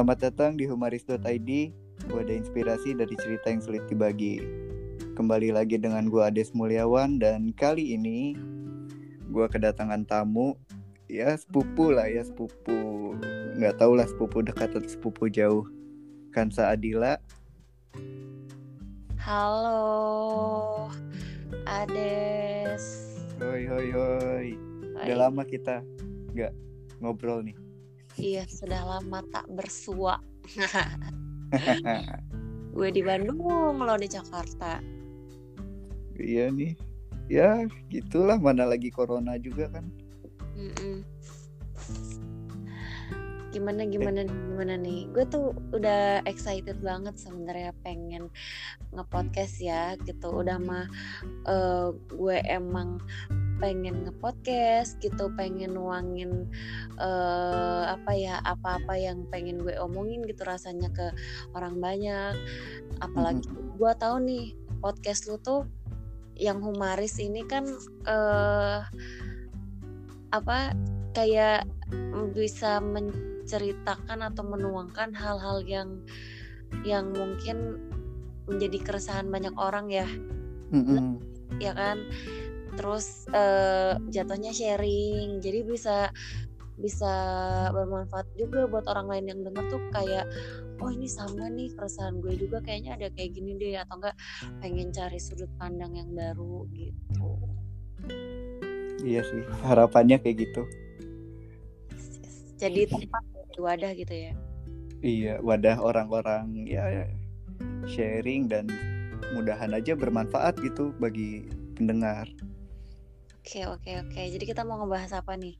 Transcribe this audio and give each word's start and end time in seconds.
Selamat 0.00 0.32
datang 0.32 0.56
di 0.56 0.64
humaris.id. 0.64 1.50
Gue 2.08 2.20
ada 2.24 2.32
inspirasi 2.32 2.96
dari 2.96 3.12
cerita 3.20 3.52
yang 3.52 3.60
sulit 3.60 3.84
dibagi. 3.84 4.40
Kembali 5.12 5.52
lagi 5.52 5.76
dengan 5.76 6.08
gue 6.08 6.24
Ades 6.24 6.56
Mulyawan 6.56 7.20
dan 7.20 7.52
kali 7.52 8.00
ini 8.00 8.32
gue 9.28 9.44
kedatangan 9.52 10.08
tamu. 10.08 10.56
Ya 11.04 11.36
sepupu 11.36 11.92
lah 11.92 12.08
ya 12.08 12.24
sepupu. 12.24 13.12
Nggak 13.60 13.76
tahu 13.76 14.00
lah 14.00 14.08
sepupu 14.08 14.40
dekat 14.40 14.72
atau 14.72 14.88
sepupu 14.88 15.28
jauh. 15.28 15.68
Kansa 16.32 16.72
Adila. 16.72 17.20
Halo, 19.20 20.88
Ades. 21.68 23.04
Hoi 23.36 23.68
hoi 23.68 23.88
hoi. 23.92 24.48
Udah 24.96 25.28
lama 25.28 25.44
kita 25.44 25.84
nggak 26.32 26.56
ngobrol 27.04 27.44
nih 27.44 27.52
Iya, 28.18 28.42
sudah 28.50 28.82
lama 28.82 29.22
tak 29.30 29.46
bersua. 29.52 30.18
Gue 32.74 32.88
di 32.94 33.02
Bandung, 33.02 33.78
lo 33.78 33.94
di 33.98 34.08
Jakarta. 34.08 34.78
Iya 36.20 36.52
nih 36.52 36.76
Ya 37.32 37.64
gitulah 37.88 38.36
mana 38.36 38.68
lagi 38.68 38.92
corona 38.92 39.40
juga 39.40 39.72
kan 39.72 39.88
Mm-mm. 40.60 41.00
Gimana 43.50 43.82
gimana 43.88 44.28
gimana 44.28 44.74
nih? 44.78 45.10
Gue 45.10 45.24
tuh 45.26 45.56
udah 45.74 46.22
excited 46.28 46.78
banget 46.84 47.18
sebenarnya 47.18 47.74
pengen 47.82 48.30
ngepodcast 48.94 49.58
ya 49.58 49.96
gitu. 50.04 50.30
Udah 50.30 50.60
mah 50.60 50.86
eh, 51.48 51.88
gue 52.12 52.36
emang 52.46 53.00
pengen 53.60 54.08
ngepodcast 54.08 54.98
gitu, 55.04 55.30
pengen 55.36 55.76
nuangin 55.76 56.48
eh, 56.98 57.82
apa 57.86 58.10
ya 58.16 58.40
apa-apa 58.42 58.96
yang 58.96 59.28
pengen 59.28 59.60
gue 59.62 59.76
omongin 59.78 60.24
gitu 60.24 60.42
rasanya 60.48 60.88
ke 60.90 61.12
orang 61.54 61.78
banyak. 61.78 62.34
Apalagi 63.04 63.46
gue 63.76 63.92
tahu 64.00 64.16
nih 64.24 64.56
podcast 64.80 65.28
lu 65.28 65.36
tuh 65.38 65.68
yang 66.40 66.64
humaris 66.64 67.20
ini 67.20 67.44
kan 67.44 67.68
eh 68.08 68.80
apa 70.32 70.72
kayak 71.12 71.66
bisa 72.32 72.78
menceritakan 72.80 74.24
atau 74.30 74.46
menuangkan 74.46 75.12
hal-hal 75.12 75.60
yang 75.66 76.00
yang 76.86 77.10
mungkin 77.10 77.82
menjadi 78.46 78.78
keresahan 78.80 79.28
banyak 79.28 79.52
orang 79.58 79.90
ya 79.90 80.06
Mm-mm. 80.70 81.18
ya 81.58 81.74
kan 81.74 81.98
terus 82.74 83.26
eh, 83.32 83.94
jatuhnya 84.10 84.52
sharing. 84.54 85.38
Jadi 85.42 85.60
bisa 85.66 86.10
bisa 86.80 87.12
bermanfaat 87.76 88.24
juga 88.40 88.64
buat 88.64 88.88
orang 88.88 89.06
lain 89.06 89.24
yang 89.28 89.40
denger 89.44 89.64
tuh 89.68 89.82
kayak 89.92 90.24
oh 90.80 90.88
ini 90.88 91.04
sama 91.04 91.52
nih 91.52 91.68
keresahan 91.76 92.24
gue 92.24 92.40
juga 92.40 92.64
kayaknya 92.64 92.96
ada 92.96 93.08
kayak 93.12 93.36
gini 93.36 93.52
deh 93.60 93.76
atau 93.76 94.00
enggak 94.00 94.16
pengen 94.64 94.88
cari 94.88 95.20
sudut 95.20 95.52
pandang 95.60 95.92
yang 95.92 96.08
baru 96.16 96.64
gitu. 96.72 97.28
Iya 99.04 99.20
sih 99.24 99.44
harapannya 99.64 100.16
kayak 100.24 100.36
gitu. 100.48 100.62
Jadi 102.56 102.88
tempat 102.88 103.24
wadah 103.60 103.92
gitu 103.92 104.12
ya. 104.12 104.32
Iya 105.00 105.34
wadah 105.44 105.76
orang-orang 105.80 106.64
ya, 106.68 107.08
sharing 107.88 108.48
dan 108.48 108.68
mudahan 109.36 109.72
aja 109.76 109.92
bermanfaat 109.96 110.60
gitu 110.64 110.92
bagi 110.96 111.48
pendengar 111.76 112.28
Oke 113.50 113.66
oke 113.66 113.90
oke. 114.06 114.22
Jadi 114.30 114.46
kita 114.46 114.62
mau 114.62 114.78
ngebahas 114.78 115.10
apa 115.10 115.34
nih? 115.34 115.58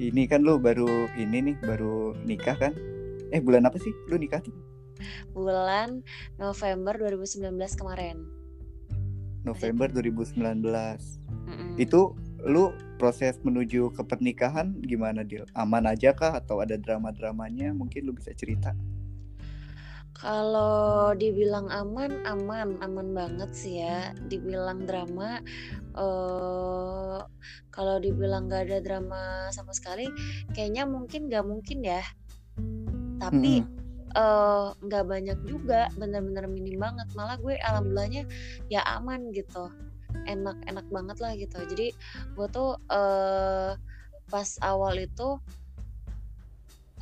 Ini 0.00 0.24
kan 0.32 0.40
lu 0.40 0.56
baru 0.56 1.04
ini 1.20 1.44
nih 1.44 1.56
baru 1.60 2.16
nikah 2.24 2.56
kan 2.56 2.72
Eh 3.28 3.36
bulan 3.36 3.68
apa 3.68 3.76
sih 3.76 3.92
lu 4.08 4.16
nikah 4.16 4.40
tuh 4.40 4.56
Bulan 5.36 6.00
November 6.40 6.96
2019 6.96 7.52
kemarin. 7.52 8.24
November 9.44 9.92
2019 9.92 10.40
Mm-mm. 10.40 11.76
Itu 11.76 12.16
lu 12.40 12.72
proses 12.96 13.36
menuju 13.44 13.92
ke 13.92 14.00
pernikahan 14.08 14.72
gimana 14.80 15.28
Dil? 15.28 15.44
Aman 15.52 15.84
aja 15.84 16.16
kah 16.16 16.32
atau 16.32 16.64
ada 16.64 16.80
drama-dramanya? 16.80 17.76
Mungkin 17.76 18.08
lu 18.08 18.16
bisa 18.16 18.32
cerita. 18.32 18.72
Kalau 20.18 21.14
dibilang 21.14 21.70
aman, 21.70 22.26
aman, 22.26 22.74
aman 22.82 23.08
banget 23.14 23.50
sih 23.54 23.78
ya. 23.78 24.10
Dibilang 24.26 24.82
drama, 24.82 25.38
eh 25.94 27.18
kalau 27.70 28.02
dibilang 28.02 28.50
gak 28.50 28.66
ada 28.66 28.82
drama 28.82 29.46
sama 29.54 29.70
sekali, 29.70 30.10
kayaknya 30.50 30.90
mungkin 30.90 31.30
gak 31.30 31.46
mungkin 31.46 31.86
ya. 31.86 32.02
Tapi 33.22 33.62
eh 34.18 34.66
nggak 34.74 35.04
banyak 35.06 35.38
juga, 35.46 35.86
bener-bener 35.94 36.50
minim 36.50 36.82
banget. 36.82 37.06
Malah 37.14 37.38
gue 37.38 37.54
alhamdulillahnya 37.60 38.26
ya 38.66 38.82
aman 38.98 39.30
gitu, 39.30 39.70
enak-enak 40.26 40.86
banget 40.90 41.16
lah 41.22 41.32
gitu. 41.38 41.62
Jadi 41.62 41.94
gue 42.34 42.46
tuh 42.50 42.74
eh 42.90 43.78
pas 44.26 44.50
awal 44.66 44.98
itu 44.98 45.38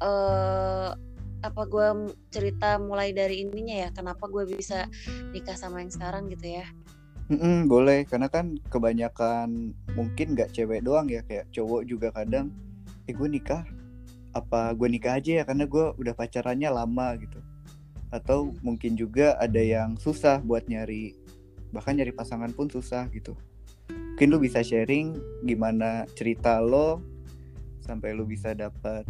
eh 0.05 0.93
apa 1.49 1.63
gue 1.67 2.13
cerita 2.35 2.77
mulai 2.83 3.15
dari 3.15 3.47
ininya 3.47 3.87
ya 3.87 3.89
kenapa 3.95 4.27
gue 4.27 4.45
bisa 4.47 4.91
nikah 5.31 5.55
sama 5.55 5.83
yang 5.83 5.93
sekarang 5.95 6.27
gitu 6.31 6.59
ya? 6.59 6.67
Mm-mm, 7.27 7.67
boleh 7.67 8.07
karena 8.07 8.31
kan 8.31 8.55
kebanyakan 8.71 9.75
mungkin 9.99 10.39
nggak 10.39 10.55
cewek 10.55 10.87
doang 10.87 11.11
ya 11.11 11.27
kayak 11.27 11.51
cowok 11.51 11.83
juga 11.83 12.15
kadang 12.15 12.55
eh 13.11 13.15
gue 13.15 13.29
nikah? 13.31 13.67
Apa 14.31 14.75
gue 14.79 14.87
nikah 14.87 15.19
aja 15.19 15.43
ya? 15.43 15.45
Karena 15.47 15.67
gue 15.67 15.95
udah 15.99 16.15
pacarannya 16.15 16.71
lama 16.71 17.19
gitu. 17.19 17.43
Atau 18.15 18.55
mungkin 18.63 18.95
juga 18.95 19.35
ada 19.43 19.59
yang 19.59 19.99
susah 19.99 20.39
buat 20.39 20.71
nyari 20.71 21.19
bahkan 21.75 21.99
nyari 21.99 22.15
pasangan 22.15 22.55
pun 22.55 22.71
susah 22.71 23.11
gitu. 23.11 23.35
Mungkin 23.91 24.33
lu 24.33 24.39
bisa 24.39 24.63
sharing 24.63 25.19
gimana 25.43 26.07
cerita 26.15 26.63
lo 26.63 27.03
sampai 27.83 28.15
lu 28.15 28.23
bisa 28.23 28.55
dapat 28.55 29.03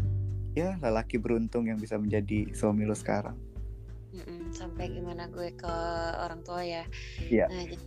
ya 0.56 0.80
lelaki 0.80 1.20
beruntung 1.20 1.68
yang 1.68 1.76
bisa 1.76 2.00
menjadi 2.00 2.48
suami 2.56 2.88
lo 2.88 2.96
sekarang. 2.96 3.36
Mm-mm, 4.16 4.48
sampai 4.56 4.88
gimana 4.88 5.28
gue 5.28 5.52
ke 5.52 5.74
orang 6.24 6.40
tua 6.40 6.64
ya. 6.64 6.88
Iya. 7.20 7.44
nah 7.52 7.62
jadi 7.68 7.86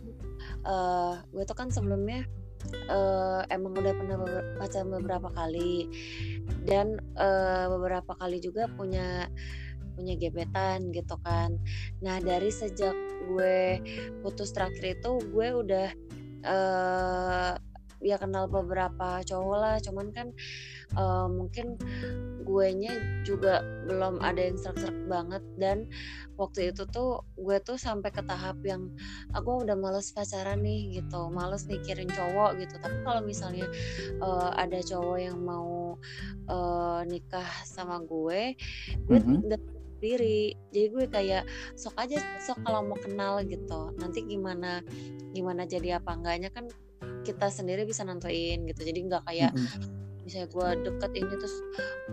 eh 0.62 1.14
gue 1.34 1.42
tuh 1.42 1.56
kan 1.58 1.68
sebelumnya 1.74 2.22
eh 2.70 3.42
emang 3.50 3.74
udah 3.74 3.94
pernah 3.98 4.16
beber- 4.22 4.48
pacaran 4.62 4.88
beberapa 4.94 5.28
kali. 5.34 5.90
Dan 6.62 7.02
eh 7.18 7.66
beberapa 7.66 8.14
kali 8.14 8.38
juga 8.38 8.70
punya 8.78 9.26
punya 9.98 10.14
gebetan 10.14 10.94
gitu 10.94 11.18
kan. 11.26 11.58
Nah 11.98 12.22
dari 12.22 12.54
sejak 12.54 12.94
gue 13.26 13.82
putus 14.22 14.54
terakhir 14.54 15.02
itu 15.02 15.18
gue 15.34 15.48
udah 15.50 15.88
eh 16.46 17.52
ya 18.00 18.16
kenal 18.16 18.46
beberapa 18.46 19.26
cowok 19.26 19.56
lah. 19.58 19.76
Cuman 19.82 20.14
kan 20.14 20.30
eh, 20.96 21.28
mungkin 21.28 21.76
guenya 22.40 22.90
juga 23.22 23.62
belum 23.86 24.18
ada 24.18 24.42
yang 24.42 24.58
serak-serak 24.58 24.96
banget. 25.06 25.42
Dan 25.54 25.86
waktu 26.34 26.72
itu 26.74 26.82
tuh 26.88 27.22
gue 27.38 27.60
tuh 27.62 27.78
sampai 27.78 28.10
ke 28.10 28.24
tahap 28.26 28.58
yang 28.66 28.90
aku 29.30 29.62
udah 29.62 29.78
males 29.78 30.10
pacaran 30.10 30.64
nih 30.64 30.98
gitu. 30.98 31.30
Males 31.30 31.68
mikirin 31.70 32.10
cowok 32.10 32.58
gitu. 32.58 32.74
Tapi 32.82 32.96
kalau 33.06 33.22
misalnya 33.22 33.70
eh, 34.18 34.50
ada 34.58 34.78
cowok 34.82 35.18
yang 35.20 35.38
mau 35.38 35.94
eh, 36.48 37.00
nikah 37.06 37.46
sama 37.62 38.02
gue 38.02 38.56
gue 39.06 39.18
Mhm. 39.20 39.46
udah 39.46 39.60
sendiri. 40.00 40.56
Jadi 40.72 40.86
gue 40.90 41.04
kayak 41.06 41.44
sok 41.76 41.92
aja 42.00 42.18
sok 42.40 42.64
kalau 42.64 42.82
mau 42.88 42.96
kenal 42.98 43.44
gitu. 43.44 43.92
Nanti 44.00 44.24
gimana 44.24 44.80
gimana 45.30 45.68
jadi 45.68 46.00
apa 46.00 46.16
enggaknya 46.18 46.50
kan 46.50 46.66
kita 47.22 47.52
sendiri 47.52 47.84
bisa 47.84 48.02
nentuin 48.02 48.64
gitu. 48.64 48.80
Jadi 48.80 48.98
nggak 49.06 49.22
kayak 49.28 49.52
Mm-mm. 49.52 50.08
Misalnya 50.30 50.46
gue 50.46 50.68
deket 50.86 51.12
ini 51.18 51.34
terus 51.34 51.56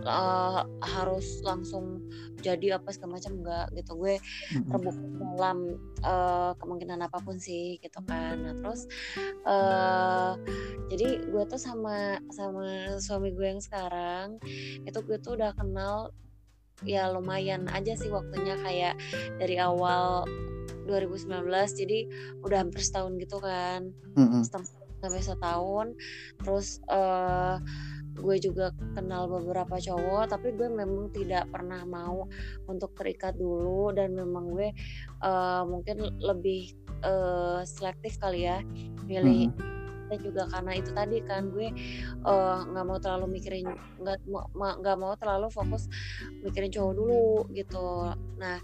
uh, 0.02 0.66
harus 0.82 1.38
langsung 1.46 2.02
jadi 2.42 2.82
apa 2.82 2.90
segala 2.90 3.22
macam 3.22 3.38
enggak 3.38 3.66
gitu. 3.78 3.94
Gue 3.94 4.18
terbuka 4.66 4.98
dalam 5.38 5.58
uh, 6.02 6.50
kemungkinan 6.58 7.06
apa 7.06 7.22
pun 7.22 7.38
sih 7.38 7.78
gitu 7.78 8.02
kan. 8.10 8.42
Nah 8.42 8.58
terus 8.58 8.90
uh, 9.46 10.34
jadi 10.90 11.30
gue 11.30 11.42
tuh 11.46 11.62
sama 11.62 12.18
sama 12.34 12.98
suami 12.98 13.30
gue 13.30 13.46
yang 13.54 13.62
sekarang 13.62 14.42
itu 14.82 14.98
gue 15.06 15.22
tuh 15.22 15.38
udah 15.38 15.54
kenal 15.54 16.10
ya 16.82 17.06
lumayan 17.06 17.70
aja 17.70 17.94
sih 17.94 18.10
waktunya 18.10 18.58
kayak 18.66 18.98
dari 19.38 19.62
awal 19.62 20.26
2019 20.90 21.46
jadi 21.78 21.98
udah 22.42 22.66
hampir 22.66 22.82
setahun 22.82 23.14
gitu 23.22 23.38
kan. 23.38 23.94
Mm-mm. 24.18 24.42
setengah 24.42 24.74
sampai 24.98 25.22
setahun. 25.22 25.86
Terus 26.42 26.82
eh 26.90 27.56
gue 28.18 28.36
juga 28.42 28.74
kenal 28.94 29.30
beberapa 29.30 29.78
cowok 29.78 30.34
tapi 30.34 30.54
gue 30.54 30.68
memang 30.68 31.10
tidak 31.14 31.48
pernah 31.48 31.82
mau 31.86 32.26
untuk 32.66 32.92
terikat 32.98 33.38
dulu. 33.38 33.94
Dan 33.94 34.14
memang 34.18 34.52
gue 34.52 34.68
eh, 35.22 35.62
mungkin 35.64 36.18
lebih 36.18 36.74
eh, 37.02 37.60
selektif 37.64 38.18
kali 38.18 38.46
ya 38.46 38.60
milih 39.08 39.50
dan 40.08 40.18
juga 40.24 40.48
karena 40.48 40.72
itu 40.80 40.90
tadi 40.96 41.20
kan 41.22 41.52
gue 41.52 41.68
eh, 42.24 42.58
nggak 42.64 42.84
mau 42.88 42.98
terlalu 42.98 43.38
mikirin 43.38 43.68
nggak 44.00 44.18
mau 44.28 44.48
nggak 44.80 44.96
mau 44.96 45.12
terlalu 45.20 45.52
fokus 45.52 45.86
mikirin 46.42 46.72
cowok 46.72 46.94
dulu 46.96 47.44
gitu. 47.52 48.12
Nah 48.40 48.58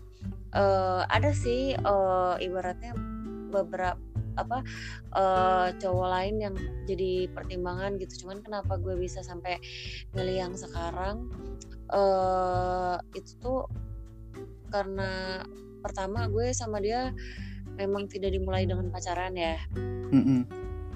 eh, 0.56 1.02
ada 1.04 1.30
sih 1.36 1.76
eh, 1.76 2.34
ibaratnya 2.40 3.13
beberapa 3.54 4.02
apa 4.34 4.66
eh, 5.14 5.68
cowok 5.78 6.08
lain 6.10 6.34
yang 6.42 6.54
jadi 6.90 7.30
pertimbangan 7.30 7.96
gitu. 8.02 8.26
Cuman 8.26 8.42
kenapa 8.42 8.76
gue 8.78 8.98
bisa 8.98 9.22
sampai 9.22 9.58
milih 10.14 10.36
yang 10.46 10.54
sekarang? 10.58 11.30
Eh 11.94 12.96
itu 13.14 13.38
tuh 13.38 13.70
karena 14.74 15.42
pertama 15.84 16.26
gue 16.26 16.50
sama 16.50 16.82
dia 16.82 17.14
memang 17.78 18.10
tidak 18.10 18.34
dimulai 18.34 18.66
dengan 18.66 18.90
pacaran 18.90 19.34
ya. 19.38 19.58
Mm-mm. 20.10 20.46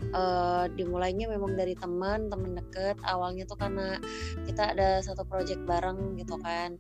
eh 0.09 0.65
dimulainya 0.79 1.29
memang 1.29 1.59
dari 1.59 1.75
teman 1.79 2.27
teman 2.33 2.59
deket. 2.59 2.97
Awalnya 3.07 3.45
tuh 3.47 3.59
karena 3.61 3.99
kita 4.47 4.75
ada 4.75 4.99
satu 5.05 5.23
project 5.23 5.63
bareng 5.63 6.17
gitu 6.19 6.39
kan. 6.43 6.75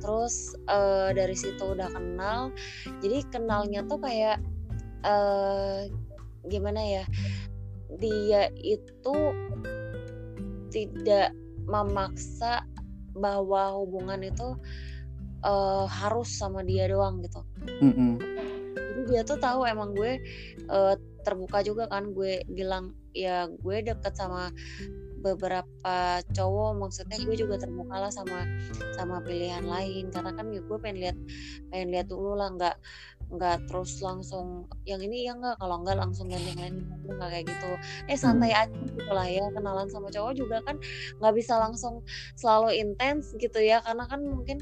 Terus 0.00 0.56
eh 0.68 1.10
dari 1.12 1.36
situ 1.36 1.74
udah 1.74 1.92
kenal. 1.92 2.48
Jadi 3.04 3.28
kenalnya 3.28 3.84
tuh 3.84 4.00
kayak 4.00 4.40
eh 5.04 5.90
gimana 6.48 6.80
ya 6.80 7.04
dia 7.98 8.52
itu 8.58 9.16
tidak 10.68 11.32
memaksa 11.68 12.64
bahwa 13.16 13.76
hubungan 13.76 14.22
itu 14.24 14.54
eh, 15.44 15.86
harus 15.88 16.28
sama 16.32 16.62
dia 16.62 16.86
doang 16.88 17.20
gitu 17.24 17.42
Mm-mm. 17.82 18.20
jadi 18.76 19.02
dia 19.08 19.22
tuh 19.24 19.38
tahu 19.40 19.64
emang 19.66 19.92
gue 19.96 20.20
eh, 20.68 20.94
terbuka 21.26 21.60
juga 21.60 21.90
kan 21.90 22.14
gue 22.14 22.44
bilang 22.48 22.94
ya 23.12 23.50
gue 23.50 23.76
deket 23.82 24.14
sama 24.14 24.54
beberapa 25.18 26.22
cowok 26.30 26.78
maksudnya 26.78 27.18
gue 27.26 27.34
juga 27.34 27.58
terbuka 27.58 27.98
lah 27.98 28.12
sama 28.14 28.46
sama 28.94 29.18
pilihan 29.26 29.66
lain 29.66 30.14
karena 30.14 30.30
kan 30.30 30.46
ya 30.54 30.62
gue 30.62 30.78
pengen 30.78 30.98
lihat 31.02 31.16
pengen 31.74 31.88
lihat 31.90 32.06
dulu 32.06 32.38
lah 32.38 32.54
nggak 32.54 32.76
nggak 33.28 33.68
terus 33.68 34.00
langsung 34.00 34.64
yang 34.88 35.00
ini 35.04 35.28
ya 35.28 35.36
nggak 35.36 35.60
kalau 35.60 35.84
nggak 35.84 36.00
langsung 36.00 36.32
ganti 36.32 36.48
yang 36.56 36.60
lain 36.60 36.76
nggak 37.04 37.28
kayak 37.28 37.44
gitu. 37.48 37.70
Eh 38.08 38.18
santai 38.18 38.52
aja 38.56 38.72
gitu 38.72 39.10
lah 39.12 39.28
ya 39.28 39.44
kenalan 39.52 39.88
sama 39.92 40.08
cowok 40.08 40.32
juga 40.36 40.58
kan 40.64 40.80
nggak 41.20 41.34
bisa 41.36 41.60
langsung 41.60 42.00
selalu 42.40 42.76
intens 42.76 43.36
gitu 43.36 43.60
ya 43.60 43.84
karena 43.84 44.04
kan 44.08 44.20
mungkin 44.24 44.58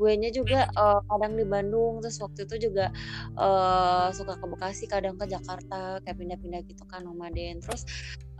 gue 0.00 0.12
nya 0.16 0.32
juga 0.32 0.68
eh, 0.68 1.00
kadang 1.08 1.36
di 1.36 1.44
Bandung 1.44 2.00
terus 2.00 2.20
waktu 2.24 2.48
itu 2.48 2.70
juga 2.70 2.88
eh, 3.36 4.08
suka 4.12 4.36
ke 4.36 4.46
Bekasi 4.48 4.84
kadang 4.88 5.16
ke 5.20 5.28
Jakarta 5.28 6.00
kayak 6.04 6.16
pindah-pindah 6.16 6.60
gitu 6.68 6.84
kan 6.88 7.04
nomaden 7.04 7.60
terus 7.60 7.84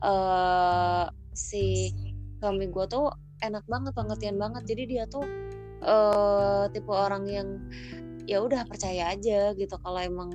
eh 0.01 1.05
si 1.37 1.93
kami 2.41 2.73
gue 2.73 2.85
tuh 2.89 3.13
enak 3.41 3.65
banget 3.67 3.93
pengertian 3.97 4.37
banget. 4.37 4.63
Jadi 4.69 4.83
dia 4.97 5.05
tuh 5.09 5.25
eh 5.81 6.65
tipe 6.77 6.93
orang 6.93 7.25
yang 7.25 7.49
ya 8.31 8.39
udah 8.39 8.63
percaya 8.63 9.11
aja 9.11 9.51
gitu 9.59 9.75
kalau 9.83 9.99
emang 9.99 10.31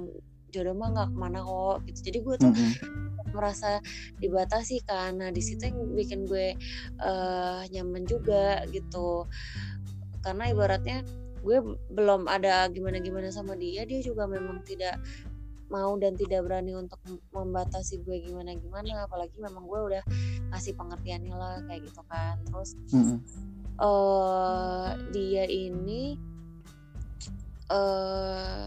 jodoh 0.52 0.76
mah 0.76 0.92
nggak 0.92 1.10
ke 1.16 1.18
mana 1.18 1.40
kok 1.40 1.78
gitu. 1.88 2.00
Jadi 2.12 2.18
gue 2.20 2.36
tuh 2.44 2.52
Mm-mm. 2.52 2.72
merasa 3.32 3.80
dibatasi 4.20 4.84
nah 5.16 5.32
di 5.32 5.40
situ 5.40 5.64
yang 5.68 5.80
bikin 5.96 6.28
gue 6.28 6.60
eh 7.00 7.62
nyaman 7.72 8.04
juga 8.04 8.68
gitu. 8.68 9.24
Karena 10.20 10.52
ibaratnya 10.52 11.08
gue 11.40 11.58
belum 11.94 12.28
ada 12.28 12.68
gimana-gimana 12.68 13.32
sama 13.32 13.56
dia 13.56 13.88
dia 13.88 14.04
juga 14.04 14.28
memang 14.28 14.60
tidak 14.68 15.00
mau 15.72 15.98
dan 15.98 16.14
tidak 16.14 16.46
berani 16.46 16.78
untuk 16.78 17.00
mem- 17.08 17.24
membatasi 17.32 18.04
gue 18.04 18.28
gimana-gimana. 18.28 19.08
Apalagi 19.08 19.40
memang 19.40 19.64
gue 19.72 19.80
udah 19.96 20.04
ngasih 20.52 20.76
pengertiannya 20.76 21.36
lah 21.36 21.64
kayak 21.64 21.84
gitu 21.88 22.02
kan. 22.12 22.36
Terus 22.44 22.76
Mm-mm. 22.92 23.18
eh 23.76 24.90
dia 25.16 25.44
ini 25.48 26.35
eh 27.72 28.66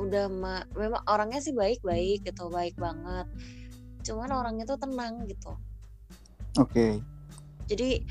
udah 0.00 0.26
ma 0.32 0.64
memang 0.74 1.02
orangnya 1.06 1.40
sih 1.44 1.52
baik-baik 1.52 2.24
gitu 2.24 2.48
baik 2.48 2.74
banget 2.80 3.28
cuman 4.06 4.32
orangnya 4.32 4.64
tuh 4.64 4.80
tenang 4.80 5.28
gitu 5.28 5.54
Oke. 6.58 6.98
jadi 7.70 8.02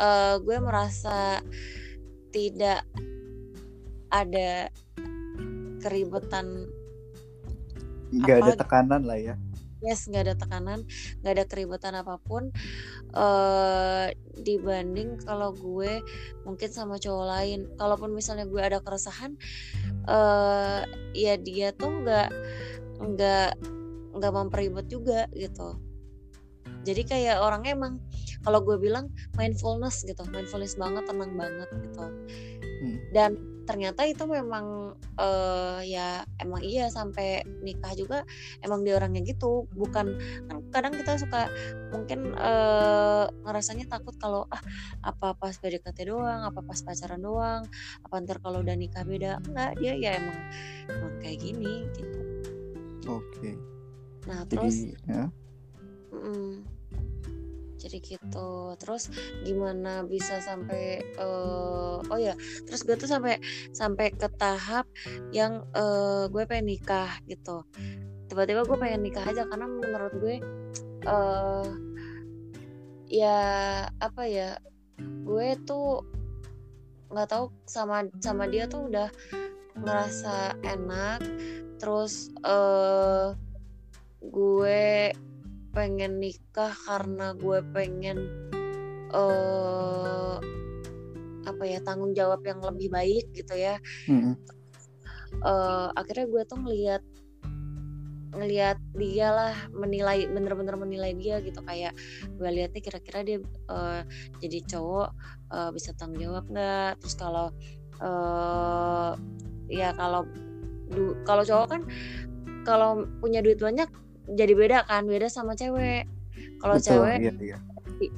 eh 0.00 0.34
gue 0.42 0.56
merasa 0.58 1.38
tidak 2.34 2.82
ada 4.10 4.66
keributan 5.78 6.66
Nggak 8.14 8.36
ada 8.46 8.52
tekanan 8.54 9.02
lah 9.02 9.18
ya. 9.18 9.34
Yes 9.84 10.08
nggak 10.08 10.32
ada 10.32 10.34
tekanan 10.34 10.80
nggak 11.20 11.32
ada 11.36 11.44
keributan 11.44 11.94
apa 11.94 12.16
pun 12.18 12.48
eh 13.14 14.08
dibanding 14.40 15.22
kalau 15.22 15.54
gue 15.54 16.02
mungkin 16.42 16.70
sama 16.72 16.98
cowok 16.98 17.26
lain. 17.30 17.60
Kalaupun 17.78 18.10
misalnya 18.10 18.44
gue 18.48 18.60
ada 18.60 18.82
keresahan 18.82 19.38
eh 20.04 20.80
ya 21.14 21.34
dia 21.38 21.70
tuh 21.72 22.02
nggak 22.02 22.28
nggak 23.00 23.50
nggak 24.14 24.32
memperibut 24.34 24.86
juga 24.90 25.30
gitu. 25.36 25.78
Jadi 26.84 27.02
kayak 27.08 27.40
orangnya 27.40 27.72
emang 27.72 27.94
kalau 28.44 28.60
gue 28.60 28.76
bilang 28.76 29.08
mindfulness 29.40 30.04
gitu 30.04 30.20
mindfulness 30.28 30.76
banget 30.76 31.08
tenang 31.08 31.32
banget 31.32 31.68
gitu. 31.80 32.04
Hmm. 32.84 33.00
dan 33.16 33.53
ternyata 33.64 34.04
itu 34.04 34.24
memang 34.28 34.96
eh 35.16 35.80
ya 35.88 36.22
emang 36.40 36.60
iya 36.60 36.92
sampai 36.92 37.44
nikah 37.64 37.92
juga 37.96 38.18
emang 38.60 38.84
dia 38.84 39.00
orangnya 39.00 39.24
gitu 39.24 39.64
bukan 39.72 40.16
kan 40.48 40.56
kadang 40.70 40.94
kita 40.96 41.16
suka 41.16 41.48
mungkin 41.92 42.36
eh 42.36 43.24
ngerasanya 43.44 43.88
takut 43.88 44.14
kalau 44.20 44.44
ah 44.52 44.60
apa 45.00 45.32
pas 45.36 45.56
PDKT 45.56 46.08
doang 46.12 46.44
apa 46.44 46.60
pas 46.60 46.78
pacaran 46.80 47.20
doang 47.20 47.62
apa 48.04 48.14
ntar 48.20 48.38
kalau 48.44 48.60
udah 48.60 48.76
nikah 48.76 49.02
beda 49.04 49.40
enggak 49.48 49.72
dia 49.80 49.92
ya 49.96 50.10
emang 50.20 50.38
emang 50.88 51.12
kayak 51.24 51.38
gini 51.40 51.88
gitu 51.96 52.20
Oke. 53.08 53.56
nah 54.24 54.44
terus 54.48 54.92
Jadi 54.92 55.08
ya. 55.08 55.28
Mm-mm. 56.12 56.73
Jadi 57.84 57.98
gitu. 58.00 58.72
Terus 58.80 59.12
gimana 59.44 60.00
bisa 60.08 60.40
sampai 60.40 61.04
eh 61.04 61.98
oh 62.00 62.18
ya 62.18 62.32
terus 62.64 62.82
gue 62.88 62.96
tuh 62.96 63.08
sampai 63.08 63.36
sampai 63.76 64.16
ke 64.16 64.28
tahap 64.40 64.88
yang 65.36 65.68
eh 65.76 66.24
gue 66.32 66.42
pengen 66.48 66.72
nikah 66.72 67.20
gitu. 67.28 67.68
Tiba-tiba 68.32 68.64
gue 68.64 68.78
pengen 68.80 69.04
nikah 69.04 69.28
aja 69.28 69.44
karena 69.44 69.68
menurut 69.68 70.12
gue 70.16 70.36
eh 71.04 71.68
ya 73.12 73.40
apa 74.00 74.22
ya 74.24 74.56
gue 74.98 75.48
tuh 75.68 76.00
nggak 77.12 77.28
tahu 77.30 77.52
sama 77.68 78.08
sama 78.18 78.48
dia 78.48 78.64
tuh 78.64 78.88
udah 78.88 79.12
ngerasa 79.76 80.56
enak. 80.64 81.20
Terus 81.76 82.32
eh 82.40 83.36
gue 84.24 85.12
pengen 85.74 86.22
nikah 86.22 86.70
karena 86.86 87.34
gue 87.34 87.58
pengen 87.74 88.18
eh 89.10 90.36
apa 91.44 91.62
ya 91.68 91.78
tanggung 91.84 92.16
jawab 92.16 92.40
yang 92.46 92.62
lebih 92.64 92.88
baik 92.88 93.26
gitu 93.36 93.52
ya. 93.58 93.76
Mm-mm. 94.08 94.38
Eh 95.44 95.88
akhirnya 95.98 96.26
gue 96.30 96.42
tuh 96.46 96.58
ngelihat 96.62 97.02
ngelihat 98.34 98.82
dia 98.98 99.30
lah 99.30 99.54
menilai 99.70 100.26
bener-bener 100.26 100.74
menilai 100.78 101.12
dia 101.18 101.38
gitu. 101.42 101.60
Kayak 101.62 101.94
gue 102.38 102.48
lihatnya 102.48 102.80
kira-kira 102.80 103.20
dia 103.26 103.38
eh, 103.70 104.02
jadi 104.40 104.58
cowok 104.70 105.10
eh, 105.52 105.70
bisa 105.74 105.90
tanggung 105.98 106.22
jawab 106.22 106.46
nggak? 106.48 107.02
Terus 107.02 107.14
kalau 107.18 107.50
eh 108.02 109.12
ya 109.70 109.94
kalau 109.94 110.26
kalau 111.24 111.42
cowok 111.46 111.66
kan 111.70 111.82
kalau 112.64 113.04
punya 113.20 113.44
duit 113.44 113.60
banyak 113.60 113.86
jadi 114.26 114.52
beda 114.56 114.78
kan 114.84 115.04
beda 115.04 115.28
sama 115.28 115.52
cewek 115.52 116.08
kalau 116.58 116.80
Betul. 116.80 117.04
cewek 117.04 117.18
Iya, 117.20 117.32
iya. 117.38 117.58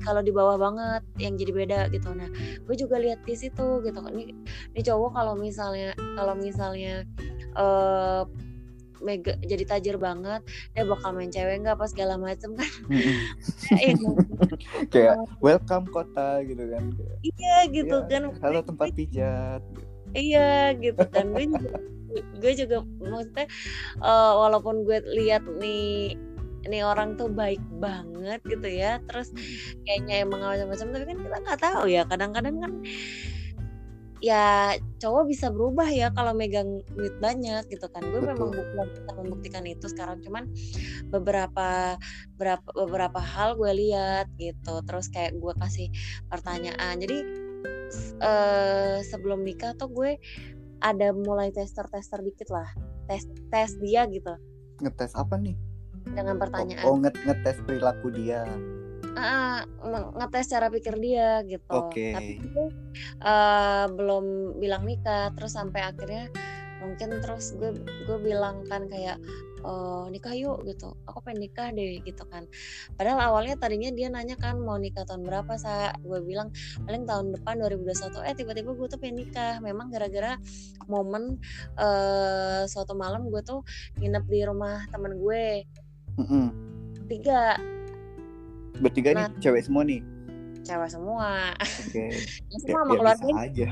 kalau 0.00 0.22
di 0.22 0.32
bawah 0.32 0.56
banget 0.56 1.02
yang 1.20 1.34
jadi 1.36 1.52
beda 1.52 1.80
gitu 1.90 2.14
nah 2.14 2.30
gue 2.62 2.76
juga 2.78 2.96
lihat 2.96 3.20
di 3.22 3.34
situ 3.34 3.82
gitu 3.82 3.98
ini 4.14 4.32
ini 4.72 4.80
cowok 4.80 5.10
kalau 5.12 5.34
misalnya 5.34 5.92
kalau 6.16 6.32
misalnya 6.32 7.02
eh 7.56 8.22
mega 9.04 9.36
jadi 9.44 9.64
tajir 9.68 10.00
banget 10.00 10.40
dia 10.72 10.88
bakal 10.88 11.12
main 11.12 11.28
cewek 11.28 11.60
nggak 11.60 11.76
apa 11.76 11.84
segala 11.84 12.16
macem 12.16 12.56
kan 12.56 12.70
Mm-mm. 12.88 13.18
Iya, 13.76 13.92
Kayak 14.88 15.16
welcome 15.44 15.84
kota 15.92 16.40
gitu 16.44 16.64
kan. 16.72 16.84
Iya 17.20 17.56
gitu 17.68 17.96
"Ya, 18.00 18.08
kan 18.08 18.22
Halo 18.40 18.60
tempat 18.64 18.88
pijat. 18.96 19.60
iya 20.16 20.72
gitu 20.72 21.02
kan 21.12 21.28
gue 21.28 21.44
gue 22.22 22.52
juga 22.56 22.84
maksudnya 23.02 23.46
eh, 24.00 24.32
walaupun 24.36 24.86
gue 24.86 24.98
lihat 25.16 25.44
nih 25.60 26.16
ini 26.66 26.82
orang 26.82 27.14
tuh 27.14 27.30
baik 27.30 27.62
banget 27.78 28.42
gitu 28.42 28.66
ya 28.66 28.98
terus 29.06 29.30
kayaknya 29.86 30.26
emang 30.26 30.42
macam-macam 30.42 30.86
tapi 30.90 31.04
kan 31.06 31.18
kita 31.22 31.36
nggak 31.46 31.60
tahu 31.62 31.84
ya 31.86 32.02
kadang-kadang 32.10 32.56
kan 32.58 32.72
ya 34.24 34.74
cowok 34.96 35.28
bisa 35.28 35.52
berubah 35.52 35.88
ya 35.92 36.08
kalau 36.10 36.32
megang 36.32 36.80
duit 36.96 37.12
banyak 37.20 37.68
gitu 37.68 37.86
kan. 37.92 38.00
Gue 38.00 38.20
memang 38.24 38.48
belum 38.48 38.88
bisa 38.90 39.12
membuktikan 39.12 39.64
itu 39.68 39.86
sekarang 39.92 40.24
cuman 40.24 40.48
beberapa 41.12 42.00
beberapa 42.36 42.68
beberapa 42.74 43.20
hal 43.20 43.60
gue 43.60 43.72
lihat 43.76 44.32
gitu 44.40 44.80
terus 44.88 45.12
kayak 45.12 45.36
gue 45.36 45.52
kasih 45.60 45.88
pertanyaan. 46.32 46.96
Jadi 46.96 47.18
eh, 48.24 48.96
sebelum 49.04 49.44
nikah 49.44 49.76
tuh 49.76 49.92
gue 49.92 50.16
ada 50.80 51.12
mulai 51.12 51.52
tester-tester 51.52 52.20
dikit 52.20 52.48
lah 52.52 52.68
tes 53.06 53.24
tes 53.48 53.70
dia 53.80 54.04
gitu 54.10 54.34
Ngetes 54.76 55.16
apa 55.16 55.40
nih? 55.40 55.56
dengan 56.06 56.38
Oh, 56.38 56.40
pertanyaan 56.46 56.84
oh 56.86 56.96
nget 57.02 57.16
ngetes 57.26 57.58
perilaku 57.66 58.14
dia. 58.14 58.46
Ah, 59.16 59.64
ngetes 60.14 60.52
cara 60.52 60.68
pikir 60.68 60.94
dia 61.00 61.40
gitu. 61.48 61.72
Oke. 61.72 62.12
Tapi 62.14 62.32
itu 62.38 62.64
eh, 63.24 63.86
belum 63.90 64.56
bilang 64.60 64.84
nikah, 64.84 65.32
terus 65.34 65.56
sampai 65.56 65.82
akhirnya 65.82 66.28
mungkin 66.84 67.18
terus 67.24 67.56
gue 67.56 67.72
gue 68.04 68.18
bilang 68.20 68.62
kan 68.68 68.84
kayak 68.86 69.16
oh, 69.66 70.06
nikah 70.06 70.30
yuk 70.32 70.62
gitu. 70.62 70.94
Aku 71.04 71.18
pengen 71.20 71.44
nikah 71.44 71.68
deh 71.68 71.98
gitu 72.00 72.22
kan. 72.30 72.46
Padahal 72.94 73.34
awalnya 73.34 73.58
tadinya 73.58 73.90
dia 73.90 74.06
nanya 74.06 74.38
kan 74.38 74.54
mau 74.56 74.78
nikah 74.78 75.02
tahun 75.02 75.26
berapa 75.26 75.58
sa? 75.58 75.90
Gue 76.00 76.22
bilang 76.22 76.48
paling 76.86 77.02
tahun 77.02 77.34
depan 77.34 77.58
2021. 77.58 78.22
Eh 78.22 78.32
tiba-tiba 78.34 78.70
gue 78.72 78.86
tuh 78.86 78.96
pengen 78.96 79.26
nikah. 79.26 79.58
Memang 79.58 79.90
gara-gara 79.90 80.38
momen 80.86 81.36
eh 81.76 82.62
suatu 82.64 82.94
malam 82.94 83.26
gue 83.26 83.42
tuh 83.42 83.60
nginep 83.98 84.24
di 84.24 84.38
rumah 84.42 84.86
temen 84.88 85.18
gue 85.18 85.44
Mm-mm. 86.16 86.46
tiga 87.06 87.54
Bertiga 88.76 89.08
Nah. 89.12 89.28
nih 89.28 89.40
cewek 89.40 89.62
semua 89.62 89.82
nih. 89.82 90.00
cewek 90.62 90.88
semua. 90.90 91.54
Oke. 91.58 92.04
Ya, 92.50 92.50
Ya, 92.50 92.56
semua 92.62 92.80
sama 92.82 92.92
ya 92.92 92.98
keluarga 92.98 93.24
bisa 93.24 93.38
aja. 93.42 93.68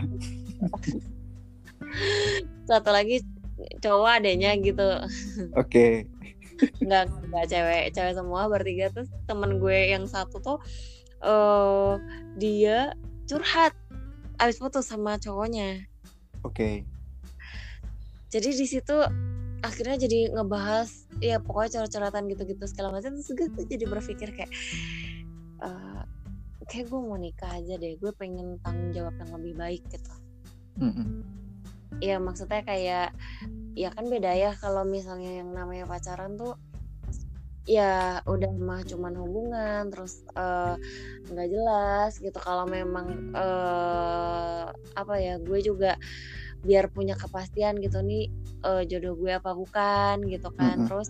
satu 2.64 2.90
lagi 2.90 3.20
cowok 3.82 4.10
adanya 4.22 4.56
gitu 4.58 4.88
Oke. 5.54 6.08
nggak 6.78 7.04
nggak 7.10 7.46
cewek 7.50 7.84
cewek 7.90 8.14
semua 8.14 8.46
bertiga 8.46 8.86
terus 8.94 9.10
temen 9.26 9.58
gue 9.58 9.90
yang 9.90 10.06
satu 10.06 10.38
tuh 10.38 10.58
eh 11.24 11.92
dia 12.38 12.94
curhat 13.26 13.74
abis 14.38 14.58
putus 14.58 14.86
sama 14.86 15.18
cowoknya 15.18 15.82
Oke. 16.44 16.84
jadi 18.30 18.50
di 18.54 18.66
situ 18.66 18.96
akhirnya 19.64 19.96
jadi 19.96 20.34
ngebahas 20.36 21.08
ya 21.24 21.40
pokoknya 21.40 21.80
curhat-curhatan 21.80 22.28
gitu-gitu 22.28 22.64
segala 22.68 22.92
macam 22.92 23.16
terus 23.16 23.30
gue 23.32 23.48
tuh 23.48 23.64
jadi 23.64 23.84
berpikir 23.88 24.28
kayak 24.36 24.52
eh 25.64 26.02
kayak 26.68 26.86
gue 26.88 27.00
mau 27.00 27.16
nikah 27.16 27.48
aja 27.56 27.76
deh 27.76 27.96
gue 27.96 28.12
pengen 28.16 28.60
tanggung 28.60 28.92
jawab 28.92 29.14
yang 29.20 29.30
lebih 29.40 29.54
baik 29.56 29.82
gitu 29.88 30.12
Mm-mm. 30.80 31.22
Ya 32.02 32.16
maksudnya 32.18 32.62
kayak 32.66 33.14
ya 33.74 33.90
kan 33.90 34.06
beda 34.06 34.32
ya 34.38 34.54
kalau 34.58 34.86
misalnya 34.86 35.42
yang 35.42 35.50
namanya 35.50 35.86
pacaran 35.86 36.38
tuh 36.38 36.54
ya 37.64 38.20
udah 38.28 38.52
mah 38.60 38.84
cuman 38.84 39.16
hubungan 39.16 39.88
terus 39.88 40.20
eh, 40.36 40.76
nggak 41.32 41.48
jelas 41.48 42.12
gitu 42.20 42.36
kalau 42.36 42.68
memang 42.68 43.32
eh, 43.32 44.64
apa 44.94 45.14
ya 45.16 45.40
gue 45.40 45.58
juga 45.64 45.96
biar 46.64 46.92
punya 46.92 47.16
kepastian 47.16 47.80
gitu 47.80 48.04
nih 48.04 48.28
eh, 48.68 48.82
jodoh 48.84 49.16
gue 49.16 49.32
apa 49.32 49.56
bukan 49.56 50.28
gitu 50.28 50.52
kan 50.52 50.76
Mm-mm. 50.76 50.88
terus 50.92 51.08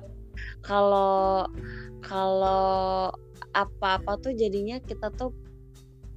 kalau 0.62 1.46
kalau 2.06 3.10
apa-apa 3.50 4.18
tuh 4.22 4.32
jadinya 4.34 4.78
kita 4.78 5.10
tuh 5.10 5.34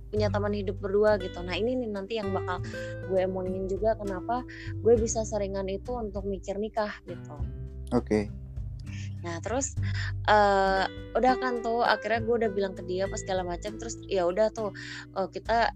punya 0.08 0.28
teman 0.32 0.54
hidup 0.56 0.78
berdua 0.80 1.20
gitu. 1.20 1.40
Nah 1.44 1.56
ini 1.56 1.76
nih 1.76 1.90
nanti 1.92 2.20
yang 2.20 2.32
bakal 2.32 2.64
gue 3.08 3.20
emongin 3.20 3.68
juga 3.68 3.96
kenapa 4.00 4.44
gue 4.80 4.94
bisa 4.96 5.24
seringan 5.28 5.68
itu 5.68 5.92
untuk 5.96 6.24
mikir 6.24 6.58
nikah 6.60 6.92
gitu. 7.08 7.36
Oke. 7.96 8.32
Nah 9.24 9.40
terus 9.44 9.76
eh 10.28 10.86
udah 11.16 11.34
kan 11.40 11.60
tuh 11.60 11.84
akhirnya 11.84 12.24
gue 12.24 12.36
udah 12.46 12.52
bilang 12.52 12.74
ke 12.78 12.84
dia 12.88 13.10
pas 13.10 13.20
segala 13.20 13.44
macam 13.44 13.76
terus 13.76 14.00
ya 14.08 14.24
udah 14.28 14.52
tuh 14.52 14.72
eh, 15.16 15.28
kita 15.32 15.72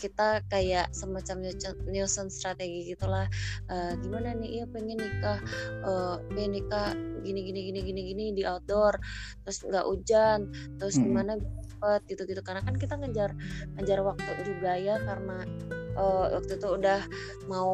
kita 0.00 0.40
kayak 0.48 0.88
semacam 0.96 1.52
nyusun, 1.92 2.32
strategi 2.32 2.88
gitulah 2.96 3.28
Eh, 3.68 3.92
gimana 4.00 4.32
nih 4.34 4.50
iya 4.58 4.64
pengen 4.66 4.98
nikah 4.98 5.38
eh 5.86 6.16
pengen 6.32 6.50
nikah 6.58 6.88
gini 7.22 7.40
gini 7.46 7.60
gini 7.70 7.80
gini 7.84 8.00
gini 8.10 8.24
di 8.34 8.42
outdoor 8.48 8.96
terus 9.44 9.62
nggak 9.62 9.86
hujan 9.86 10.48
terus 10.80 10.96
Mm-mm. 10.96 11.06
gimana 11.06 11.32
cepet 11.80 12.00
gitu 12.12 12.22
gitu. 12.28 12.40
Karena 12.44 12.60
kan 12.60 12.76
kita 12.76 13.00
ngejar 13.00 13.32
ngejar 13.80 14.04
waktu 14.04 14.30
juga 14.44 14.76
ya 14.76 15.00
karena 15.00 15.48
eh, 15.96 16.26
waktu 16.36 16.52
itu 16.60 16.68
udah 16.68 17.00
mau 17.48 17.72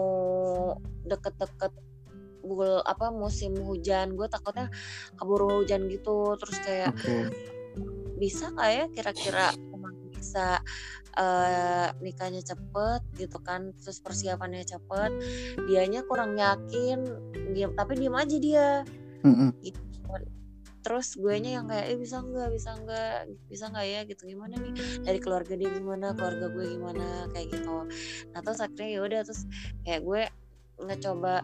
deket-deket 1.03 1.75
bul 2.47 2.79
apa 2.87 3.11
musim 3.11 3.59
hujan. 3.59 4.15
Gue 4.15 4.31
takutnya 4.31 4.71
keburu 5.19 5.67
hujan 5.67 5.91
gitu 5.91 6.39
terus 6.39 6.63
kayak 6.63 6.95
Oke. 6.95 7.35
bisa 8.23 8.55
nggak 8.55 8.71
ya 8.71 8.85
kira-kira 8.95 9.47
emang 9.75 9.99
bisa 10.15 10.63
eh, 11.19 11.91
nikahnya 11.99 12.47
cepet 12.47 13.03
gitu 13.19 13.43
kan 13.43 13.75
terus 13.83 13.99
persiapannya 13.99 14.63
cepet. 14.63 15.11
Dianya 15.67 16.07
kurang 16.07 16.39
yakin 16.39 17.03
diam 17.51 17.75
tapi 17.75 17.99
diam 17.99 18.15
aja 18.15 18.39
dia. 18.39 18.71
Mm-mm. 19.27 19.51
gitu 19.59 19.83
terus 20.87 21.19
gue 21.19 21.35
nya 21.43 21.59
yang 21.59 21.67
kayak 21.67 21.91
eh 21.91 21.99
bisa 21.99 22.23
nggak 22.23 22.47
bisa 22.55 22.71
nggak 22.79 23.19
bisa 23.51 23.65
nggak 23.75 23.87
ya? 23.91 24.01
Gitu 24.07 24.23
gimana 24.31 24.55
nih? 24.55 25.03
Dari 25.03 25.19
keluarga 25.19 25.59
dia 25.59 25.67
gimana 25.75 26.15
keluarga 26.15 26.47
gue 26.47 26.79
gimana? 26.79 27.27
Kayak 27.35 27.59
gitu. 27.59 27.91
Nah 28.31 28.41
terus 28.47 28.63
akhirnya 28.63 28.89
ya 28.95 29.01
udah 29.03 29.21
terus 29.27 29.43
kayak 29.83 30.07
gue 30.07 30.23
ngecoba 30.87 31.43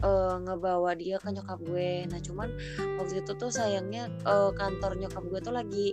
eh, 0.00 0.36
ngebawa 0.48 0.90
dia 0.96 1.20
ke 1.20 1.28
nyokap 1.28 1.60
gue. 1.60 2.08
Nah 2.08 2.24
cuman 2.24 2.48
waktu 2.96 3.20
itu 3.20 3.32
tuh 3.36 3.52
sayangnya 3.52 4.08
eh, 4.24 4.50
kantor 4.56 4.96
nyokap 4.96 5.28
gue 5.28 5.40
tuh 5.44 5.52
lagi 5.52 5.92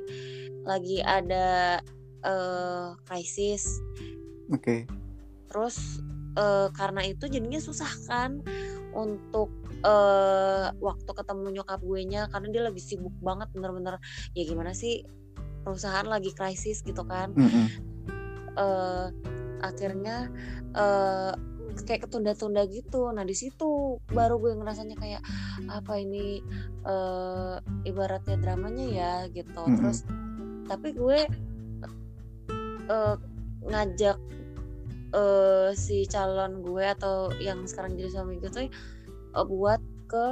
lagi 0.63 1.03
ada 1.03 1.83
eh 2.23 2.87
krisis. 3.03 3.83
Oke. 4.47 4.87
terus 5.51 5.99
eh, 6.39 6.71
karena 6.71 7.03
itu 7.03 7.27
jadinya 7.27 7.59
susah 7.59 7.87
kan 8.07 8.39
untuk 8.95 9.51
eh 9.85 10.67
waktu 10.81 11.11
ketemu 11.13 11.61
nyokap 11.61 11.79
gue 11.85 12.01
nya 12.09 12.25
karena 12.33 12.47
dia 12.49 12.61
lagi 12.65 12.81
sibuk 12.81 13.13
banget 13.21 13.49
bener-bener. 13.53 14.01
Ya 14.33 14.43
gimana 14.47 14.73
sih 14.73 15.05
perusahaan 15.61 16.07
lagi 16.07 16.33
krisis 16.33 16.81
gitu 16.81 17.05
kan. 17.05 17.35
Eh 18.57 19.07
akhirnya 19.61 20.29
eh 20.73 21.33
kayak 21.77 22.09
ketunda-tunda 22.09 22.65
gitu. 22.73 23.13
Nah 23.13 23.21
di 23.21 23.37
situ 23.37 24.01
baru 24.09 24.41
gue 24.41 24.57
ngerasanya 24.57 24.97
kayak 24.97 25.21
apa 25.69 25.93
ini 26.01 26.41
eh 26.87 27.55
ibaratnya 27.85 28.41
dramanya 28.41 28.85
ya 28.87 29.13
gitu. 29.29 29.61
Terus 29.77 30.01
tapi 30.65 30.97
gue 30.97 31.19
eh 32.87 33.15
ngajak 33.67 34.17
eh 35.13 35.69
si 35.77 36.03
calon 36.09 36.65
gue 36.65 36.83
atau 36.83 37.31
yang 37.39 37.63
sekarang 37.69 37.95
jadi 37.95 38.11
suami 38.11 38.41
gue 38.41 38.49
tuh 38.51 38.67
eh, 39.37 39.45
buat 39.45 39.81
ke 40.09 40.25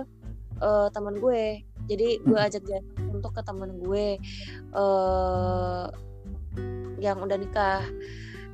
eh, 0.59 0.87
teman 0.89 1.21
gue 1.21 1.61
jadi 1.85 2.07
gue 2.25 2.39
Hmm. 2.39 2.47
ajak 2.49 2.63
dia 2.65 2.81
untuk 3.13 3.37
ke 3.37 3.41
teman 3.45 3.77
gue 3.77 4.17
eh 4.73 5.85
yang 6.97 7.21
udah 7.21 7.37
nikah 7.37 7.83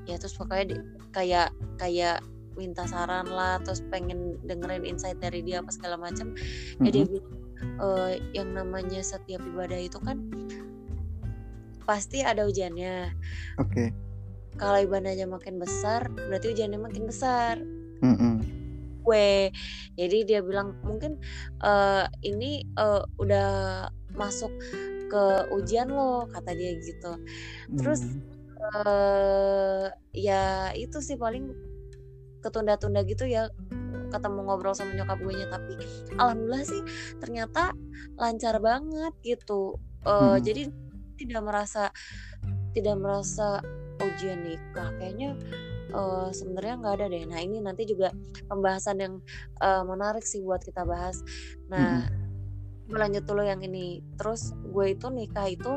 ya 0.10 0.18
terus 0.18 0.34
pokoknya 0.36 0.76
di- 0.76 0.84
kayak 1.14 1.54
kayak 1.78 2.20
minta 2.60 2.84
saran 2.84 3.30
lah 3.32 3.62
terus 3.64 3.80
pengen 3.88 4.36
dengerin 4.44 4.84
insight 4.84 5.16
dari 5.24 5.40
dia 5.40 5.64
apa 5.64 5.72
segala 5.72 5.96
macam 5.96 6.36
ya 6.84 6.90
dia 6.92 7.06
Mm-mm. 7.08 7.16
bilang 7.16 7.32
eh, 7.80 8.12
yang 8.36 8.50
namanya 8.52 9.00
setiap 9.00 9.40
ibadah 9.40 9.80
itu 9.80 9.96
kan 10.04 10.20
pasti 11.88 12.26
ada 12.26 12.44
ujiannya 12.44 13.14
Oke. 13.58 13.96
kalau 14.60 14.84
ibadahnya 14.84 15.30
makin 15.30 15.58
besar 15.58 16.12
berarti 16.12 16.52
ujiannya 16.52 16.80
makin 16.82 17.04
besar 17.08 17.62
Mm-mm. 18.04 18.41
Gue 19.02 19.50
jadi 19.98 20.18
dia 20.24 20.40
bilang 20.46 20.78
mungkin 20.86 21.18
eh, 21.62 22.06
ini 22.24 22.66
eh, 22.66 23.04
udah 23.20 23.50
masuk 24.16 24.52
ke 25.12 25.24
ujian 25.52 25.92
lo 25.92 26.26
kata 26.32 26.56
dia 26.56 26.72
gitu. 26.80 27.20
Terus, 27.76 28.02
Mm. 28.02 28.22
eh 28.62 29.86
ya 30.14 30.70
itu 30.78 31.02
sih 31.02 31.18
paling 31.18 31.50
ketunda-tunda 32.46 33.02
gitu 33.04 33.26
ya 33.26 33.50
ketemu 34.12 34.40
ngobrol 34.44 34.76
sama 34.76 34.94
nyokap 34.94 35.18
gue 35.24 35.34
nya 35.34 35.48
tapi 35.50 35.74
alhamdulillah 36.20 36.64
sih 36.68 36.82
ternyata 37.18 37.74
lancar 38.20 38.62
banget 38.62 39.14
gitu. 39.26 39.82
Eh, 40.06 40.38
Hmm. 40.38 40.40
jadi 40.40 40.70
tidak 41.18 41.42
merasa 41.42 41.90
tidak 42.72 42.96
merasa 43.02 43.60
ujian 44.00 44.42
nikah. 44.46 44.90
Kayaknya 44.98 45.38
eh, 45.92 46.30
sebenarnya 46.32 46.74
nggak 46.80 46.94
ada 47.00 47.06
deh. 47.12 47.24
Nah 47.28 47.40
ini 47.44 47.58
nanti 47.60 47.84
juga 47.86 48.16
pembahasan 48.48 48.98
yang 49.00 49.14
eh, 49.62 49.84
menarik 49.84 50.26
sih 50.26 50.42
buat 50.42 50.64
kita 50.64 50.88
bahas. 50.88 51.20
Nah 51.68 52.08
gue 52.88 52.98
lanjut 53.00 53.24
dulu 53.24 53.44
yang 53.44 53.62
ini. 53.64 54.04
Terus 54.20 54.56
gue 54.56 54.86
itu 54.96 55.08
nikah 55.12 55.48
itu 55.48 55.74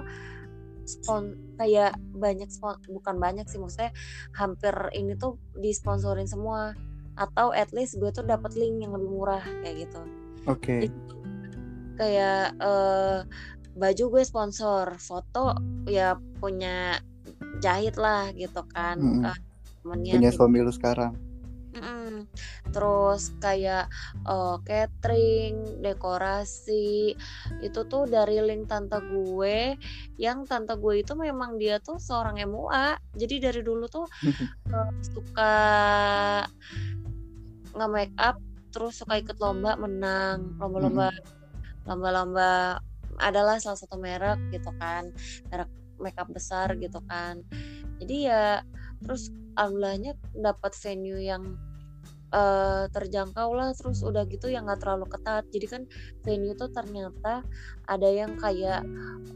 spon 0.85 1.33
kayak 1.57 1.97
banyak 2.13 2.53
spon 2.53 2.77
bukan 2.93 3.17
banyak 3.17 3.49
sih 3.49 3.57
maksudnya 3.57 3.95
hampir 4.37 4.75
ini 4.95 5.15
tuh 5.19 5.39
disponsorin 5.59 6.27
semua. 6.27 6.75
Atau 7.15 7.55
at 7.55 7.71
least 7.71 7.99
gue 8.03 8.11
tuh 8.11 8.27
dapat 8.27 8.59
link 8.59 8.83
yang 8.83 8.95
lebih 8.95 9.11
murah 9.11 9.45
kayak 9.63 9.87
gitu. 9.87 10.01
Oke. 10.45 10.91
Okay. 10.91 10.93
kayak 11.95 12.59
uh, 12.59 13.23
baju 13.79 14.19
gue 14.19 14.23
sponsor 14.27 14.99
foto 14.99 15.55
ya 15.87 16.19
punya 16.43 16.99
jahit 17.63 17.95
lah 17.95 18.35
gitu 18.35 18.67
kan. 18.75 18.99
Mm 18.99 19.13
-hmm. 19.23 19.31
uh, 19.31 19.39
punya 19.85 20.33
suami 20.33 20.65
lu 20.65 20.73
sekarang 20.73 21.15
Mm-mm. 21.75 22.31
Terus 22.71 23.35
kayak 23.43 23.91
uh, 24.31 24.63
catering, 24.63 25.83
dekorasi 25.83 27.19
itu 27.67 27.81
tuh 27.91 28.07
dari 28.07 28.39
link 28.39 28.71
tante 28.71 29.03
gue 29.03 29.75
yang 30.15 30.47
tante 30.47 30.79
gue 30.79 31.03
itu 31.03 31.19
memang 31.19 31.59
dia 31.59 31.83
tuh 31.83 31.99
seorang 31.99 32.39
MUA. 32.47 32.95
Jadi 33.19 33.35
dari 33.43 33.61
dulu 33.67 33.91
tuh 33.91 34.07
uh, 34.71 34.91
suka 35.19 35.55
nge 37.75 37.87
make 37.91 38.15
up 38.23 38.39
terus 38.71 39.03
suka 39.03 39.19
ikut 39.19 39.39
lomba 39.39 39.75
menang 39.79 40.59
lomba-lomba 40.59 41.11
lomba-lomba 41.87 42.79
adalah 43.23 43.59
salah 43.63 43.79
satu 43.79 43.99
merek 43.99 44.39
gitu 44.51 44.71
kan 44.83 45.11
merek 45.51 45.71
makeup 46.03 46.27
besar 46.31 46.75
gitu 46.79 46.99
kan 47.07 47.39
jadi 48.03 48.17
ya 48.31 48.45
terus 49.03 49.31
alhamdulillahnya 49.57 50.13
dapat 50.35 50.73
venue 50.79 51.21
yang 51.21 51.59
uh, 52.35 52.91
terjangkau 52.91 53.55
lah 53.55 53.71
terus 53.75 54.03
udah 54.03 54.27
gitu 54.27 54.51
yang 54.51 54.67
nggak 54.67 54.83
terlalu 54.83 55.07
ketat 55.11 55.45
jadi 55.55 55.67
kan 55.67 55.83
venue 56.27 56.55
tuh 56.59 56.71
ternyata 56.75 57.47
ada 57.87 58.09
yang 58.09 58.35
kayak 58.39 58.83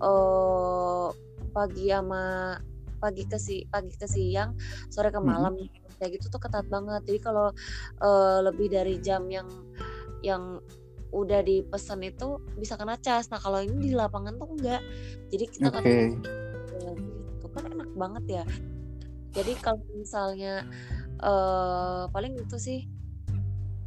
uh, 0.03 1.15
pagi 1.55 1.91
sama 1.91 2.57
pagi 2.99 3.23
ke 3.31 3.39
si 3.39 3.63
pagi 3.71 3.95
ke 3.95 4.11
siang 4.11 4.59
sore 4.91 5.15
ke 5.15 5.23
malam 5.23 5.55
hmm. 5.55 5.99
kayak 6.03 6.19
gitu 6.19 6.35
tuh 6.35 6.43
ketat 6.43 6.67
banget 6.67 7.03
jadi 7.07 7.19
kalau 7.23 7.55
uh, 8.03 8.39
lebih 8.43 8.71
dari 8.71 8.99
jam 8.99 9.31
yang 9.31 9.47
yang 10.27 10.59
udah 11.13 11.41
dipesan 11.41 12.05
itu 12.05 12.37
bisa 12.61 12.77
kena 12.77 13.01
cas. 13.01 13.33
Nah 13.33 13.41
kalau 13.41 13.65
ini 13.65 13.93
di 13.93 13.93
lapangan 13.97 14.37
tuh 14.37 14.49
enggak. 14.53 14.83
Jadi 15.33 15.45
kita 15.49 15.69
okay. 15.73 15.81
kan 15.81 15.85
gitu 17.41 17.47
kan 17.49 17.63
enak 17.73 17.91
banget 17.97 18.25
ya. 18.29 18.45
Jadi 19.37 19.53
kalau 19.61 19.83
misalnya 19.93 20.65
uh, 21.21 22.09
paling 22.11 22.39
itu 22.39 22.57
sih 22.57 22.81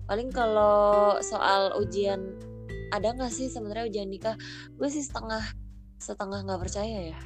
paling 0.05 0.27
kalau 0.29 1.17
soal 1.23 1.71
ujian 1.79 2.35
ada 2.91 3.15
nggak 3.15 3.31
sih 3.31 3.47
sebenarnya 3.47 3.87
ujian 3.87 4.09
nikah? 4.11 4.35
Gue 4.75 4.91
sih 4.91 5.01
setengah 5.01 5.41
setengah 5.97 6.43
nggak 6.43 6.61
percaya 6.61 7.15
ya. 7.15 7.19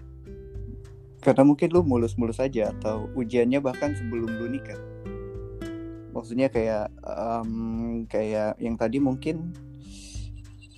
Karena 1.25 1.41
mungkin 1.41 1.73
lu 1.73 1.81
mulus-mulus 1.81 2.37
aja 2.37 2.69
atau 2.69 3.09
ujiannya 3.17 3.57
bahkan 3.57 3.97
sebelum 3.97 4.29
lu 4.29 4.45
nikah. 4.45 4.77
Maksudnya 6.13 6.53
kayak 6.53 6.93
um, 7.01 8.05
kayak 8.05 8.55
yang 8.61 8.77
tadi 8.77 9.01
mungkin 9.01 9.51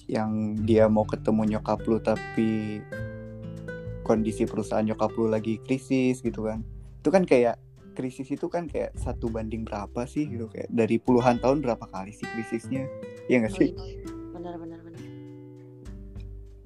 yang 0.07 0.55
dia 0.63 0.87
mau 0.87 1.03
ketemu 1.03 1.59
nyokap 1.59 1.83
lu 1.83 1.99
tapi 1.99 2.79
kondisi 4.07 4.47
perusahaan 4.47 4.87
nyokap 4.87 5.11
lu 5.19 5.27
lagi 5.27 5.59
krisis 5.59 6.23
gitu 6.23 6.47
kan 6.47 6.63
itu 7.07 7.15
kan 7.15 7.23
kayak 7.23 7.55
krisis 7.95 8.27
itu 8.35 8.51
kan 8.51 8.67
kayak 8.67 8.91
satu 8.99 9.31
banding 9.31 9.63
berapa 9.63 10.03
sih 10.03 10.27
gitu 10.27 10.51
kayak 10.51 10.67
dari 10.67 10.99
puluhan 10.99 11.39
tahun 11.39 11.63
berapa 11.63 11.87
kali 11.87 12.11
sih 12.11 12.27
krisisnya? 12.35 12.83
Ya 13.31 13.39
nggak 13.39 13.55
sih? 13.55 13.71
Benar 14.35 14.59
benar 14.59 14.83
benar. 14.83 14.99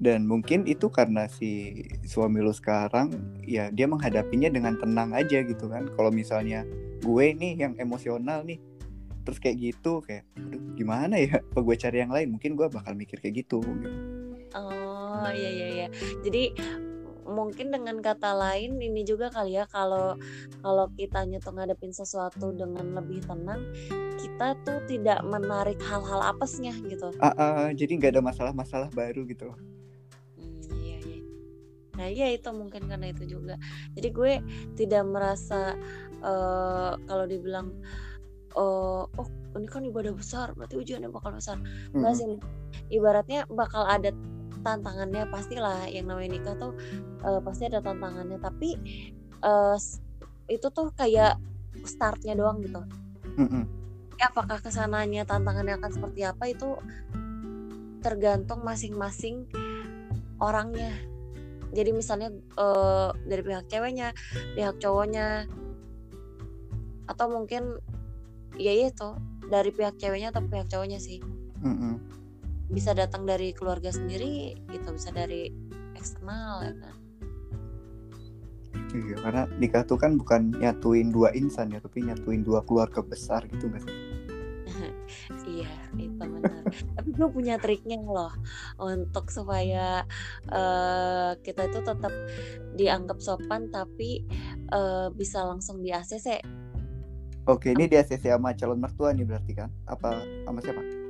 Dan 0.02 0.26
mungkin 0.26 0.66
itu 0.66 0.90
karena 0.90 1.30
si 1.30 1.78
suami 2.02 2.42
lu 2.42 2.50
sekarang 2.50 3.14
ya 3.46 3.70
dia 3.70 3.86
menghadapinya 3.86 4.50
dengan 4.50 4.74
tenang 4.82 5.14
aja 5.14 5.46
gitu 5.46 5.70
kan. 5.70 5.86
Kalau 5.94 6.10
misalnya 6.10 6.66
gue 7.06 7.26
nih 7.38 7.54
yang 7.54 7.78
emosional 7.78 8.42
nih 8.42 8.58
terus 9.22 9.38
kayak 9.38 9.62
gitu 9.62 10.02
kayak 10.02 10.26
aduh 10.34 10.58
gimana 10.74 11.22
ya? 11.22 11.38
Apa 11.38 11.62
gue 11.62 11.76
cari 11.78 12.02
yang 12.02 12.10
lain? 12.10 12.34
Mungkin 12.34 12.58
gue 12.58 12.66
bakal 12.66 12.98
mikir 12.98 13.22
kayak 13.22 13.46
gitu, 13.46 13.62
gitu. 13.62 13.94
oh 14.58 15.30
iya 15.30 15.50
iya 15.54 15.66
iya. 15.70 15.86
Jadi 16.26 16.50
mungkin 17.26 17.70
dengan 17.70 18.02
kata 18.02 18.34
lain 18.34 18.78
ini 18.82 19.06
juga 19.06 19.30
kali 19.30 19.58
ya 19.58 19.64
kalau 19.70 20.18
kalau 20.60 20.90
kita 20.98 21.24
tuh 21.38 21.52
ngadepin 21.54 21.94
sesuatu 21.94 22.50
dengan 22.54 22.98
lebih 22.98 23.22
tenang 23.22 23.62
kita 24.22 24.54
tuh 24.62 24.78
tidak 24.86 25.18
menarik 25.26 25.78
hal-hal 25.82 26.22
apesnya 26.22 26.70
gitu. 26.86 27.10
Uh, 27.18 27.26
uh, 27.34 27.64
jadi 27.74 27.98
nggak 27.98 28.12
ada 28.18 28.22
masalah-masalah 28.22 28.88
baru 28.94 29.26
gitu. 29.26 29.50
Hmm, 30.38 30.62
iya 30.78 30.96
iya. 31.02 31.18
Nah 31.98 32.06
iya 32.06 32.26
itu 32.30 32.48
mungkin 32.54 32.86
karena 32.86 33.10
itu 33.10 33.26
juga. 33.26 33.58
Jadi 33.98 34.08
gue 34.14 34.32
tidak 34.78 35.02
merasa 35.10 35.74
uh, 36.22 36.94
kalau 37.10 37.26
dibilang 37.26 37.74
uh, 38.54 39.04
oh 39.10 39.28
ini 39.58 39.68
kan 39.68 39.84
ibadah 39.84 40.14
besar 40.14 40.54
berarti 40.54 40.78
ujiannya 40.78 41.10
bakal 41.10 41.34
besar. 41.34 41.58
Enggak 41.90 42.14
sih 42.22 42.38
ibaratnya 42.94 43.44
bakal 43.50 43.84
ada 43.90 44.14
tantangannya 44.62 45.28
pastilah 45.28 45.86
yang 45.90 46.08
namanya 46.08 46.30
nikah 46.38 46.54
tuh 46.56 46.72
uh, 47.26 47.42
pasti 47.42 47.68
ada 47.68 47.82
tantangannya 47.82 48.38
tapi 48.38 48.78
uh, 49.42 49.76
itu 50.46 50.66
tuh 50.70 50.90
kayak 50.94 51.38
startnya 51.84 52.38
doang 52.38 52.62
gitu 52.62 52.82
mm-hmm. 53.38 53.64
ya, 54.16 54.30
apakah 54.30 54.58
ke 54.62 54.70
sananya 54.70 55.26
tantangannya 55.26 55.76
akan 55.78 55.90
seperti 55.90 56.20
apa 56.26 56.44
itu 56.50 56.78
tergantung 58.02 58.66
masing-masing 58.66 59.46
orangnya 60.42 60.90
jadi 61.72 61.90
misalnya 61.96 62.34
uh, 62.60 63.14
dari 63.24 63.42
pihak 63.42 63.66
ceweknya 63.70 64.12
pihak 64.58 64.76
cowoknya 64.82 65.46
atau 67.08 67.26
mungkin 67.30 67.78
ya 68.60 68.72
itu 68.72 69.16
dari 69.48 69.72
pihak 69.72 69.96
ceweknya 69.96 70.30
atau 70.34 70.44
pihak 70.44 70.68
cowoknya 70.68 71.00
sih 71.00 71.22
mm 71.62 71.74
-hmm. 71.74 71.94
Bisa 72.72 72.96
datang 72.96 73.28
dari 73.28 73.52
keluarga 73.52 73.92
sendiri 73.92 74.56
gitu 74.72 74.88
bisa 74.96 75.12
dari 75.12 75.52
eksternal 75.92 76.64
ya 76.64 76.74
kan 76.80 76.96
iya 78.96 79.16
karena 79.20 79.42
nikah 79.60 79.84
tuh 79.84 80.00
kan 80.00 80.16
bukan 80.16 80.56
nyatuin 80.56 81.12
dua 81.12 81.32
insan 81.36 81.72
ya 81.72 81.80
tapi 81.84 82.04
nyatuin 82.04 82.40
dua 82.40 82.64
keluarga 82.64 83.04
besar 83.04 83.44
gitu 83.48 83.68
gak 83.68 83.84
sih 83.84 83.96
iya 85.60 85.68
itu 86.00 86.16
benar 86.16 86.64
tapi 86.96 87.08
gue 87.12 87.28
punya 87.28 87.60
triknya 87.60 88.00
loh 88.00 88.32
untuk 88.80 89.28
supaya 89.28 90.08
uh, 90.48 91.36
kita 91.44 91.68
itu 91.68 91.80
tetap 91.84 92.12
dianggap 92.76 93.20
sopan 93.20 93.68
tapi 93.68 94.24
uh, 94.72 95.12
bisa 95.12 95.44
langsung 95.44 95.84
di 95.84 95.92
ACC 95.92 96.40
Oke, 97.42 97.74
ini 97.74 97.90
dia 97.90 98.06
ACC 98.06 98.30
sama 98.30 98.54
calon 98.54 98.78
mertua 98.78 99.10
nih 99.10 99.26
berarti 99.26 99.58
kan? 99.58 99.66
Apa 99.90 100.22
sama 100.46 100.62
siapa? 100.62 101.01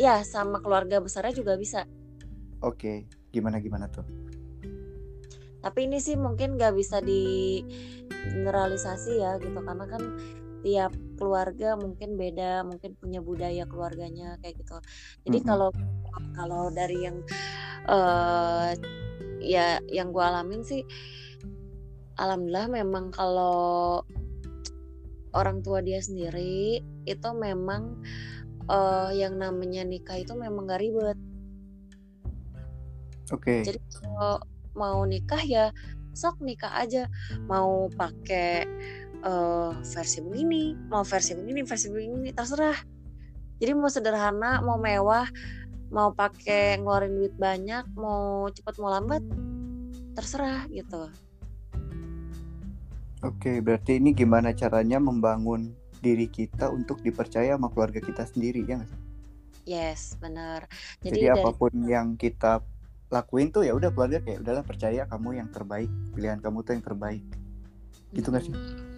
Ya, 0.00 0.24
sama 0.24 0.60
keluarga 0.64 1.00
besarnya 1.02 1.36
juga 1.36 1.56
bisa. 1.60 1.84
Oke, 2.62 3.04
gimana 3.34 3.58
gimana 3.58 3.90
tuh? 3.90 4.06
Tapi 5.62 5.86
ini 5.86 6.02
sih 6.02 6.18
mungkin 6.18 6.58
gak 6.58 6.74
bisa 6.74 6.98
di 6.98 7.62
generalisasi 8.34 9.22
ya 9.22 9.38
gitu 9.38 9.58
karena 9.62 9.86
kan 9.86 10.02
tiap 10.62 10.94
keluarga 11.18 11.74
mungkin 11.74 12.14
beda, 12.14 12.62
mungkin 12.62 12.94
punya 12.98 13.18
budaya 13.18 13.66
keluarganya 13.66 14.38
kayak 14.42 14.62
gitu. 14.62 14.78
Jadi 15.26 15.38
mm 15.38 15.42
-hmm. 15.42 15.50
kalau 15.50 15.70
kalau 16.38 16.62
dari 16.70 16.98
yang 17.02 17.18
uh, 17.90 18.70
ya 19.42 19.82
yang 19.90 20.14
gue 20.14 20.22
alamin 20.22 20.62
sih, 20.62 20.86
alhamdulillah 22.18 22.70
memang 22.70 23.10
kalau 23.10 24.06
orang 25.34 25.64
tua 25.66 25.82
dia 25.82 25.98
sendiri 25.98 26.78
itu 27.08 27.28
memang 27.34 27.98
uh, 28.68 29.10
yang 29.14 29.38
namanya 29.38 29.82
nikah 29.86 30.18
itu 30.18 30.34
memang 30.34 30.68
gak 30.68 30.82
ribet. 30.82 31.18
Oke. 33.32 33.62
Okay. 33.64 33.72
Jadi 33.72 33.80
kalau 33.96 34.42
mau 34.76 35.02
nikah 35.08 35.40
ya 35.40 35.70
sok 36.12 36.44
nikah 36.44 36.70
aja. 36.76 37.08
Mau 37.48 37.88
pakai 37.94 38.68
uh, 39.24 39.72
versi 39.80 40.20
begini, 40.20 40.76
mau 40.92 41.02
versi 41.02 41.32
begini, 41.32 41.64
versi 41.64 41.88
begini 41.88 42.30
terserah. 42.30 42.76
Jadi 43.62 43.72
mau 43.78 43.88
sederhana, 43.88 44.58
mau 44.58 44.76
mewah, 44.76 45.26
mau 45.94 46.10
pakai 46.10 46.82
ngeluarin 46.82 47.14
duit 47.14 47.34
banyak, 47.38 47.86
mau 47.94 48.50
cepet 48.50 48.74
mau 48.82 48.90
lambat 48.90 49.22
terserah 50.18 50.66
gitu. 50.68 51.08
Oke, 53.22 53.62
berarti 53.62 54.02
ini 54.02 54.10
gimana 54.10 54.50
caranya 54.50 54.98
membangun 54.98 55.78
diri 56.02 56.26
kita 56.26 56.68
untuk 56.68 56.98
dipercaya 57.00 57.54
sama 57.54 57.70
keluarga 57.70 58.02
kita 58.02 58.26
sendiri 58.26 58.66
ya 58.66 58.82
nggak 58.82 58.90
sih? 58.90 59.00
Yes, 59.62 60.18
benar. 60.18 60.66
Jadi, 60.98 61.22
Jadi 61.22 61.26
apa 61.30 61.54
pun 61.54 61.70
yang 61.86 62.18
kita 62.18 62.66
lakuin 63.14 63.54
tuh 63.54 63.62
ya 63.62 63.78
udah 63.78 63.94
keluarga 63.94 64.18
kayak 64.18 64.42
udahlah 64.42 64.64
percaya 64.66 65.06
kamu 65.06 65.38
yang 65.38 65.48
terbaik, 65.54 65.90
pilihan 66.18 66.42
kamu 66.42 66.66
tuh 66.66 66.72
yang 66.74 66.84
terbaik. 66.84 67.24
Gitu 68.10 68.26
nggak 68.26 68.44
sih? 68.44 68.54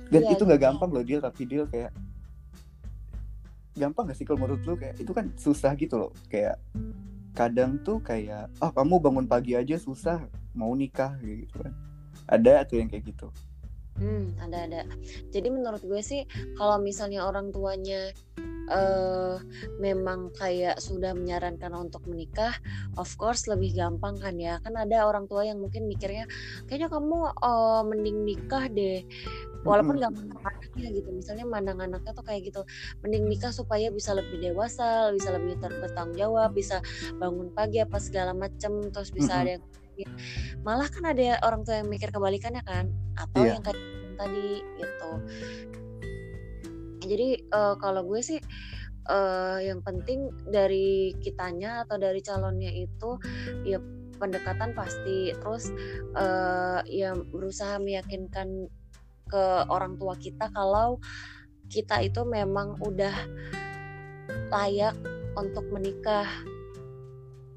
Dan 0.08 0.20
yeah, 0.24 0.32
itu 0.32 0.42
nggak 0.48 0.62
gampang 0.64 0.88
loh 0.88 1.04
deal, 1.04 1.20
tapi 1.20 1.44
deal 1.44 1.68
kayak 1.68 1.92
gampang 3.74 4.06
gak 4.06 4.16
sih 4.16 4.26
kalau 4.26 4.46
menurut 4.46 4.62
lu 4.64 4.78
kayak 4.78 4.96
itu 5.02 5.10
kan 5.10 5.26
susah 5.34 5.74
gitu 5.74 5.98
loh 5.98 6.10
kayak 6.30 6.56
kadang 7.34 7.82
tuh 7.82 7.98
kayak 7.98 8.46
ah 8.62 8.70
oh, 8.70 8.72
kamu 8.72 9.02
bangun 9.02 9.26
pagi 9.26 9.58
aja 9.58 9.74
susah 9.74 10.22
mau 10.54 10.70
nikah 10.78 11.18
gitu 11.18 11.58
kan 11.58 11.74
ada 12.30 12.62
tuh 12.62 12.78
yang 12.78 12.86
kayak 12.86 13.10
gitu 13.10 13.34
Hmm, 13.94 14.34
ada 14.42 14.66
ada. 14.66 14.80
Jadi 15.30 15.48
menurut 15.54 15.82
gue 15.86 16.02
sih 16.02 16.26
kalau 16.58 16.82
misalnya 16.82 17.22
orang 17.22 17.54
tuanya 17.54 18.10
uh, 18.66 19.38
memang 19.78 20.34
kayak 20.34 20.82
sudah 20.82 21.14
menyarankan 21.14 21.70
untuk 21.76 22.02
menikah, 22.10 22.54
of 22.98 23.06
course 23.14 23.46
lebih 23.46 23.76
gampang 23.76 24.18
kan 24.18 24.34
ya. 24.34 24.58
Kan 24.66 24.74
ada 24.74 25.06
orang 25.06 25.30
tua 25.30 25.46
yang 25.46 25.62
mungkin 25.62 25.86
mikirnya 25.86 26.26
kayaknya 26.66 26.90
kamu 26.90 27.32
uh, 27.38 27.82
mending 27.86 28.26
nikah 28.26 28.66
deh. 28.66 29.06
Walaupun 29.64 29.96
gak 29.96 30.12
mandang 30.12 30.44
anaknya 30.44 30.92
gitu, 30.92 31.08
misalnya 31.08 31.48
mandang 31.48 31.80
anaknya 31.80 32.12
tuh 32.12 32.20
kayak 32.20 32.52
gitu, 32.52 32.60
mending 33.00 33.24
nikah 33.32 33.48
supaya 33.48 33.88
bisa 33.88 34.12
lebih 34.12 34.36
dewasa, 34.36 35.08
bisa 35.16 35.32
lebih 35.32 35.56
bertanggung 35.56 36.20
jawab, 36.20 36.52
bisa 36.52 36.84
bangun 37.16 37.48
pagi 37.48 37.80
apa 37.80 37.96
segala 37.96 38.36
macem, 38.36 38.92
terus 38.92 39.08
bisa 39.08 39.32
mm 39.32 39.40
-hmm. 39.40 39.40
ada 39.40 39.50
yang 39.56 39.64
malah 40.66 40.90
kan 40.90 41.06
ada 41.14 41.38
orang 41.46 41.62
tua 41.62 41.78
yang 41.78 41.88
mikir 41.88 42.10
kebalikannya 42.10 42.62
kan 42.66 42.90
atau 43.14 43.46
yeah. 43.46 43.54
yang 43.54 43.62
tadi 44.18 44.62
gitu 44.78 45.12
jadi 47.04 47.28
uh, 47.52 47.74
kalau 47.78 48.02
gue 48.02 48.20
sih 48.24 48.40
uh, 49.08 49.58
yang 49.60 49.84
penting 49.84 50.32
dari 50.48 51.12
kitanya 51.20 51.84
atau 51.84 52.00
dari 52.00 52.20
calonnya 52.24 52.72
itu 52.72 53.20
ya 53.62 53.78
pendekatan 54.16 54.72
pasti 54.72 55.34
terus 55.34 55.68
uh, 56.16 56.80
ya 56.86 57.12
berusaha 57.14 57.76
meyakinkan 57.82 58.70
ke 59.28 59.44
orang 59.68 59.98
tua 59.98 60.14
kita 60.16 60.48
kalau 60.54 61.02
kita 61.68 62.04
itu 62.04 62.22
memang 62.28 62.76
udah 62.84 63.16
layak 64.52 64.94
untuk 65.34 65.66
menikah. 65.72 66.28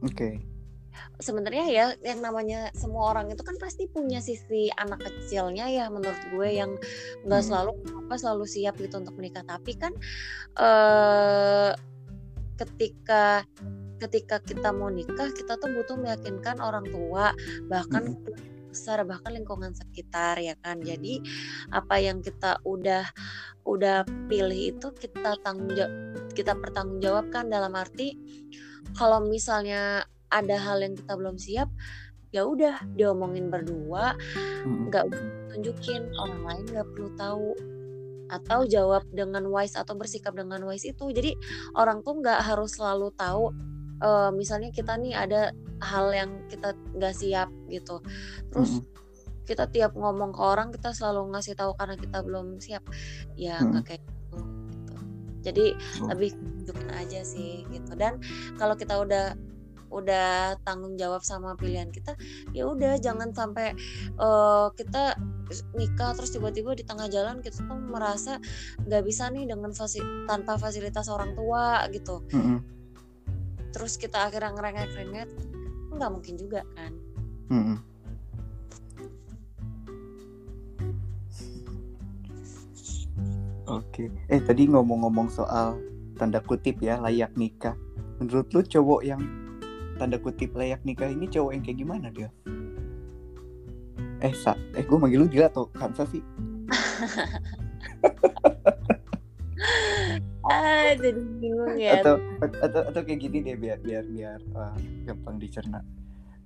Oke. 0.01 0.15
Okay 0.41 0.46
sebenarnya 1.17 1.65
ya 1.69 1.85
yang 2.05 2.21
namanya 2.21 2.69
semua 2.77 3.09
orang 3.13 3.33
itu 3.33 3.41
kan 3.41 3.57
pasti 3.57 3.89
punya 3.89 4.21
sisi 4.21 4.69
anak 4.77 5.01
kecilnya 5.01 5.65
ya 5.69 5.89
menurut 5.89 6.19
gue 6.29 6.49
yang 6.53 6.77
nggak 7.25 7.41
hmm. 7.41 7.47
selalu 7.49 7.71
apa 8.05 8.15
selalu 8.15 8.45
siap 8.45 8.77
gitu 8.77 9.01
untuk 9.01 9.17
menikah 9.17 9.41
tapi 9.41 9.73
kan 9.77 9.93
eh, 10.57 11.71
ketika 12.57 13.45
ketika 13.97 14.37
kita 14.41 14.69
mau 14.69 14.93
nikah 14.93 15.33
kita 15.33 15.57
tuh 15.57 15.73
butuh 15.73 15.97
meyakinkan 15.97 16.61
orang 16.61 16.85
tua 16.85 17.33
bahkan 17.65 18.13
hmm. 18.13 18.69
besar 18.69 19.01
bahkan 19.09 19.33
lingkungan 19.33 19.73
sekitar 19.73 20.37
ya 20.37 20.53
kan 20.61 20.77
jadi 20.77 21.17
apa 21.73 21.97
yang 21.97 22.21
kita 22.21 22.61
udah 22.61 23.09
udah 23.65 24.05
pilih 24.29 24.77
itu 24.77 24.87
kita 24.93 25.33
tanggung 25.41 25.73
kita 26.37 26.53
pertanggungjawabkan 26.53 27.49
dalam 27.49 27.73
arti 27.73 28.13
kalau 28.93 29.19
misalnya 29.25 30.05
ada 30.31 30.55
hal 30.59 30.83
yang 30.83 30.93
kita 30.95 31.13
belum 31.15 31.39
siap 31.39 31.71
ya 32.35 32.43
udah 32.43 32.83
diomongin 32.95 33.47
berdua 33.47 34.19
nggak 34.67 35.05
hmm. 35.07 35.21
tunjukin 35.55 36.11
orang 36.19 36.41
lain 36.43 36.65
nggak 36.67 36.87
perlu 36.91 37.09
tahu 37.15 37.49
atau 38.27 38.67
jawab 38.67 39.07
dengan 39.15 39.47
wise 39.47 39.79
atau 39.79 39.95
bersikap 39.95 40.35
dengan 40.35 40.59
wise 40.67 40.83
itu 40.83 41.07
jadi 41.15 41.31
orang 41.79 42.03
tuh 42.03 42.19
nggak 42.19 42.43
harus 42.43 42.75
selalu 42.75 43.15
tahu 43.15 43.55
uh, 44.03 44.29
misalnya 44.35 44.69
kita 44.75 44.99
nih 44.99 45.15
ada 45.15 45.55
hal 45.79 46.11
yang 46.11 46.43
kita 46.51 46.75
nggak 46.91 47.15
siap 47.15 47.47
gitu 47.71 48.03
terus 48.51 48.83
hmm. 48.83 48.85
kita 49.47 49.71
tiap 49.71 49.95
ngomong 49.95 50.35
ke 50.35 50.41
orang 50.43 50.75
kita 50.75 50.91
selalu 50.91 51.31
ngasih 51.31 51.55
tahu 51.55 51.71
karena 51.79 51.95
kita 51.95 52.17
belum 52.19 52.59
siap 52.59 52.83
ya 53.39 53.63
nggak 53.63 53.81
hmm. 53.81 53.87
kayak 53.87 54.01
gitu, 54.03 54.37
gitu. 54.67 54.95
jadi 55.47 55.65
oh. 56.03 56.07
lebih 56.11 56.29
tunjukin 56.35 56.89
aja 56.91 57.19
sih 57.23 57.63
gitu 57.71 57.91
dan 57.95 58.19
kalau 58.59 58.75
kita 58.75 58.99
udah 58.99 59.39
udah 59.87 60.59
tanggung 60.67 60.99
jawab 60.99 61.23
sama 61.23 61.55
pilihan 61.55 61.87
kita 61.89 62.13
ya 62.51 62.67
udah 62.67 62.99
jangan 62.99 63.31
sampai 63.31 63.71
uh, 64.19 64.67
kita 64.75 65.15
nikah 65.75 66.11
terus 66.15 66.35
tiba-tiba 66.35 66.75
di 66.75 66.83
tengah 66.83 67.07
jalan 67.07 67.39
kita 67.39 67.63
tuh 67.63 67.79
merasa 67.79 68.39
nggak 68.83 69.03
bisa 69.07 69.31
nih 69.31 69.47
dengan 69.47 69.71
fasil 69.71 70.03
tanpa 70.27 70.59
fasilitas 70.59 71.07
orang 71.07 71.31
tua 71.33 71.87
gitu 71.95 72.23
mm 72.31 72.41
-hmm. 72.41 72.57
terus 73.71 73.95
kita 73.95 74.27
akhirnya 74.27 74.51
ngerengek-rengek 74.55 75.29
nggak 75.95 76.11
mungkin 76.11 76.35
juga 76.35 76.61
kan 76.75 76.91
mm 77.51 77.63
-hmm. 77.63 77.77
Oke, 83.67 84.07
eh 84.31 84.39
tadi 84.39 84.63
ngomong-ngomong 84.71 85.27
soal 85.27 85.75
tanda 86.15 86.39
kutip 86.39 86.79
ya 86.79 87.03
layak 87.03 87.35
nikah. 87.35 87.75
Menurut 88.15 88.47
lu 88.55 88.63
cowok 88.63 89.01
yang 89.03 89.19
tanda 89.97 90.21
kutip 90.21 90.53
layak 90.53 90.85
nikah 90.85 91.09
ini 91.09 91.25
cowok 91.27 91.51
yang 91.53 91.63
kayak 91.65 91.77
gimana 91.81 92.07
dia? 92.13 92.29
Eh, 94.21 94.33
sa 94.33 94.57
eh 94.73 94.81
gue 94.81 94.97
manggil 94.97 95.21
lu 95.21 95.29
gila 95.29 95.45
atau 95.49 95.69
Kansa 95.73 96.05
sih? 96.09 96.21
ah, 100.49 100.89
jadi 100.97 101.21
bingung 101.21 101.77
ya. 101.77 102.01
Atau, 102.01 102.17
atau 102.41 102.81
atau 102.89 103.01
kayak 103.05 103.19
gini 103.25 103.41
deh 103.45 103.57
biar 103.57 103.79
biar 103.81 104.05
biar 104.09 104.39
uh, 104.57 104.73
gampang 105.05 105.37
dicerna. 105.37 105.85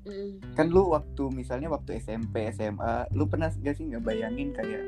Mm. 0.04 0.42
Kan 0.58 0.74
lu 0.74 0.90
waktu 0.92 1.30
misalnya 1.32 1.70
waktu 1.72 2.02
SMP 2.02 2.52
SMA, 2.52 3.08
lu 3.14 3.30
pernah 3.30 3.54
gak 3.54 3.78
sih 3.78 3.86
nggak 3.88 4.04
bayangin 4.04 4.52
kayak 4.52 4.84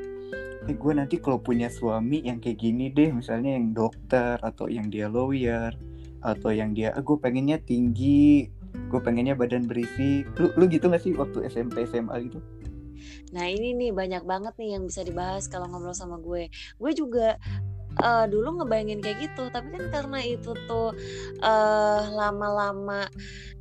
eh 0.64 0.72
gue 0.72 0.92
nanti 0.96 1.20
kalau 1.20 1.44
punya 1.44 1.68
suami 1.68 2.24
yang 2.24 2.40
kayak 2.40 2.56
gini 2.56 2.88
deh 2.88 3.12
misalnya 3.12 3.52
yang 3.52 3.76
dokter 3.76 4.40
atau 4.40 4.64
yang 4.64 4.88
dia 4.88 5.12
lawyer 5.12 5.76
atau 6.24 6.50
yang 6.50 6.72
dia 6.72 6.90
ah, 6.96 7.04
gue 7.04 7.16
pengennya 7.20 7.60
tinggi 7.60 8.48
gue 8.88 9.00
pengennya 9.04 9.36
badan 9.36 9.68
berisi 9.68 10.24
lu 10.40 10.50
lu 10.56 10.64
gitu 10.66 10.88
gak 10.88 11.04
sih 11.04 11.12
waktu 11.14 11.46
SMP 11.46 11.84
SMA 11.84 12.16
gitu 12.26 12.40
nah 13.30 13.44
ini 13.44 13.76
nih 13.76 13.90
banyak 13.92 14.24
banget 14.24 14.56
nih 14.56 14.78
yang 14.78 14.88
bisa 14.88 15.04
dibahas 15.04 15.46
kalau 15.46 15.68
ngobrol 15.68 15.94
sama 15.94 16.16
gue 16.18 16.48
gue 16.80 16.92
juga 16.96 17.36
uh, 18.00 18.24
dulu 18.26 18.62
ngebayangin 18.62 19.04
kayak 19.04 19.30
gitu 19.30 19.52
tapi 19.52 19.68
kan 19.76 19.84
karena 19.92 20.18
itu 20.24 20.56
tuh 20.66 20.96
uh, 21.44 22.02
lama-lama 22.10 23.06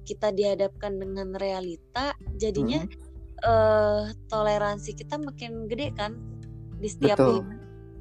kita 0.07 0.31
dihadapkan 0.31 0.97
dengan 0.97 1.35
realita 1.37 2.15
jadinya 2.39 2.85
hmm. 2.85 2.93
uh, 3.45 4.03
toleransi 4.31 4.97
kita 4.97 5.19
makin 5.19 5.67
gede 5.67 5.93
kan 5.93 6.15
di 6.79 6.87
setiap 6.89 7.19
Betul. 7.19 7.45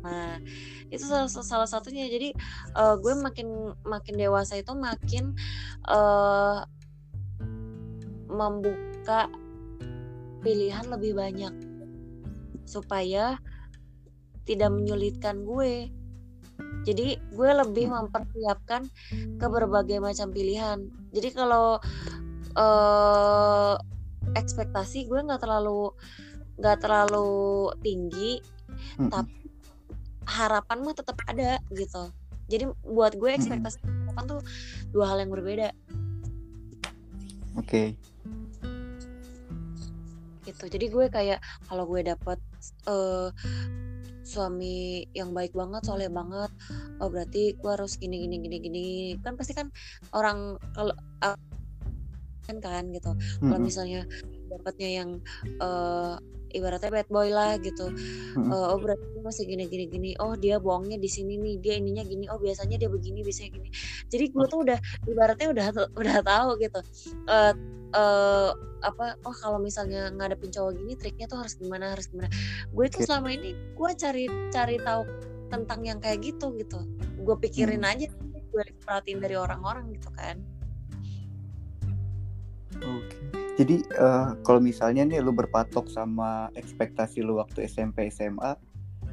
nah 0.03 0.39
itu 0.93 1.09
salah, 1.09 1.29
salah 1.29 1.69
satunya. 1.69 2.07
Jadi 2.13 2.37
uh, 2.77 3.01
gue 3.01 3.17
makin 3.17 3.73
makin 3.83 4.15
dewasa 4.21 4.61
itu 4.61 4.77
makin 4.77 5.33
uh, 5.89 6.69
membuka 8.29 9.33
pilihan 10.45 10.85
lebih 10.93 11.17
banyak 11.17 11.55
supaya 12.69 13.41
tidak 14.45 14.71
menyulitkan 14.71 15.43
gue. 15.49 15.89
Jadi 16.83 17.15
gue 17.17 17.51
lebih 17.63 17.89
mempersiapkan 17.89 18.85
ke 19.39 19.47
berbagai 19.47 20.03
macam 20.03 20.35
pilihan. 20.35 20.83
Jadi 21.15 21.29
kalau 21.33 21.79
uh, 22.59 23.75
ekspektasi 24.35 25.07
gue 25.07 25.21
nggak 25.23 25.43
terlalu 25.43 25.95
nggak 26.61 26.79
terlalu 26.85 27.73
tinggi 27.81 28.39
hmm. 29.01 29.11
tapi 29.11 29.42
harapan 30.27 30.79
mah 30.83 30.95
tetap 30.95 31.19
ada 31.27 31.59
gitu 31.73 32.13
jadi 32.51 32.69
buat 32.85 33.17
gue 33.17 33.31
ekspektasi 33.33 33.81
hmm. 33.83 34.13
harapan 34.13 34.25
tuh 34.29 34.41
dua 34.93 35.05
hal 35.09 35.19
yang 35.25 35.33
berbeda 35.33 35.73
oke 37.57 37.67
okay. 37.67 37.87
gitu 40.45 40.65
jadi 40.69 40.87
gue 40.91 41.07
kayak 41.09 41.39
kalau 41.71 41.89
gue 41.89 42.05
dapet 42.05 42.39
uh, 42.87 43.31
suami 44.23 45.05
yang 45.13 45.35
baik 45.35 45.53
banget 45.53 45.83
soleh 45.83 46.09
banget 46.09 46.51
oh 47.03 47.11
berarti 47.11 47.59
gue 47.59 47.71
harus 47.71 47.99
gini 47.99 48.23
gini 48.23 48.37
gini 48.39 48.57
gini 48.63 48.87
kan 49.21 49.35
pasti 49.35 49.53
kan 49.53 49.69
orang 50.15 50.57
kalau 50.73 50.95
uh, 51.27 51.39
kan 52.47 52.59
kan 52.59 52.85
gitu 52.91 53.13
hmm. 53.15 53.51
kalau 53.51 53.61
misalnya 53.63 54.03
dapatnya 54.51 54.89
yang 55.03 55.11
uh, 55.63 56.19
ibaratnya 56.53 56.91
bad 56.93 57.09
boy 57.09 57.29
lah 57.33 57.57
gitu. 57.59 57.91
Hmm. 58.37 58.49
uh, 58.53 58.77
oh 58.77 58.79
berarti 58.79 59.19
masih 59.23 59.45
gini 59.47 59.65
gini 59.71 59.87
gini 59.87 60.11
oh 60.19 60.35
dia 60.35 60.59
bohongnya 60.59 60.99
di 60.99 61.11
sini 61.11 61.37
nih 61.41 61.55
dia 61.59 61.75
ininya 61.81 62.05
gini. 62.05 62.29
Oh 62.29 62.39
biasanya 62.39 62.77
dia 62.79 62.89
begini 62.93 63.25
biasanya 63.25 63.51
gini. 63.59 63.69
Jadi 64.09 64.25
gue 64.31 64.45
tuh 64.49 64.59
udah 64.65 64.79
ibaratnya 65.09 65.49
udah 65.51 65.67
udah 65.97 66.17
tahu 66.23 66.51
gitu. 66.61 66.81
Uh, 67.27 67.55
uh, 67.97 68.51
apa 68.83 69.15
oh 69.23 69.35
kalau 69.35 69.63
misalnya 69.63 70.11
ngadepin 70.11 70.51
cowok 70.51 70.73
gini 70.75 70.93
triknya 70.99 71.27
tuh 71.31 71.39
harus 71.43 71.55
gimana 71.57 71.97
harus 71.97 72.07
gimana. 72.09 72.29
Gue 72.71 72.87
tuh 72.93 73.03
selama 73.05 73.33
ini 73.33 73.55
gue 73.55 73.91
cari 73.97 74.25
cari 74.51 74.77
tahu 74.81 75.03
tentang 75.49 75.81
yang 75.85 75.99
kayak 76.01 76.21
gitu 76.25 76.55
gitu. 76.61 76.81
Gue 77.23 77.37
pikirin 77.39 77.85
hmm. 77.85 77.93
aja 77.93 78.07
gue 78.53 78.65
perhatiin 78.85 79.21
dari 79.21 79.37
orang-orang 79.37 79.89
gitu 79.97 80.13
kan. 80.13 80.37
Oke. 82.83 83.15
okay 83.15 83.42
jadi 83.61 83.85
uh, 84.01 84.39
kalau 84.47 84.61
misalnya 84.65 85.05
nih 85.05 85.21
lu 85.21 85.33
berpatok 85.37 85.89
sama 85.93 86.49
ekspektasi 86.57 87.21
lu 87.21 87.37
waktu 87.37 87.69
SMP 87.69 88.09
SMA 88.09 88.57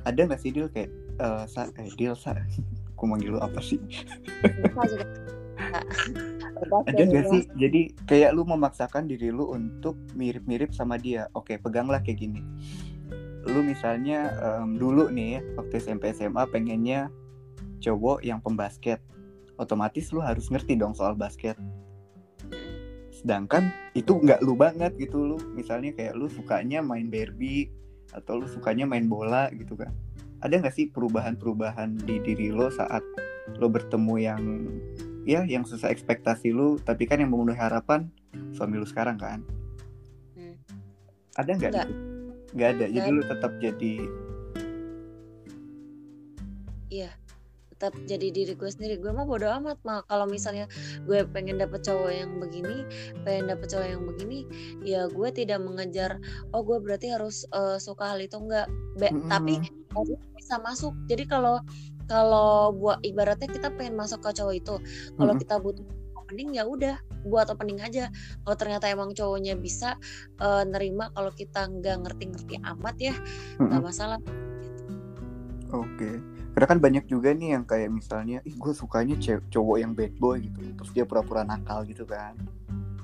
ada 0.07 0.19
nggak 0.23 0.39
sih 0.39 0.51
deal 0.55 0.71
kayak 0.71 0.91
uh, 1.19 1.43
sa 1.43 1.67
eh 1.75 1.91
deal 1.99 2.15
sa? 2.15 2.35
Aku 2.95 3.07
manggil 3.07 3.35
lu 3.35 3.39
apa 3.39 3.59
sih? 3.59 3.79
Ada 6.87 7.03
nggak 7.07 7.25
sih? 7.31 7.41
Jadi 7.55 7.95
kayak 8.07 8.35
lu 8.35 8.43
memaksakan 8.47 9.07
diri 9.07 9.31
lu 9.31 9.51
untuk 9.51 9.95
mirip-mirip 10.15 10.71
sama 10.75 10.99
dia. 10.99 11.27
Oke 11.35 11.59
peganglah 11.59 12.03
kayak 12.03 12.23
gini. 12.23 12.43
Lu 13.47 13.63
misalnya 13.63 14.35
em, 14.39 14.75
dulu 14.75 15.07
nih 15.07 15.39
ya 15.39 15.41
waktu 15.55 15.79
SMP 15.79 16.11
SMA 16.11 16.43
pengennya 16.51 17.07
cowok 17.79 18.23
yang 18.23 18.43
pembasket. 18.43 18.99
Otomatis 19.59 20.11
lu 20.15 20.23
harus 20.23 20.47
ngerti 20.51 20.75
dong 20.75 20.95
soal 20.95 21.15
basket. 21.15 21.55
Sedangkan 23.19 23.67
itu 23.99 24.15
nggak 24.15 24.39
lu 24.39 24.55
banget 24.55 24.95
gitu 24.95 25.35
lu 25.35 25.37
misalnya 25.51 25.91
kayak 25.91 26.15
lu 26.15 26.31
sukanya 26.31 26.79
main 26.79 27.11
Barbie 27.11 27.67
atau 28.15 28.39
lu 28.39 28.47
sukanya 28.47 28.87
main 28.87 29.05
bola 29.05 29.51
gitu 29.51 29.75
kan. 29.75 29.91
Ada 30.39 30.63
nggak 30.63 30.75
sih 30.75 30.87
perubahan-perubahan 30.87 31.99
di 32.07 32.23
diri 32.23 32.47
lo 32.49 32.71
saat 32.71 33.03
lo 33.59 33.67
bertemu 33.67 34.15
yang 34.17 34.41
ya 35.27 35.43
yang 35.43 35.67
sesuai 35.67 35.91
ekspektasi 35.91 36.55
lu 36.55 36.79
tapi 36.79 37.03
kan 37.03 37.19
yang 37.19 37.29
memenuhi 37.29 37.59
harapan 37.59 38.07
suami 38.55 38.79
lu 38.79 38.87
sekarang 38.87 39.19
kan? 39.19 39.43
Hmm. 40.39 40.55
ada 41.35 41.51
nggak? 41.59 41.71
Nggak. 42.55 42.69
ada. 42.79 42.85
Jadi 42.87 43.09
lu 43.11 43.21
tetap 43.27 43.51
jadi 43.59 43.95
Iya, 46.89 47.13
tetap 47.79 47.95
jadi 48.03 48.27
diri 48.27 48.53
gue 48.59 48.67
sendiri. 48.67 48.99
Gue 48.99 49.15
mah 49.15 49.23
bodo 49.23 49.47
amat 49.47 49.79
mah 49.87 50.03
kalau 50.11 50.27
misalnya 50.27 50.67
gue 51.07 51.23
pengen 51.31 51.55
dapet 51.63 51.79
cowok 51.87 52.11
yang 52.11 52.35
begini, 52.35 52.83
pengen 53.23 53.55
dapet 53.55 53.71
cowok 53.71 53.87
yang 53.87 54.03
begini, 54.03 54.39
ya 54.83 55.07
gue 55.07 55.29
tidak 55.31 55.63
mengejar. 55.63 56.19
Oh 56.51 56.59
gue 56.59 56.75
berarti 56.83 57.15
harus 57.15 57.47
eh, 57.55 57.79
suka 57.79 58.11
hal 58.11 58.19
itu 58.19 58.35
enggak. 58.35 58.67
Be- 58.99 59.15
Mm-mm. 59.15 59.31
Tapi 59.31 59.63
harus 59.95 60.19
bisa 60.35 60.59
masuk. 60.59 60.91
Jadi 61.07 61.23
kalau 61.23 61.63
kalau 62.11 62.75
buat 62.75 62.99
ibaratnya 63.07 63.47
kita 63.47 63.71
pengen 63.79 63.95
masuk 63.95 64.19
ke 64.27 64.35
cowok 64.35 64.55
itu, 64.59 64.75
kalau 65.15 65.33
Mm-mm. 65.33 65.39
kita 65.39 65.55
butuh 65.63 65.87
opening 66.19 66.59
ya 66.59 66.67
udah 66.67 66.99
buat 67.23 67.47
opening 67.47 67.79
aja. 67.79 68.11
Kalau 68.43 68.55
ternyata 68.59 68.91
emang 68.91 69.15
cowoknya 69.15 69.55
bisa 69.55 69.95
eh, 70.43 70.63
nerima 70.67 71.15
kalau 71.15 71.31
kita 71.31 71.63
nggak 71.63 71.95
ngerti-ngerti 72.03 72.59
amat 72.75 72.95
ya 72.99 73.15
nggak 73.71 73.79
Mm-mm. 73.79 73.87
masalah. 73.87 74.19
Oke. 75.71 76.17
Karena 76.53 76.67
kan 76.67 76.79
banyak 76.81 77.05
juga 77.07 77.31
nih 77.31 77.55
yang 77.55 77.63
kayak 77.63 77.89
misalnya, 77.93 78.41
ih 78.43 78.55
gue 78.57 78.73
sukanya 78.73 79.15
cowok 79.47 79.77
yang 79.79 79.91
bad 79.95 80.13
boy 80.17 80.41
gitu. 80.43 80.59
Terus 80.75 80.91
dia 80.91 81.05
pura-pura 81.05 81.45
nakal 81.45 81.85
gitu 81.85 82.03
kan. 82.03 82.35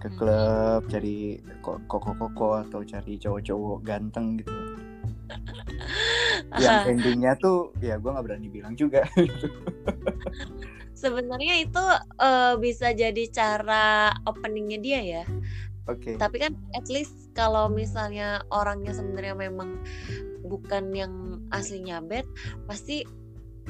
Ke 0.01 0.12
Hmm. 0.12 0.17
klub 0.17 0.81
cari 0.91 1.39
ko- 1.63 1.81
koko-koko 1.88 2.62
atau 2.67 2.81
cari 2.84 3.15
cowok-cowok 3.21 3.77
ganteng 3.86 4.41
gitu. 4.41 4.53
Yang 6.62 6.77
endingnya 6.93 7.34
tuh 7.41 7.73
ya 7.81 7.97
gue 7.97 8.10
nggak 8.13 8.25
berani 8.25 8.47
bilang 8.51 8.77
juga. 8.77 9.01
Sebenarnya 10.95 11.60
itu 11.60 11.84
eh, 12.21 12.53
bisa 12.62 12.93
jadi 12.93 13.23
cara 13.34 14.13
openingnya 14.25 14.79
dia 14.79 14.99
ya. 15.01 15.23
Oke. 15.86 16.17
Tapi 16.17 16.38
kan 16.41 16.53
at 16.73 16.88
least 16.89 17.29
kalau 17.38 17.69
misalnya 17.69 18.41
orangnya 18.49 18.93
sebenarnya 18.93 19.38
memang 19.38 19.81
bukan 20.45 20.93
yang 20.93 21.13
aslinya 21.49 22.01
bad, 22.01 22.25
pasti 22.65 23.05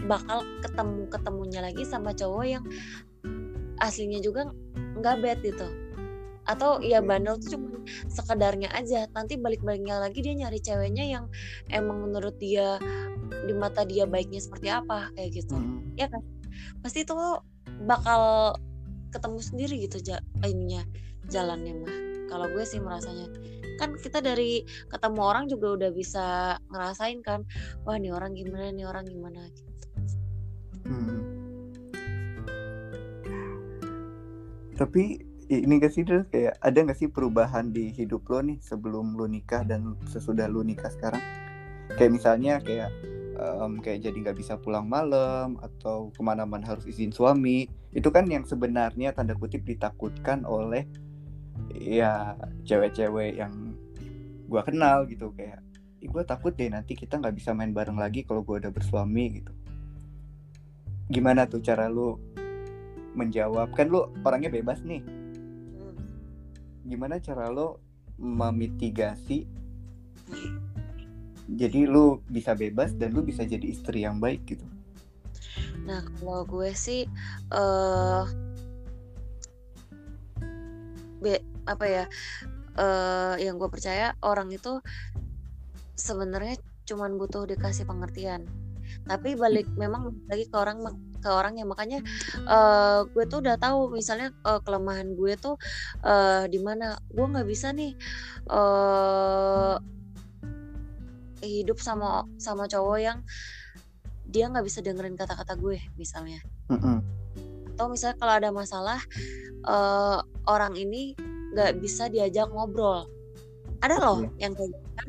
bakal 0.04 0.44
ketemu 0.60 1.08
ketemunya 1.08 1.60
lagi 1.64 1.88
sama 1.88 2.12
cowok 2.12 2.46
yang 2.46 2.64
aslinya 3.80 4.20
juga 4.20 4.52
nggak 5.00 5.16
bad 5.24 5.40
gitu. 5.44 5.68
Atau 6.46 6.78
ya 6.86 7.02
bandel 7.02 7.42
tuh 7.42 7.58
cuma 7.58 7.82
sekedarnya 8.12 8.70
aja. 8.76 9.10
Nanti 9.16 9.40
balik-baliknya 9.40 9.98
lagi 9.98 10.22
dia 10.22 10.36
nyari 10.38 10.62
ceweknya 10.62 11.06
yang 11.08 11.26
emang 11.74 12.06
menurut 12.06 12.38
dia 12.38 12.78
di 13.50 13.54
mata 13.58 13.82
dia 13.82 14.06
baiknya 14.06 14.38
seperti 14.38 14.70
apa 14.70 15.10
kayak 15.18 15.42
gitu. 15.42 15.58
Mm. 15.58 15.98
Ya 15.98 16.06
kan? 16.06 16.22
Pasti 16.86 17.02
itu 17.02 17.16
bakal 17.84 18.54
ketemu 19.16 19.40
sendiri 19.40 19.76
gitu 19.88 19.98
ja 20.04 20.20
ininya 20.44 20.84
jalannya 21.32 21.74
mah 21.80 21.96
kalau 22.28 22.52
gue 22.52 22.64
sih 22.68 22.84
merasanya 22.84 23.32
kan 23.80 23.96
kita 23.96 24.20
dari 24.20 24.64
ketemu 24.92 25.20
orang 25.24 25.46
juga 25.48 25.76
udah 25.76 25.92
bisa 25.92 26.56
ngerasain 26.72 27.20
kan 27.24 27.44
wah 27.88 27.96
nih 27.96 28.12
orang 28.12 28.36
gimana 28.36 28.72
nih 28.72 28.88
orang 28.88 29.08
gimana 29.08 29.48
gitu. 29.52 29.72
Hmm. 30.86 31.20
Tapi 34.76 35.04
ini 35.46 35.74
gak 35.78 35.94
sih 35.94 36.04
kayak 36.06 36.58
ada 36.58 36.78
gak 36.86 36.98
sih 36.98 37.10
perubahan 37.10 37.70
di 37.70 37.94
hidup 37.94 38.26
lo 38.30 38.42
nih 38.42 38.58
sebelum 38.62 39.14
lo 39.14 39.26
nikah 39.30 39.66
dan 39.66 39.98
sesudah 40.10 40.46
lo 40.50 40.62
nikah 40.62 40.90
sekarang? 40.94 41.22
Kayak 41.96 42.12
misalnya 42.12 42.54
kayak 42.62 42.92
em, 43.38 43.78
kayak 43.80 44.10
jadi 44.10 44.18
nggak 44.26 44.38
bisa 44.42 44.58
pulang 44.58 44.90
malam 44.90 45.60
atau 45.62 46.10
ke 46.12 46.22
mana-mana 46.26 46.66
harus 46.66 46.86
izin 46.90 47.14
suami. 47.14 47.70
Itu 47.94 48.10
kan 48.10 48.26
yang 48.28 48.44
sebenarnya 48.44 49.14
tanda 49.14 49.38
kutip 49.38 49.64
ditakutkan 49.64 50.44
oleh 50.44 50.90
ya 51.72 52.36
cewek-cewek 52.68 53.40
yang 53.40 53.78
gua 54.46 54.62
kenal 54.62 55.08
gitu 55.10 55.32
kayak 55.34 55.66
gue 56.06 56.24
takut 56.24 56.54
deh 56.54 56.70
nanti 56.70 56.94
kita 56.94 57.18
nggak 57.18 57.34
bisa 57.34 57.58
main 57.58 57.74
bareng 57.74 57.98
lagi 57.98 58.22
kalau 58.22 58.46
gue 58.46 58.62
udah 58.62 58.70
bersuami 58.70 59.42
gitu 59.42 59.52
gimana 61.10 61.46
tuh 61.46 61.62
cara 61.62 61.86
lu 61.90 62.18
menjawab? 63.16 63.72
Kan 63.74 63.90
lu 63.90 64.10
orangnya 64.26 64.52
bebas 64.52 64.82
nih. 64.84 65.02
Hmm. 65.02 65.96
gimana 66.86 67.18
cara 67.22 67.50
lu 67.50 67.78
memitigasi? 68.18 69.46
Jadi 71.46 71.86
lu 71.86 72.26
bisa 72.26 72.58
bebas 72.58 72.98
dan 72.98 73.14
lu 73.14 73.22
bisa 73.22 73.46
jadi 73.46 73.66
istri 73.70 74.02
yang 74.02 74.18
baik 74.18 74.46
gitu. 74.50 74.66
Nah 75.86 76.02
kalau 76.18 76.42
gue 76.50 76.74
sih 76.74 77.06
eh 77.54 78.26
be 81.22 81.42
apa 81.70 81.86
ya 81.86 82.06
eh 82.76 83.36
yang 83.46 83.62
gue 83.62 83.70
percaya 83.70 84.18
orang 84.26 84.50
itu 84.50 84.82
sebenarnya 85.96 86.58
cuman 86.86 87.18
butuh 87.18 87.50
dikasih 87.50 87.86
pengertian 87.88 88.46
tapi 89.06 89.38
balik 89.38 89.70
memang 89.74 90.14
lagi 90.26 90.46
ke 90.46 90.58
orang 90.58 90.82
ke 91.22 91.30
orangnya. 91.30 91.66
Makanya 91.66 92.00
eh 92.46 93.00
gue 93.06 93.24
tuh 93.26 93.40
udah 93.42 93.58
tahu 93.58 93.90
misalnya 93.90 94.30
eh, 94.42 94.60
kelemahan 94.62 95.14
gue 95.14 95.34
tuh 95.38 95.56
eh 96.02 96.46
di 96.50 96.60
mana. 96.60 96.98
Gue 97.10 97.26
nggak 97.26 97.46
bisa 97.46 97.70
nih 97.70 97.94
eh 98.50 99.76
hidup 101.46 101.78
sama 101.78 102.26
sama 102.42 102.66
cowok 102.66 102.98
yang 102.98 103.20
dia 104.26 104.50
nggak 104.50 104.66
bisa 104.66 104.82
dengerin 104.82 105.14
kata-kata 105.14 105.54
gue 105.56 105.78
misalnya. 105.96 106.42
Mm-mm. 106.74 106.98
atau 107.76 107.92
misalnya 107.92 108.18
kalau 108.18 108.34
ada 108.34 108.50
masalah 108.50 109.00
eh, 109.62 110.20
orang 110.48 110.74
ini 110.74 111.14
nggak 111.54 111.78
bisa 111.78 112.10
diajak 112.10 112.50
ngobrol. 112.50 113.06
Ada 113.84 114.00
loh 114.02 114.24
Iya. 114.24 114.50
yang 114.50 114.54
kayak 114.56 114.70
gitu 114.72 114.90
kan. 114.96 115.08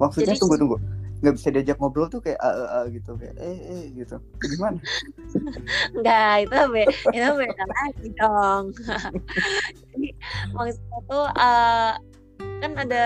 Maksudnya 0.00 0.26
Jadi- 0.32 0.40
tunggu 0.40 0.56
tunggu 0.56 0.76
nggak 1.24 1.36
bisa 1.40 1.48
diajak 1.48 1.76
ngobrol 1.80 2.12
tuh 2.12 2.20
kayak 2.20 2.36
"Ah, 2.44 2.52
ah, 2.52 2.68
ah," 2.76 2.84
gitu 2.92 3.16
kayak 3.16 3.34
eh 3.40 3.58
eh 3.64 3.82
gitu 3.96 4.20
gimana 4.44 4.76
Enggak, 5.96 6.34
itu 6.44 6.58
be 6.70 6.82
itu 7.16 7.30
beda 7.34 7.64
lagi 7.64 8.08
dong. 8.20 8.64
Jadi 9.90 10.08
maksudnya 10.52 10.98
tuh 11.08 11.24
eh, 11.32 11.92
kan 12.60 12.72
ada 12.76 13.02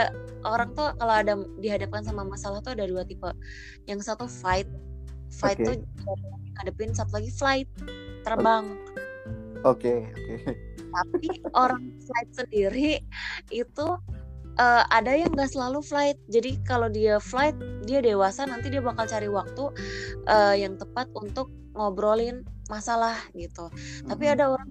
orang 0.46 0.70
tuh 0.74 0.92
kalau 0.98 1.14
ada 1.14 1.34
dihadapkan 1.62 2.02
sama 2.02 2.22
masalah 2.26 2.58
tuh 2.60 2.74
ada 2.74 2.84
dua 2.84 3.06
tipe. 3.06 3.30
Yang 3.86 4.10
satu 4.12 4.26
fight, 4.26 4.68
fight 5.30 5.58
Oke. 5.62 5.66
tuh 5.66 5.74
ngadepin 6.58 6.90
satu 6.92 7.22
lagi 7.22 7.30
flight, 7.32 7.68
terbang. 8.26 8.74
oke 9.66 9.90
oke 10.06 10.34
Tapi 10.88 11.28
orang 11.52 11.90
flight 11.98 12.30
sendiri 12.32 13.02
itu 13.50 13.86
eh, 14.58 14.82
ada 14.90 15.12
yang 15.14 15.30
nggak 15.32 15.50
selalu 15.54 15.80
flight. 15.80 16.18
Jadi 16.28 16.58
kalau 16.66 16.90
dia 16.90 17.22
flight, 17.22 17.56
dia 17.86 18.02
dewasa 18.02 18.44
nanti 18.44 18.68
dia 18.68 18.82
bakal 18.82 19.06
cari 19.06 19.30
waktu 19.30 19.64
eh, 20.26 20.54
yang 20.62 20.76
tepat 20.76 21.08
untuk 21.14 21.48
ngobrolin 21.78 22.42
masalah 22.68 23.16
gitu. 23.38 23.70
Tapi 24.04 24.24
Mm-mm. 24.28 24.34
ada 24.34 24.44
orang 24.54 24.68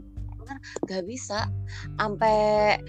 nggak 0.88 1.04
bisa 1.04 1.52
sampai 2.00 2.80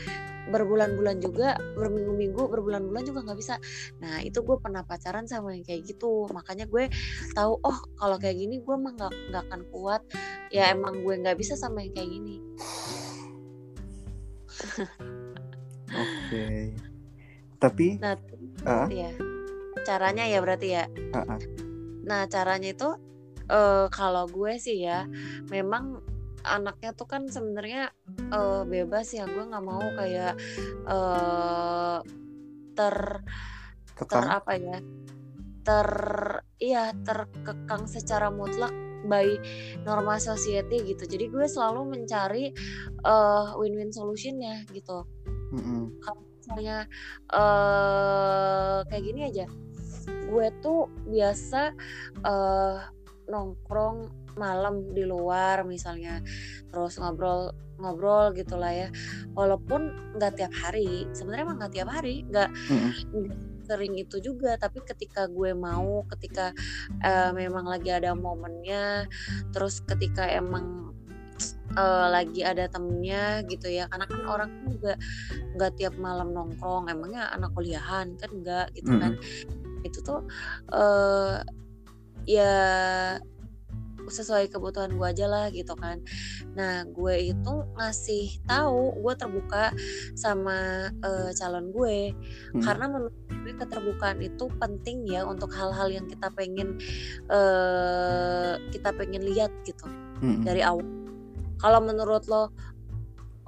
berbulan-bulan 0.49 1.21
juga, 1.21 1.61
berminggu-minggu, 1.77 2.49
berbulan-bulan 2.49 3.05
juga 3.05 3.21
nggak 3.29 3.39
bisa. 3.39 3.61
Nah 4.01 4.25
itu 4.25 4.41
gue 4.41 4.57
pernah 4.57 4.81
pacaran 4.83 5.29
sama 5.29 5.53
yang 5.53 5.63
kayak 5.63 5.85
gitu, 5.85 6.25
makanya 6.33 6.65
gue 6.65 6.89
tahu 7.37 7.61
oh 7.61 7.79
kalau 8.01 8.17
kayak 8.17 8.41
gini 8.41 8.65
gue 8.65 8.77
mah 8.77 8.97
nggak 8.97 9.13
nggak 9.31 9.43
akan 9.49 9.63
kuat. 9.71 10.03
Ya 10.49 10.73
emang 10.73 11.05
gue 11.05 11.15
nggak 11.21 11.37
bisa 11.37 11.55
sama 11.55 11.85
yang 11.85 11.93
kayak 11.93 12.11
gini. 12.11 12.37
oke 15.93 16.88
tapi 17.59 17.99
Nah 17.99 18.15
ah 18.67 18.87
ya 18.91 19.11
caranya 19.87 20.27
ya 20.27 20.39
berarti 20.43 20.69
ya. 20.75 20.85
ah, 21.15 21.37
ah. 21.37 21.41
Nah 22.07 22.27
caranya 22.31 22.75
itu 22.75 22.91
eh 23.49 23.87
kalau 23.89 24.29
gue 24.29 24.59
sih 24.61 24.85
ya 24.85 25.09
memang 25.49 26.03
anaknya 26.45 26.93
tuh 26.95 27.09
kan 27.09 27.27
sebenarnya 27.27 27.91
eh, 28.31 28.63
bebas 28.69 29.11
ya 29.15 29.25
gue 29.27 29.45
nggak 29.45 29.65
mau 29.65 29.83
kayak 29.97 30.35
eh 30.87 31.99
ter 32.79 32.97
ter 33.99 34.07
Kekang? 34.07 34.27
apa 34.31 34.53
ya 34.55 34.79
ter 35.67 35.89
iya 36.63 36.95
terkekang 37.03 37.91
secara 37.91 38.31
mutlak 38.31 38.71
by 39.07 39.27
norma 39.83 40.19
society 40.23 40.83
gitu 40.87 41.07
jadi 41.07 41.27
gue 41.31 41.47
selalu 41.47 41.99
mencari 41.99 42.51
uh, 43.07 43.55
win-win 43.59 43.91
solutionnya 43.95 44.67
gitu 44.75 45.07
Mm-mm. 45.55 45.99
kalau 46.03 46.28
misalnya 46.49 46.89
uh, 47.33 48.81
kayak 48.89 49.05
gini 49.05 49.21
aja. 49.29 49.47
Gue 50.29 50.49
tuh 50.65 50.89
biasa 51.05 51.77
uh, 52.25 52.81
nongkrong 53.29 54.09
malam 54.41 54.95
di 54.95 55.03
luar 55.05 55.67
misalnya 55.67 56.23
terus 56.71 56.97
ngobrol 56.97 57.53
ngobrol 57.77 58.33
gitulah 58.33 58.73
ya. 58.73 58.89
Walaupun 59.37 60.17
nggak 60.17 60.41
tiap 60.41 60.53
hari 60.57 61.05
sebenarnya 61.13 61.45
emang 61.45 61.59
nggak 61.61 61.75
tiap 61.77 61.89
hari 61.93 62.25
nggak 62.25 62.49
nggak 62.49 63.39
sering 63.69 64.01
itu 64.01 64.17
juga 64.25 64.57
tapi 64.57 64.81
ketika 64.81 65.29
gue 65.29 65.53
mau 65.53 66.01
ketika 66.17 66.57
eh, 67.05 67.31
memang 67.37 67.69
lagi 67.69 67.93
ada 67.93 68.17
momennya 68.17 69.05
terus 69.53 69.85
ketika 69.85 70.25
emang 70.25 70.88
eh, 71.75 72.07
lagi 72.09 72.41
ada 72.47 72.65
temennya 72.71 73.45
gitu 73.49 73.69
ya. 73.69 73.91
Karena 73.91 74.07
kan 74.09 74.21
orang 74.25 74.49
kan 74.51 74.67
juga 74.73 74.93
nggak 75.57 75.73
tiap 75.77 75.95
malam 76.01 76.33
nongkrong. 76.33 76.89
Emangnya 76.89 77.29
anak 77.35 77.53
kuliahan? 77.53 78.17
Kan 78.17 78.31
enggak 78.33 78.73
gitu 78.77 78.93
kan. 78.97 79.13
Itu 79.85 79.99
tuh 80.05 80.21
eh 80.73 81.43
ya 82.29 82.55
sesuai 84.09 84.49
kebutuhan 84.49 84.97
gue 84.97 85.07
aja 85.07 85.27
lah 85.29 85.47
gitu 85.53 85.77
kan. 85.77 86.01
Nah 86.57 86.89
gue 86.89 87.33
itu 87.33 87.55
ngasih 87.77 88.41
tahu 88.49 88.97
gue 89.05 89.15
terbuka 89.15 89.71
sama 90.17 90.89
eh, 90.91 91.31
calon 91.37 91.71
gue. 91.71 92.13
Mm. 92.57 92.63
karena 92.65 92.85
menurut 92.89 93.15
gue 93.29 93.55
keterbukaan 93.55 94.19
itu 94.25 94.45
penting 94.57 95.05
ya 95.09 95.25
untuk 95.25 95.53
hal-hal 95.53 95.89
yang 95.93 96.09
kita 96.09 96.33
pengen 96.33 96.81
eh 97.29 98.55
kita 98.73 98.91
pengen 98.97 99.23
lihat 99.25 99.53
gitu 99.69 99.87
Mm-mm. 100.25 100.43
dari 100.43 100.65
awal. 100.65 100.85
Kalau 101.59 101.81
menurut 101.83 102.25
lo, 102.31 102.55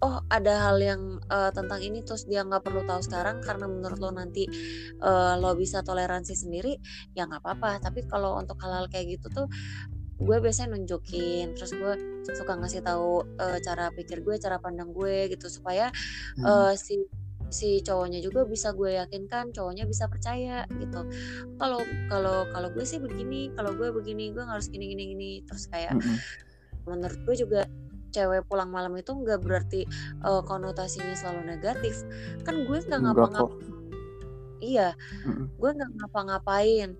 oh 0.01 0.17
ada 0.33 0.71
hal 0.71 0.77
yang 0.83 1.23
eh, 1.31 1.51
tentang 1.55 1.81
ini 1.81 2.03
terus 2.03 2.27
dia 2.27 2.43
nggak 2.43 2.65
perlu 2.67 2.83
tahu 2.85 3.01
sekarang 3.05 3.41
karena 3.45 3.67
menurut 3.71 3.99
lo 4.03 4.11
nanti 4.11 4.45
eh, 5.01 5.35
lo 5.39 5.55
bisa 5.55 5.81
toleransi 5.87 6.35
sendiri, 6.35 6.75
ya 7.15 7.27
nggak 7.31 7.41
apa-apa. 7.43 7.81
Tapi 7.81 8.07
kalau 8.11 8.37
untuk 8.41 8.59
hal-hal 8.63 8.91
kayak 8.91 9.19
gitu 9.21 9.29
tuh 9.31 9.47
gue 10.21 10.37
biasanya 10.37 10.77
nunjukin 10.77 11.57
terus 11.57 11.73
gue 11.73 11.97
suka 12.37 12.53
ngasih 12.61 12.85
tahu 12.85 13.25
eh, 13.41 13.59
cara 13.65 13.89
pikir 13.89 14.21
gue 14.21 14.37
cara 14.37 14.61
pandang 14.61 14.93
gue 14.93 15.33
gitu 15.33 15.49
supaya 15.49 15.89
Mm. 16.37 16.45
eh, 16.45 16.75
si 16.77 16.95
si 17.51 17.83
cowoknya 17.83 18.23
juga 18.23 18.47
bisa 18.47 18.71
gue 18.71 18.95
yakinkan 19.01 19.51
cowoknya 19.51 19.89
bisa 19.89 20.07
percaya 20.07 20.69
gitu 20.71 21.03
kalau 21.59 21.83
kalau 22.07 22.47
kalau 22.53 22.69
gue 22.71 22.85
sih 22.87 23.01
begini 23.03 23.51
kalau 23.59 23.75
gue 23.75 23.91
begini 23.91 24.31
gue 24.31 24.45
harus 24.45 24.71
gini 24.71 24.93
gini 24.93 25.05
gini 25.17 25.31
terus 25.43 25.67
kayak 25.67 25.97
Mm-mm. 25.99 26.17
menurut 26.87 27.19
gue 27.27 27.35
juga 27.41 27.67
cewek 28.11 28.45
pulang 28.47 28.71
malam 28.71 28.95
itu 28.99 29.15
nggak 29.15 29.41
berarti 29.43 29.87
eh, 30.27 30.43
konotasinya 30.45 31.15
selalu 31.17 31.57
negatif 31.57 32.03
kan 32.45 32.67
gue 32.67 32.79
nggak 32.79 33.01
ngapa-ngapain 33.01 33.81
iya 34.61 34.93
Mm-mm. 35.25 35.49
gue 35.57 35.71
nggak 35.73 35.91
ngapa-ngapain 35.99 36.91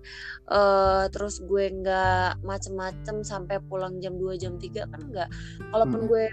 eh 0.51 1.03
terus 1.13 1.39
gue 1.45 1.65
nggak 1.69 2.41
macem-macem 2.41 3.21
sampai 3.21 3.61
pulang 3.69 4.01
jam 4.01 4.17
2 4.17 4.35
jam 4.41 4.57
3 4.57 4.91
kan 4.91 5.01
nggak 5.13 5.29
kalaupun 5.69 6.01
Mm-mm. 6.05 6.11
gue 6.11 6.25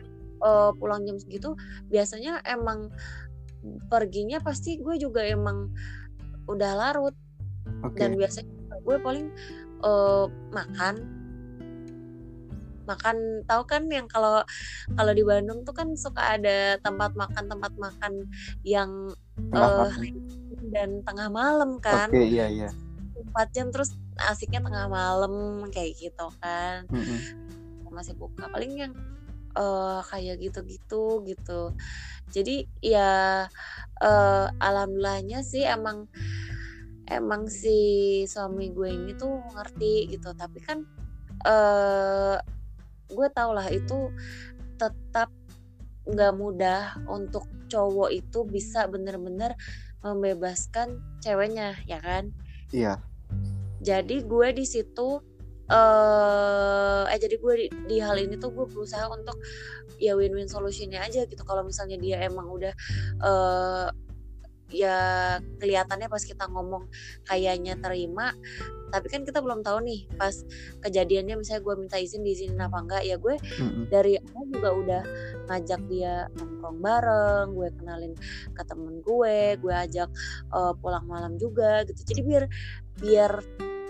eh, 0.43 0.71
pulang 0.81 1.05
jam 1.05 1.17
segitu 1.21 1.55
biasanya 1.93 2.41
emang 2.49 2.89
perginya 3.93 4.41
pasti 4.41 4.81
gue 4.81 4.97
juga 4.97 5.23
emang 5.23 5.71
udah 6.49 6.73
larut 6.75 7.15
Oke. 7.85 8.01
dan 8.01 8.17
biasanya 8.17 8.49
gue 8.83 8.97
paling 8.99 9.29
eh, 9.85 10.27
makan 10.51 11.18
makan 12.89 13.45
tahu 13.45 13.63
kan 13.69 13.85
yang 13.93 14.09
kalau 14.09 14.41
kalau 14.97 15.13
di 15.13 15.21
Bandung 15.23 15.63
tuh 15.69 15.77
kan 15.77 15.93
suka 15.95 16.41
ada 16.41 16.81
tempat 16.81 17.13
makan 17.13 17.45
tempat 17.47 17.73
makan 17.77 18.13
yang 18.65 19.13
Tengah 19.39 19.71
malam. 19.87 20.03
dan 20.75 20.91
tengah 21.07 21.29
malam 21.31 21.71
kan 21.79 22.09
Oke, 22.11 22.25
iya 22.27 22.49
iya. 22.51 22.69
empat 23.15 23.49
jam 23.55 23.69
terus 23.71 23.95
asiknya 24.19 24.65
tengah 24.65 24.91
malam 24.91 25.63
kayak 25.71 25.95
gitu 25.95 26.27
kan 26.43 26.89
Mm-mm. 26.91 27.21
masih 27.95 28.19
buka 28.19 28.51
paling 28.51 28.73
yang 28.75 28.93
eh 29.59 30.01
kayak 30.07 30.39
gitu-gitu 30.39 31.23
gitu 31.27 31.75
jadi 32.31 32.67
ya 32.79 33.11
eh 34.03 34.47
alhamdulillahnya 34.61 35.43
sih 35.43 35.65
emang 35.67 36.07
emang 37.09 37.49
si 37.49 37.79
suami 38.29 38.71
gue 38.71 38.91
ini 38.93 39.13
tuh 39.17 39.41
ngerti 39.57 40.13
gitu 40.13 40.31
tapi 40.37 40.61
kan 40.63 40.85
eh 41.43 42.37
gue 43.09 43.29
tau 43.33 43.51
lah 43.57 43.67
itu 43.69 44.13
tetap 44.77 45.33
nggak 46.09 46.33
mudah 46.37 46.97
untuk 47.09 47.45
cowok 47.69 48.09
itu 48.13 48.45
bisa 48.49 48.89
bener-bener 48.89 49.53
membebaskan 50.01 50.97
ceweknya 51.21 51.77
ya 51.85 52.01
kan 52.01 52.33
Iya. 52.73 53.01
jadi 53.81 54.25
gue 54.25 54.49
di 54.57 54.65
situ 54.65 55.21
eh 55.69 57.05
eh 57.13 57.19
jadi 57.21 57.37
gue 57.37 57.55
di, 57.61 57.67
di 57.93 57.97
hal 58.01 58.17
ini 58.17 58.41
tuh 58.41 58.49
gue 58.57 58.65
berusaha 58.65 59.05
untuk 59.13 59.37
ya 60.01 60.17
win-win 60.17 60.49
solutionnya 60.49 61.05
aja 61.05 61.29
gitu 61.29 61.45
kalau 61.45 61.61
misalnya 61.61 62.01
dia 62.01 62.25
emang 62.25 62.49
udah 62.49 62.73
eh 63.21 63.87
ya 64.69 64.97
kelihatannya 65.61 66.09
pas 66.13 66.21
kita 66.21 66.45
ngomong 66.49 66.89
kayaknya 67.25 67.77
terima 67.81 68.37
tapi 68.89 69.07
kan 69.13 69.23
kita 69.25 69.45
belum 69.45 69.61
tahu 69.61 69.85
nih 69.85 70.09
pas 70.17 70.33
kejadiannya 70.81 71.37
misalnya 71.37 71.63
gue 71.65 71.75
minta 71.77 71.97
izin 72.01 72.25
diizinin 72.25 72.61
apa 72.61 72.79
enggak 72.81 73.03
ya 73.05 73.17
gue 73.21 73.37
Mm-mm. 73.37 73.85
dari 73.93 74.17
awal 74.17 74.45
juga 74.49 74.69
udah 74.73 75.03
ngajak 75.49 75.81
dia 75.93 76.15
nongkrong 76.37 76.79
bareng 76.81 77.47
gue 77.53 77.69
kenalin 77.81 78.13
ke 78.57 78.63
temen 78.65 79.01
gue 79.05 79.61
gue 79.61 79.75
ajak 79.75 80.09
eh, 80.53 80.73
pulang 80.81 81.05
malam 81.05 81.37
juga 81.37 81.85
gitu. 81.85 82.01
Jadi 82.05 82.21
biar 82.25 82.45
biar 82.99 83.33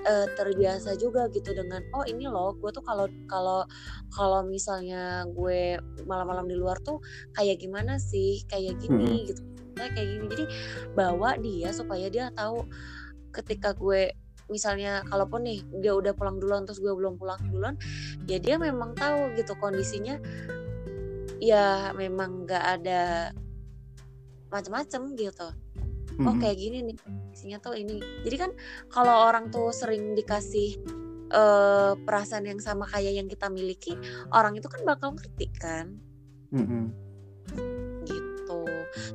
eh, 0.06 0.26
terbiasa 0.34 0.98
juga 0.98 1.30
gitu 1.30 1.54
dengan 1.54 1.82
oh 1.94 2.02
ini 2.06 2.26
loh 2.26 2.54
gue 2.58 2.70
tuh 2.74 2.82
kalau 2.82 3.06
kalau 3.30 3.62
kalau 4.10 4.42
misalnya 4.46 5.26
gue 5.30 5.78
malam-malam 6.06 6.50
di 6.50 6.58
luar 6.58 6.78
tuh 6.82 6.98
kayak 7.38 7.62
gimana 7.62 8.02
sih? 8.02 8.42
Kayak 8.50 8.82
gini 8.82 9.30
gitu 9.30 9.57
Kayak 9.78 9.92
kayak 9.94 10.08
gini. 10.10 10.26
Jadi 10.26 10.44
bawa 10.98 11.30
dia 11.38 11.70
supaya 11.70 12.06
dia 12.10 12.34
tahu 12.34 12.66
ketika 13.30 13.72
gue 13.78 14.10
misalnya 14.48 15.04
kalaupun 15.06 15.44
nih 15.44 15.60
dia 15.84 15.92
udah 15.92 16.16
pulang 16.16 16.40
duluan 16.40 16.64
terus 16.64 16.80
gue 16.80 16.88
belum 16.88 17.20
pulang 17.20 17.36
duluan 17.52 17.76
ya 18.24 18.40
dia 18.40 18.58
memang 18.58 18.98
tahu 18.98 19.38
gitu 19.38 19.54
kondisinya. 19.56 20.18
Ya 21.38 21.94
memang 21.94 22.44
nggak 22.44 22.64
ada 22.82 23.30
macam-macam 24.50 25.14
gitu. 25.14 25.48
Oh 26.18 26.34
Mm-mm. 26.34 26.42
kayak 26.42 26.58
gini 26.58 26.82
nih 26.82 26.96
isinya 27.30 27.62
tuh 27.62 27.78
ini. 27.78 28.02
Jadi 28.26 28.36
kan 28.36 28.50
kalau 28.90 29.30
orang 29.30 29.54
tuh 29.54 29.70
sering 29.70 30.18
dikasih 30.18 30.82
eh, 31.30 31.92
perasaan 31.94 32.42
yang 32.48 32.58
sama 32.58 32.90
kayak 32.90 33.22
yang 33.22 33.28
kita 33.30 33.46
miliki 33.46 33.94
orang 34.34 34.58
itu 34.58 34.66
kan 34.66 34.82
bakal 34.82 35.14
ngerti 35.14 35.46
kan? 35.54 35.94
Mm-mm. 36.50 36.90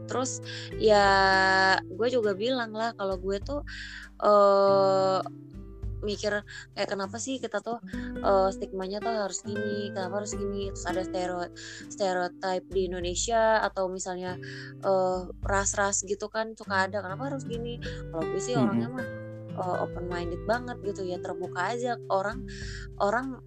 Terus 0.06 0.42
ya 0.78 1.06
gue 1.84 2.08
juga 2.12 2.34
bilang 2.38 2.74
lah 2.74 2.94
kalau 2.98 3.18
gue 3.18 3.38
tuh 3.42 3.62
eh 4.24 5.22
mikir 6.04 6.44
kayak 6.76 6.90
kenapa 6.92 7.16
sih 7.18 7.40
kita 7.40 7.64
tuh 7.64 7.80
eh, 8.20 8.50
stigmanya 8.52 9.00
tuh 9.00 9.16
harus 9.16 9.40
gini 9.42 9.90
kenapa 9.96 10.22
harus 10.22 10.36
gini. 10.36 10.70
Terus 10.76 10.86
ada 10.86 11.02
stereo 11.08 11.40
stereotype 11.88 12.68
di 12.70 12.92
Indonesia 12.92 13.64
atau 13.64 13.88
misalnya 13.88 14.38
eh, 14.84 15.20
ras-ras 15.42 16.04
gitu 16.04 16.28
kan 16.28 16.54
suka 16.54 16.92
ada 16.92 17.00
kenapa 17.02 17.34
harus 17.34 17.48
gini? 17.48 17.80
Kalau 18.12 18.24
gue 18.28 18.42
sih 18.44 18.60
orangnya 18.60 18.92
mah 18.92 19.08
open 19.54 20.10
minded 20.12 20.44
banget 20.46 20.78
gitu 20.84 21.08
ya 21.08 21.18
terbuka 21.24 21.74
aja. 21.74 21.96
Orang 22.12 22.46
orang 23.00 23.40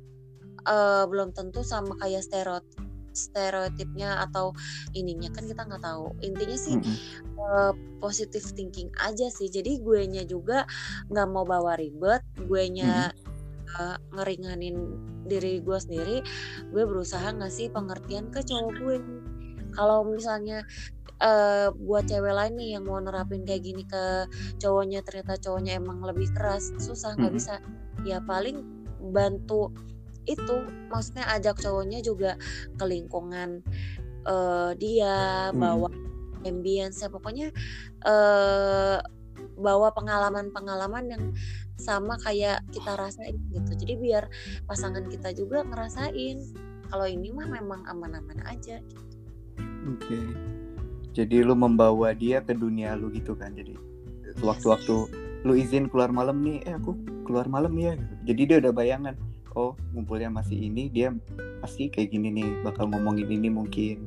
eh, 0.65 1.05
belum 1.07 1.37
tentu 1.37 1.61
sama 1.63 1.95
kayak 2.01 2.25
stereotip 2.25 2.86
stereotipnya 3.17 4.21
atau 4.29 4.53
ininya 4.93 5.33
kan 5.33 5.49
kita 5.49 5.65
nggak 5.65 5.83
tahu. 5.83 6.13
Intinya 6.21 6.59
sih 6.61 6.77
Mm-mm. 6.77 6.97
eh, 7.41 7.73
positive 7.99 8.45
thinking 8.53 8.93
aja 9.01 9.33
sih. 9.33 9.49
Jadi 9.49 9.81
gue 9.81 10.05
nya 10.05 10.23
juga 10.29 10.69
nggak 11.09 11.29
mau 11.33 11.49
bawa 11.49 11.81
ribet 11.81 12.21
gue 12.37 12.63
nya 12.69 13.11
eh, 13.81 13.97
ngeringanin 14.13 14.77
diri 15.27 15.59
gue 15.59 15.75
sendiri 15.75 16.23
gue 16.71 16.85
berusaha 16.87 17.35
ngasih 17.35 17.73
pengertian 17.73 18.29
ke 18.29 18.45
cowok 18.45 18.73
gue. 18.79 18.97
Kalau 19.73 20.05
misalnya 20.05 20.63
eh, 21.25 21.73
buat 21.73 22.05
cewek 22.07 22.35
lain 22.37 22.55
nih 22.61 22.69
yang 22.77 22.85
mau 22.85 23.01
nerapin 23.01 23.43
kayak 23.49 23.65
gini 23.65 23.83
ke 23.89 24.29
cowoknya 24.61 25.01
ternyata 25.01 25.41
cowoknya 25.41 25.81
emang 25.81 26.05
lebih 26.05 26.29
keras 26.37 26.77
susah 26.77 27.17
nggak 27.17 27.33
Mm-mm. 27.33 27.41
bisa. 27.41 27.57
Ya 28.05 28.21
paling 28.21 28.63
bantu 29.13 29.73
itu 30.27 30.57
maksudnya 30.91 31.25
ajak 31.33 31.59
cowoknya 31.63 32.03
juga 32.03 32.35
ke 32.75 32.85
lingkungan 32.85 33.63
eh, 34.27 34.71
dia 34.79 35.51
Mm-mm. 35.51 35.61
bawa 35.63 35.89
ambience 36.47 37.03
pokoknya 37.09 37.51
eh 38.07 38.99
bawa 39.57 39.89
pengalaman-pengalaman 39.93 41.05
yang 41.13 41.25
sama 41.77 42.17
kayak 42.21 42.65
kita 42.73 42.97
rasain 42.97 43.37
gitu 43.53 43.73
jadi 43.85 43.95
biar 43.97 44.25
pasangan 44.65 45.05
kita 45.09 45.33
juga 45.37 45.65
ngerasain 45.65 46.41
kalau 46.89 47.07
ini 47.07 47.35
mah 47.35 47.49
memang 47.51 47.83
aman-aman 47.91 48.39
aja 48.47 48.79
gitu. 48.81 49.03
Oke. 49.87 50.19
Jadi 51.17 51.41
lu 51.41 51.57
membawa 51.57 52.13
dia 52.13 52.45
ke 52.45 52.53
dunia 52.53 52.95
lu 52.95 53.09
gitu 53.15 53.33
kan. 53.35 53.55
Jadi 53.57 53.75
waktu-waktu 54.45 54.97
lu 55.47 55.53
izin 55.57 55.89
keluar 55.89 56.13
malam 56.13 56.43
nih, 56.45 56.61
eh 56.67 56.75
aku 56.77 56.93
keluar 57.25 57.49
malam 57.49 57.73
ya. 57.79 57.97
gitu. 57.97 58.15
Jadi 58.35 58.43
dia 58.47 58.57
udah 58.61 58.73
bayangan, 58.75 59.15
oh 59.57 59.73
ngumpulnya 59.97 60.29
masih 60.29 60.69
ini, 60.69 60.93
dia 60.93 61.17
pasti 61.65 61.89
kayak 61.89 62.13
gini 62.13 62.29
nih, 62.29 62.49
bakal 62.61 62.93
ngomongin 62.93 63.27
ini 63.33 63.49
mungkin. 63.49 64.05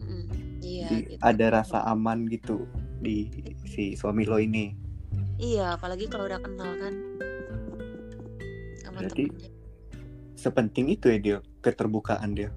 Mm, 0.00 0.24
iya 0.64 0.88
Jadi 0.88 0.98
gitu. 1.12 1.20
ada 1.20 1.46
rasa 1.60 1.84
aman 1.84 2.24
gitu 2.26 2.64
di 3.04 3.28
si 3.68 3.92
suami 3.92 4.24
lo 4.24 4.40
ini. 4.40 4.72
Iya, 5.36 5.76
apalagi 5.76 6.08
kalau 6.08 6.24
udah 6.24 6.40
kenal 6.40 6.70
kan 6.80 6.94
sama 8.80 8.98
Berarti- 9.04 9.28
temennya. 9.28 9.50
Sepenting 10.32 10.86
itu 10.90 11.06
ya 11.06 11.18
dia 11.22 11.38
keterbukaan 11.62 12.34
dia. 12.34 12.50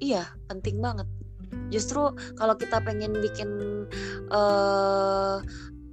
Iya, 0.00 0.24
penting 0.48 0.80
banget. 0.80 1.04
Justru 1.68 2.08
kalau 2.32 2.56
kita 2.56 2.80
pengen 2.80 3.12
bikin 3.20 3.50
eh 4.32 5.38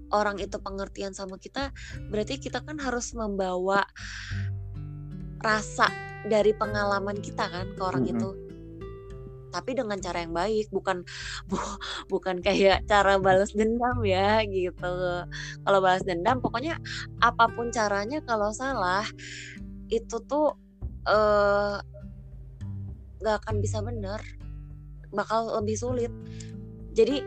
orang 0.10 0.42
itu 0.42 0.58
pengertian 0.58 1.14
sama 1.14 1.38
kita, 1.38 1.70
berarti 2.10 2.40
kita 2.40 2.64
kan 2.66 2.80
harus 2.80 3.12
membawa 3.14 3.86
rasa 5.40 5.88
dari 6.28 6.52
pengalaman 6.52 7.18
kita 7.20 7.48
kan 7.48 7.68
ke 7.74 7.82
orang 7.82 8.04
Mm-mm. 8.06 8.16
itu. 8.20 8.30
Tapi 9.50 9.74
dengan 9.74 9.98
cara 9.98 10.22
yang 10.22 10.36
baik, 10.36 10.70
bukan 10.70 11.02
bu- 11.50 11.80
bukan 12.12 12.38
kayak 12.38 12.86
cara 12.86 13.18
balas 13.18 13.50
dendam 13.56 13.98
ya 14.06 14.46
gitu. 14.46 14.94
Kalau 15.66 15.80
balas 15.82 16.06
dendam, 16.06 16.38
pokoknya 16.38 16.78
apa 17.18 17.50
pun 17.50 17.74
caranya 17.74 18.22
kalau 18.22 18.54
salah 18.54 19.08
itu 19.90 20.22
tuh 20.30 20.54
eh 21.10 21.78
nggak 23.20 23.36
akan 23.44 23.56
bisa 23.60 23.84
bener 23.84 24.22
bakal 25.12 25.60
lebih 25.60 25.76
sulit 25.76 26.12
jadi 26.96 27.20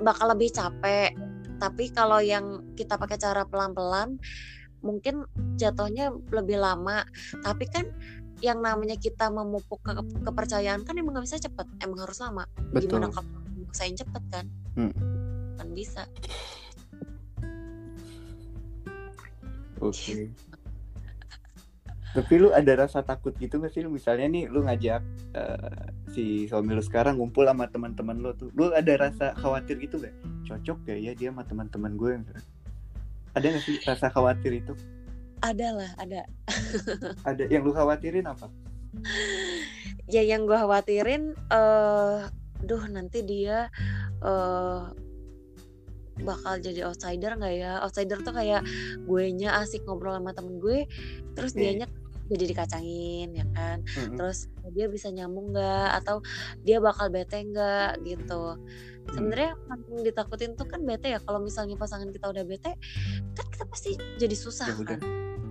bakal 0.00 0.34
lebih 0.34 0.50
capek 0.50 1.14
tapi 1.56 1.88
kalau 1.94 2.18
yang 2.20 2.60
kita 2.76 2.98
pakai 2.98 3.16
cara 3.16 3.46
pelan-pelan 3.46 4.18
mungkin 4.86 5.26
jatuhnya 5.58 6.14
lebih 6.30 6.62
lama 6.62 7.02
tapi 7.42 7.66
kan 7.66 7.90
yang 8.38 8.60
namanya 8.60 8.94
kita 8.94 9.26
memupuk 9.26 9.82
ke- 9.82 9.96
kepercayaan 10.22 10.86
kan 10.86 10.94
emang 10.94 11.18
nggak 11.18 11.26
bisa 11.26 11.42
cepet 11.42 11.66
emang 11.82 12.06
harus 12.06 12.22
lama 12.22 12.44
Betul. 12.70 13.02
gimana 13.02 13.10
kalau 13.10 13.28
maksain 13.58 13.96
cepet 13.96 14.22
kan 14.30 14.46
Hmm. 14.76 14.92
kan 15.58 15.68
bisa 15.74 16.04
Oke. 19.76 20.32
Tapi 22.16 22.32
lu 22.40 22.48
ada 22.48 22.88
rasa 22.88 23.04
takut 23.04 23.36
gitu 23.36 23.60
gak 23.60 23.76
sih? 23.76 23.84
Lu 23.84 23.92
misalnya 23.92 24.24
nih 24.24 24.48
lu 24.48 24.64
ngajak 24.64 25.04
eh, 25.36 25.84
si 26.16 26.24
suami 26.48 26.72
lu 26.72 26.80
sekarang 26.80 27.20
ngumpul 27.20 27.44
sama 27.44 27.68
teman-teman 27.68 28.16
lu 28.16 28.32
tuh. 28.32 28.48
Lu 28.56 28.72
ada 28.72 28.88
rasa 28.96 29.36
khawatir 29.36 29.76
gitu 29.76 30.00
gak? 30.00 30.16
Cocok 30.48 30.88
gak 30.88 30.96
ya 30.96 31.12
dia 31.12 31.28
sama 31.28 31.44
teman-teman 31.44 31.92
gue? 31.92 32.24
Ada 33.36 33.46
gak 33.52 33.62
sih 33.62 33.76
rasa 33.84 34.08
khawatir 34.08 34.64
itu? 34.64 34.72
ada 35.44 35.68
lah 35.76 35.90
ada 36.02 36.24
Ada 37.28 37.44
yang 37.52 37.62
lu 37.68 37.76
khawatirin 37.76 38.24
apa? 38.24 38.48
ya 40.08 40.24
yang 40.24 40.48
gue 40.48 40.56
khawatirin 40.56 41.36
eh 41.52 42.18
duh 42.64 42.82
nanti 42.88 43.20
dia 43.20 43.68
eh 44.24 44.82
bakal 46.24 46.56
jadi 46.64 46.88
outsider 46.88 47.36
nggak 47.36 47.54
ya 47.60 47.84
outsider 47.84 48.24
tuh 48.24 48.32
kayak 48.32 48.64
gue 49.04 49.24
nya 49.36 49.60
asik 49.60 49.84
ngobrol 49.84 50.16
sama 50.16 50.32
temen 50.32 50.56
gue 50.56 50.88
terus 51.36 51.52
Oke. 51.52 51.60
dianya 51.60 51.86
jadi 52.32 52.44
dikacangin 52.56 53.28
ya 53.36 53.46
kan 53.52 53.84
Mm-mm. 53.84 54.16
terus 54.16 54.48
dia 54.72 54.88
bisa 54.88 55.12
nyambung 55.12 55.52
nggak 55.52 56.00
atau 56.00 56.24
dia 56.64 56.80
bakal 56.80 57.12
bete 57.12 57.44
nggak 57.44 58.00
gitu 58.08 58.56
sebenarnya 59.14 59.54
yang 59.54 59.62
paling 59.68 60.02
ditakutin 60.02 60.52
tuh 60.58 60.66
kan 60.66 60.80
bete 60.82 61.14
ya 61.14 61.20
kalau 61.22 61.38
misalnya 61.42 61.78
pasangan 61.78 62.10
kita 62.10 62.26
udah 62.30 62.44
bete 62.46 62.74
kan 63.36 63.46
kita 63.52 63.64
pasti 63.68 63.90
jadi 64.18 64.36
susah 64.36 64.66
Ya 64.70 64.76
kan 64.82 65.00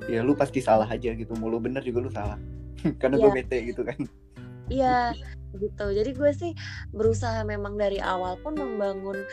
Ya 0.06 0.22
lu 0.22 0.38
pasti 0.38 0.62
salah 0.62 0.86
aja 0.86 1.16
gitu. 1.16 1.34
Mulu 1.40 1.58
bener 1.58 1.82
juga 1.82 2.00
lu 2.04 2.12
salah. 2.14 2.38
Karena 3.02 3.18
Iya. 3.18 3.24
gue 3.26 3.32
bete 3.42 3.58
gitu 3.66 3.82
kan. 3.82 4.00
Iya 4.70 5.14
gitu. 5.56 5.86
Jadi 5.94 6.12
gue 6.14 6.32
sih 6.36 6.52
berusaha 6.92 7.42
memang 7.48 7.80
dari 7.80 7.98
awal 8.04 8.36
pun 8.44 8.54
membangun 8.60 9.24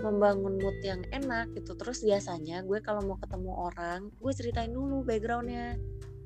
membangun 0.00 0.56
mood 0.62 0.78
yang 0.80 1.02
enak 1.10 1.50
gitu. 1.58 1.74
Terus 1.74 2.00
biasanya 2.06 2.62
gue 2.64 2.78
kalau 2.80 3.02
mau 3.02 3.18
ketemu 3.18 3.50
orang, 3.50 4.00
gue 4.20 4.32
ceritain 4.32 4.72
dulu 4.72 5.02
backgroundnya. 5.04 5.76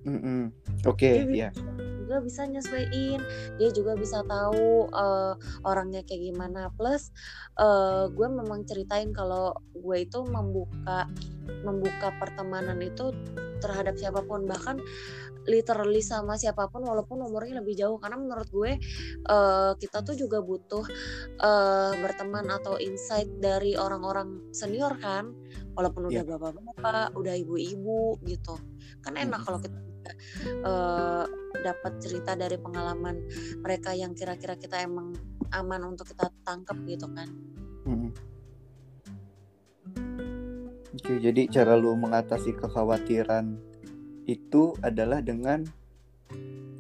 Mm-mm. 0.07 0.54
Oke, 0.86 1.26
Dia 1.26 1.50
ya. 1.50 1.50
juga 1.98 2.22
bisa 2.22 2.46
nyesuaiin. 2.46 3.20
Dia 3.59 3.70
juga 3.74 3.98
bisa 3.98 4.22
tahu 4.22 4.86
eh, 4.86 5.34
orangnya 5.66 6.07
kayak 6.07 6.30
gimana. 6.30 6.70
Plus 6.78 7.11
eh, 7.59 8.07
gue 8.09 8.28
memang 8.30 8.62
ceritain 8.64 9.11
kalau 9.11 9.50
gue 9.74 9.96
itu 9.98 10.22
membuka 10.22 11.11
membuka 11.66 12.14
pertemanan 12.18 12.78
itu 12.78 13.11
terhadap 13.59 13.98
siapa 13.98 14.22
pun 14.22 14.44
bahkan 14.46 14.78
literally 15.46 16.02
sama 16.02 16.34
siapa 16.34 16.66
pun 16.66 16.82
walaupun 16.82 17.22
umurnya 17.22 17.62
lebih 17.62 17.78
jauh 17.78 18.02
karena 18.02 18.18
menurut 18.18 18.50
gue 18.50 18.72
eh, 19.26 19.72
kita 19.78 20.02
tuh 20.02 20.18
juga 20.18 20.42
butuh 20.42 20.82
eh, 21.38 21.92
berteman 22.02 22.50
atau 22.50 22.78
insight 22.82 23.30
dari 23.38 23.78
orang-orang 23.78 24.50
senior 24.50 24.98
kan 24.98 25.30
walaupun 25.78 26.11
udah 26.11 26.22
Iya. 26.22 26.30
bapak-bapak 26.34 27.14
udah 27.14 27.34
ibu-ibu 27.38 28.18
gitu 28.26 28.59
kan 29.00 29.14
enak 29.14 29.38
Mm. 29.40 29.46
kalau 29.46 29.59
kita 29.62 29.78
eh, 30.46 31.24
dapat 31.62 31.92
cerita 31.98 32.38
dari 32.38 32.57
pengalaman 32.61 33.26
mereka 33.61 33.92
yang 33.96 34.12
kira-kira 34.12 34.54
kita 34.59 34.82
emang 34.82 35.16
aman 35.54 35.94
untuk 35.94 36.11
kita 36.11 36.30
tangkap 36.42 36.76
gitu 36.86 37.07
kan 37.12 37.28
Mm-mm. 37.86 38.11
Oke, 40.96 41.22
jadi 41.22 41.46
cara 41.52 41.76
lu 41.78 41.94
mengatasi 41.94 42.57
kekhawatiran 42.57 43.54
itu 44.26 44.74
adalah 44.82 45.22
dengan 45.22 45.62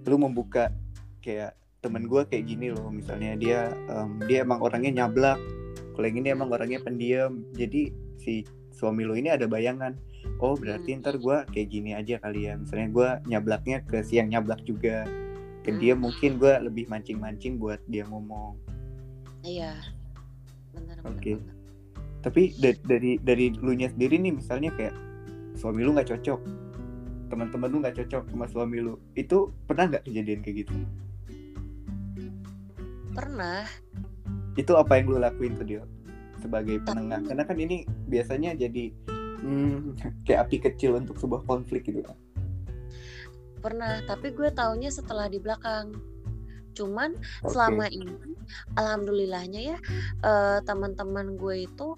lu 0.02 0.16
membuka 0.18 0.72
kayak 1.22 1.54
temen 1.78 2.10
gue 2.10 2.26
kayak 2.26 2.48
gini 2.48 2.74
loh, 2.74 2.90
misalnya 2.90 3.38
dia 3.38 3.70
em, 3.86 4.18
dia 4.26 4.42
emang 4.42 4.58
orangnya 4.58 5.04
nyablak, 5.04 5.38
kalau 5.94 6.06
yang 6.08 6.18
ini 6.24 6.28
emang 6.34 6.50
orangnya 6.50 6.82
pendiam, 6.82 7.44
jadi 7.54 7.94
si 8.18 8.42
suami 8.74 9.06
lu 9.06 9.14
ini 9.14 9.30
ada 9.30 9.46
bayangan, 9.46 9.94
oh 10.38 10.54
berarti 10.54 10.92
Hmm. 10.92 11.00
ntar 11.00 11.16
gue 11.16 11.36
kayak 11.50 11.68
gini 11.68 11.90
aja 11.92 12.16
kali 12.18 12.46
ya, 12.46 12.54
misalnya 12.54 12.88
gue 12.92 13.08
nyablaknya 13.28 13.80
ke 13.82 14.02
si 14.02 14.16
yang 14.16 14.28
nyablak 14.28 14.60
juga, 14.62 15.08
ke 15.62 15.70
dia 15.76 15.96
Hmm. 15.96 16.06
mungkin 16.06 16.36
gue 16.36 16.52
lebih 16.62 16.86
mancing-mancing 16.86 17.56
buat 17.56 17.80
dia 17.86 18.04
ngomong. 18.06 18.56
iya 19.40 19.78
benar 20.74 20.98
Oke. 21.06 21.38
banget. 21.38 21.54
tapi 22.18 22.42
da- 22.58 22.82
dari 22.82 23.14
dari 23.16 23.54
lu 23.54 23.70
nya 23.72 23.86
sendiri 23.86 24.18
nih 24.18 24.34
misalnya 24.34 24.74
kayak 24.74 24.90
suami 25.54 25.86
lu 25.86 25.94
nggak 25.94 26.10
cocok 26.10 26.42
teman-teman 27.30 27.70
lu 27.70 27.78
nggak 27.78 27.94
cocok 28.02 28.26
sama 28.26 28.50
suami 28.50 28.82
lu 28.82 28.98
itu 29.14 29.54
pernah 29.64 29.86
nggak 29.86 30.02
kejadian 30.02 30.42
kayak 30.42 30.66
gitu 30.66 30.74
pernah 33.14 33.64
itu 34.56 34.72
apa 34.74 34.98
yang 34.98 35.06
lu 35.14 35.18
lakuin 35.22 35.54
tuh 35.54 35.62
dia 35.64 35.82
sebagai 36.42 36.82
penengah 36.82 37.22
karena 37.22 37.42
kan 37.46 37.56
ini 37.56 37.76
biasanya 38.10 38.58
jadi 38.58 38.90
hmm, 39.42 39.96
kayak 40.28 40.48
api 40.48 40.56
kecil 40.60 40.96
untuk 40.96 41.16
sebuah 41.20 41.44
konflik 41.44 41.88
gitu. 41.88 42.04
Kan 42.04 42.16
pernah 43.66 43.98
tapi 44.06 44.30
gue 44.30 44.46
taunya 44.54 44.94
setelah 44.94 45.26
di 45.26 45.42
belakang. 45.42 45.90
Cuman 46.76 47.18
Oke. 47.42 47.50
selama 47.50 47.90
ini 47.90 48.14
alhamdulillahnya 48.78 49.74
ya 49.74 49.78
eh, 50.22 50.58
teman-teman 50.62 51.34
gue 51.34 51.66
itu 51.66 51.88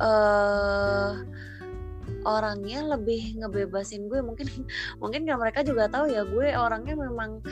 eh 0.00 1.12
orangnya 2.24 2.96
lebih 2.96 3.36
ngebebasin 3.36 4.08
gue. 4.08 4.24
Mungkin 4.24 4.48
mungkin 5.02 5.28
kan 5.28 5.36
mereka 5.36 5.60
juga 5.60 5.92
tahu 5.92 6.08
ya 6.08 6.24
gue 6.24 6.56
orangnya 6.56 6.96
memang 6.96 7.44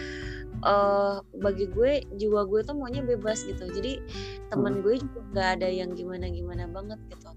eh 0.65 1.17
bagi 1.43 1.69
gue 1.69 2.09
jiwa 2.17 2.49
gue 2.49 2.65
tuh 2.65 2.73
maunya 2.73 3.05
bebas 3.05 3.45
gitu. 3.45 3.69
Jadi 3.69 4.01
teman 4.49 4.81
gue 4.81 4.97
juga 4.97 5.21
nggak 5.37 5.49
ada 5.61 5.69
yang 5.69 5.93
gimana 5.93 6.31
gimana 6.33 6.65
banget 6.73 6.97
gitu 7.13 7.37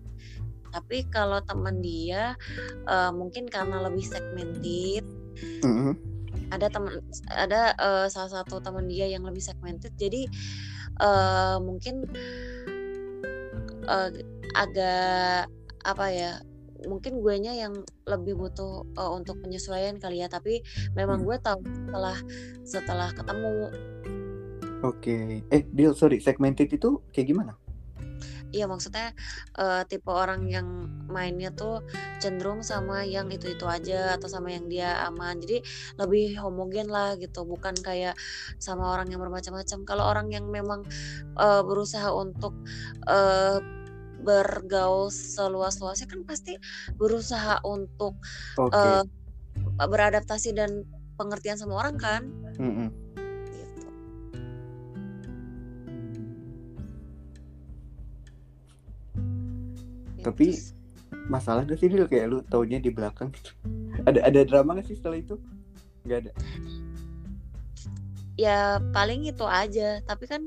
tapi 0.75 1.07
kalau 1.07 1.39
teman 1.39 1.79
dia 1.79 2.35
eh, 2.83 3.11
mungkin 3.15 3.47
karena 3.47 3.79
lebih 3.87 4.03
segmented. 4.03 5.07
Mhm. 5.63 5.95
ada 6.53 6.69
teman 6.69 7.01
ada 7.33 7.73
eh, 7.73 8.07
salah 8.11 8.43
satu 8.43 8.61
teman 8.61 8.85
dia 8.91 9.07
yang 9.07 9.23
lebih 9.23 9.39
segmented. 9.39 9.95
Jadi 9.95 10.27
eh, 10.99 11.57
mungkin 11.63 12.03
eh, 13.87 14.09
agak 14.53 15.47
apa 15.85 16.05
ya 16.11 16.31
mungkin 16.85 17.23
gue 17.23 17.35
nya 17.39 17.55
yang 17.55 17.81
lebih 18.05 18.35
butuh 18.35 18.83
eh, 18.93 19.11
untuk 19.15 19.39
penyesuaian 19.41 19.95
kali 19.97 20.21
ya. 20.21 20.27
Tapi 20.27 20.59
memang 20.93 21.23
Hmm. 21.23 21.27
gue 21.27 21.37
tahu 21.39 21.59
setelah 21.63 22.17
setelah 22.67 23.09
ketemu. 23.15 23.55
Oke. 24.85 25.41
Eh 25.49 25.61
deal 25.73 25.95
sorry 25.97 26.21
segmented 26.21 26.69
itu 26.69 27.01
kayak 27.09 27.31
gimana 27.31 27.55
Iya 28.51 28.65
maksudnya 28.69 29.13
uh, 29.57 29.81
tipe 29.87 30.09
orang 30.09 30.45
yang 30.49 30.67
mainnya 31.09 31.53
tuh 31.53 31.81
cenderung 32.19 32.61
sama 32.61 33.05
yang 33.05 33.29
itu-itu 33.31 33.63
aja 33.65 34.17
atau 34.17 34.27
sama 34.27 34.53
yang 34.53 34.67
dia 34.67 35.05
aman. 35.07 35.39
Jadi 35.39 35.61
lebih 35.97 36.37
homogen 36.41 36.89
lah 36.89 37.15
gitu, 37.17 37.45
bukan 37.47 37.73
kayak 37.79 38.17
sama 38.57 38.93
orang 38.93 39.09
yang 39.09 39.21
bermacam-macam. 39.21 39.79
Kalau 39.87 40.03
orang 40.05 40.27
yang 40.33 40.45
memang 40.49 40.83
uh, 41.39 41.61
berusaha 41.61 42.09
untuk 42.11 42.53
uh, 43.07 43.61
bergaul 44.25 45.13
seluas-luasnya 45.13 46.09
kan 46.09 46.25
pasti 46.25 46.57
berusaha 46.97 47.61
untuk 47.61 48.17
okay. 48.57 49.05
uh, 49.05 49.05
beradaptasi 49.85 50.57
dan 50.57 50.83
pengertian 51.15 51.55
sama 51.55 51.79
orang 51.79 51.95
kan. 51.95 52.21
Mm 52.57 52.73
-mm. 52.73 53.04
Tapi 60.25 60.57
masalah 61.29 61.61
gak 61.69 61.77
sih 61.77 61.89
Dil? 61.89 62.09
Kayak 62.09 62.25
lu 62.33 62.37
taunya 62.49 62.81
di 62.81 62.89
belakang. 62.89 63.29
Gitu 63.29 63.53
ada 64.09 64.19
ada 64.25 64.39
drama 64.41 64.81
gak 64.81 64.89
sih 64.89 64.97
setelah 64.97 65.21
itu? 65.21 65.37
Nggak 66.05 66.17
ada? 66.25 66.31
Ya 68.35 68.81
paling 68.93 69.29
itu 69.29 69.45
aja. 69.45 70.01
Tapi 70.05 70.25
kan 70.25 70.41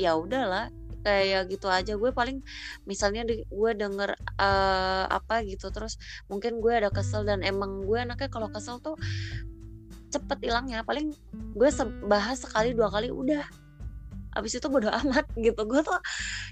ya 0.00 0.16
udahlah. 0.16 0.72
Kayak 1.00 1.48
gitu 1.48 1.68
aja. 1.68 1.96
Gue 1.96 2.12
paling 2.12 2.44
misalnya 2.84 3.24
di, 3.24 3.44
gue 3.48 3.72
denger 3.72 4.16
uh, 4.36 5.04
apa 5.08 5.44
gitu. 5.48 5.72
Terus 5.72 5.96
mungkin 6.28 6.60
gue 6.60 6.72
ada 6.72 6.92
kesel 6.92 7.24
dan 7.24 7.40
emang 7.40 7.84
gue 7.88 7.96
anaknya 8.00 8.28
kalau 8.28 8.52
kesel 8.52 8.80
tuh 8.84 8.96
cepet 10.12 10.38
hilangnya. 10.44 10.84
Paling 10.84 11.16
gue 11.56 11.70
bahas 12.04 12.44
sekali 12.44 12.76
dua 12.76 12.92
kali 12.92 13.08
udah. 13.08 13.44
Abis 14.36 14.60
itu 14.60 14.68
bodo 14.68 14.92
amat 15.04 15.24
gitu. 15.40 15.62
Gue 15.64 15.80
tuh 15.80 15.96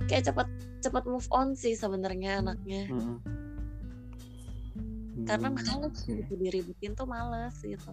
kayak 0.08 0.32
cepet 0.32 0.48
cepet 0.78 1.04
move 1.06 1.28
on 1.34 1.54
sih 1.54 1.74
sebenarnya 1.74 2.42
anaknya. 2.44 2.84
Hmm. 2.88 3.18
karena 5.26 5.50
males 5.50 6.06
gitu 6.06 6.32
diributin 6.38 6.94
tuh 6.94 7.04
males 7.04 7.52
gitu. 7.60 7.92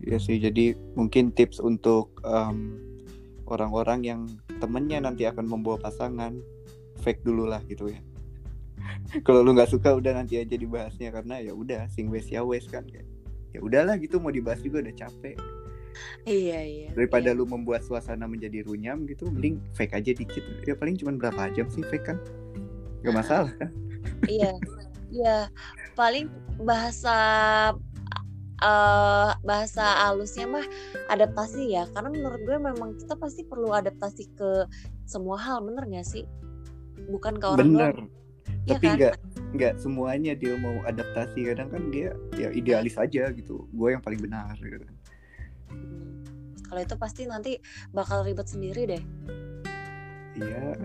Iya 0.00 0.16
sih 0.22 0.38
jadi 0.38 0.78
mungkin 0.94 1.34
tips 1.34 1.58
untuk 1.58 2.16
um, 2.22 2.78
orang-orang 3.50 4.00
yang 4.06 4.20
temennya 4.62 5.02
nanti 5.02 5.26
akan 5.26 5.44
membawa 5.44 5.76
pasangan 5.76 6.38
fake 7.02 7.26
dulu 7.26 7.50
lah 7.50 7.60
gitu 7.66 7.92
ya. 7.92 8.00
Kalau 9.26 9.42
lu 9.42 9.52
nggak 9.52 9.68
suka 9.68 9.92
udah 9.92 10.16
nanti 10.16 10.38
aja 10.40 10.54
dibahasnya 10.54 11.12
karena 11.12 11.42
ya 11.42 11.52
udah 11.52 11.90
sing 11.92 12.08
wes 12.08 12.30
ya 12.30 12.46
wes 12.46 12.64
kan 12.70 12.86
ya 12.86 13.02
udahlah 13.64 13.96
gitu 13.96 14.20
mau 14.20 14.28
dibahas 14.28 14.60
juga 14.60 14.84
udah 14.84 14.94
capek 14.94 15.36
Iya 16.26 16.60
iya. 16.62 16.88
Daripada 16.92 17.30
iya. 17.32 17.38
lu 17.38 17.44
membuat 17.46 17.82
suasana 17.86 18.26
menjadi 18.26 18.66
runyam 18.66 19.06
gitu, 19.06 19.28
mending 19.30 19.62
fake 19.74 19.94
aja 19.94 20.10
dikit. 20.12 20.44
Ya 20.66 20.74
paling 20.74 20.98
cuma 20.98 21.14
berapa 21.16 21.52
jam 21.54 21.66
sih 21.70 21.84
fake 21.86 22.06
kan? 22.06 22.18
Gak 23.06 23.14
masalah 23.14 23.52
kan? 23.56 23.70
iya. 24.26 24.52
Iya. 25.10 25.38
Paling 25.94 26.26
bahasa 26.62 27.16
uh, 28.60 29.30
bahasa 29.46 29.84
halusnya 30.06 30.46
mah 30.50 30.66
adaptasi 31.12 31.76
ya. 31.78 31.86
Karena 31.94 32.10
menurut 32.10 32.40
gue 32.42 32.58
memang 32.58 32.98
kita 32.98 33.14
pasti 33.16 33.46
perlu 33.46 33.70
adaptasi 33.70 34.24
ke 34.34 34.66
semua 35.06 35.38
hal, 35.38 35.62
bener 35.62 35.86
gak 35.86 36.06
sih? 36.06 36.24
Bukan 37.06 37.38
ke 37.38 37.46
orang 37.46 37.60
Bener. 37.70 37.94
Doang. 37.94 38.16
Iya 38.66 38.82
Tapi 38.82 38.86
nggak 38.98 39.14
kan? 39.14 39.36
nggak 39.54 39.74
semuanya 39.78 40.32
dia 40.34 40.58
mau 40.58 40.82
adaptasi 40.82 41.54
kadang 41.54 41.70
kan 41.70 41.82
dia 41.94 42.10
ya 42.34 42.50
idealis 42.50 42.98
aja 42.98 43.30
gitu 43.30 43.64
gue 43.70 43.88
yang 43.94 44.02
paling 44.02 44.18
benar 44.18 44.58
gitu 44.58 44.82
kalau 46.66 46.80
itu 46.82 46.96
pasti 46.98 47.22
nanti 47.30 47.62
bakal 47.94 48.26
ribet 48.26 48.50
sendiri 48.50 48.82
deh. 48.90 49.02
Iya 50.36 50.76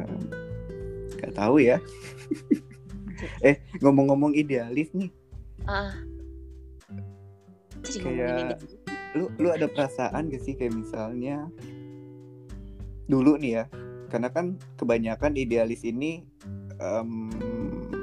nggak 1.21 1.33
tahu 1.37 1.61
ya. 1.61 1.77
Eh 3.45 3.61
ngomong-ngomong 3.85 4.33
idealis 4.33 4.89
nih. 4.97 5.13
Ah. 5.69 5.93
Jadi 7.85 7.97
kayak 8.01 8.57
lu 9.13 9.29
lu 9.37 9.53
ada 9.53 9.69
perasaan 9.69 10.33
gak 10.33 10.41
sih? 10.41 10.57
Kayak 10.57 10.81
misalnya 10.81 11.45
dulu 13.05 13.37
nih 13.37 13.61
ya 13.61 13.63
karena 14.09 14.33
kan 14.33 14.57
kebanyakan 14.75 15.37
idealis 15.37 15.85
ini 15.85 16.25
um, 16.81 17.29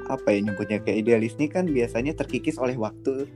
apa 0.07 0.31
ya 0.31 0.39
nyebutnya? 0.39 0.79
Kayak 0.79 1.03
idealis 1.03 1.35
ini 1.35 1.51
kan 1.51 1.67
biasanya 1.67 2.15
terkikis 2.15 2.55
oleh 2.55 2.79
waktu. 2.79 3.27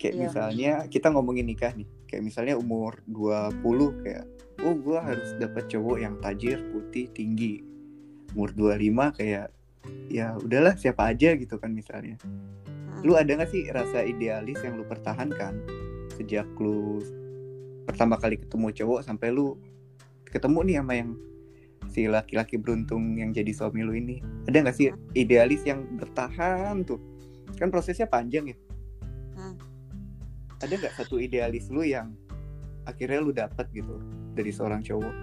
Kayak 0.00 0.16
yeah. 0.16 0.22
misalnya 0.24 0.72
kita 0.88 1.12
ngomongin 1.12 1.44
nikah 1.44 1.76
nih. 1.76 1.84
Kayak 2.08 2.22
misalnya 2.24 2.54
umur 2.56 3.04
20 3.06 4.02
kayak 4.02 4.24
oh 4.64 4.74
gue 4.74 4.98
harus 4.98 5.28
dapat 5.36 5.68
cowok 5.68 5.96
yang 6.00 6.16
tajir 6.24 6.58
putih 6.72 7.12
tinggi. 7.12 7.60
Umur 8.32 8.56
25 8.56 9.20
kayak 9.20 9.52
ya 10.08 10.40
udahlah 10.40 10.74
siapa 10.80 11.12
aja 11.12 11.36
gitu 11.36 11.60
kan 11.60 11.76
misalnya. 11.76 12.16
Hmm. 12.24 13.06
lu 13.06 13.16
ada 13.16 13.32
gak 13.32 13.48
sih 13.48 13.64
rasa 13.72 14.04
idealis 14.04 14.60
yang 14.60 14.76
lu 14.76 14.84
pertahankan 14.84 15.64
sejak 16.20 16.44
lu 16.60 17.00
pertama 17.88 18.20
kali 18.20 18.36
ketemu 18.36 18.76
cowok 18.76 19.00
sampai 19.08 19.32
lu 19.32 19.56
ketemu 20.28 20.58
nih 20.68 20.76
sama 20.84 20.92
yang 21.00 21.10
si 21.88 22.04
laki-laki 22.04 22.60
beruntung 22.60 23.16
yang 23.16 23.32
jadi 23.32 23.56
suami 23.56 23.80
lu 23.80 23.96
ini? 23.96 24.20
Ada 24.44 24.68
gak 24.68 24.76
sih 24.76 24.92
idealis 25.16 25.64
yang 25.64 25.96
bertahan 25.96 26.84
tuh? 26.84 27.00
Kan 27.56 27.72
prosesnya 27.72 28.04
panjang 28.04 28.52
ya 28.52 28.56
ada 30.60 30.72
nggak 30.76 30.94
satu 30.96 31.16
idealis 31.16 31.72
lu 31.72 31.84
yang 31.84 32.12
akhirnya 32.84 33.20
lu 33.20 33.32
dapet 33.32 33.66
gitu 33.72 34.00
dari 34.36 34.52
seorang 34.52 34.84
cowok? 34.84 35.14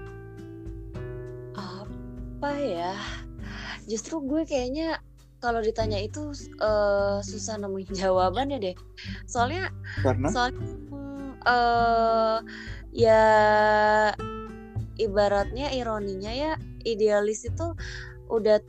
Apa 1.57 2.53
ya? 2.57 2.93
Justru 3.89 4.21
gue 4.21 4.45
kayaknya 4.45 5.01
kalau 5.37 5.61
ditanya 5.61 6.01
itu 6.01 6.33
uh, 6.61 7.21
susah 7.21 7.57
nemuin 7.61 7.93
jawaban 7.93 8.53
ya 8.53 8.59
deh. 8.61 8.77
Soalnya 9.29 9.73
karena? 10.01 10.27
soalnya 10.29 10.65
uh, 11.45 12.37
ya 12.93 13.25
ibaratnya 14.97 15.69
ironinya 15.73 16.33
ya 16.33 16.51
idealis 16.85 17.45
itu 17.45 17.73
udah 18.29 18.61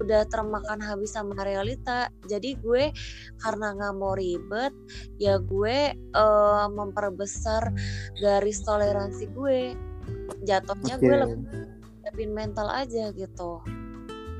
udah 0.00 0.26
termakan 0.28 0.82
habis 0.82 1.14
sama 1.14 1.38
realita. 1.42 2.10
Jadi 2.26 2.58
gue 2.58 2.90
karena 3.38 3.74
nggak 3.74 3.94
mau 3.94 4.14
ribet 4.14 4.74
ya 5.18 5.38
gue 5.38 5.94
uh, 6.16 6.66
memperbesar 6.70 7.70
garis 8.18 8.62
toleransi 8.66 9.24
gue. 9.32 9.60
Jatuhnya 10.44 10.98
okay. 10.98 11.04
gue 11.04 11.16
lebih 11.16 11.40
lebih 12.04 12.28
mental 12.30 12.68
aja 12.68 13.14
gitu. 13.14 13.62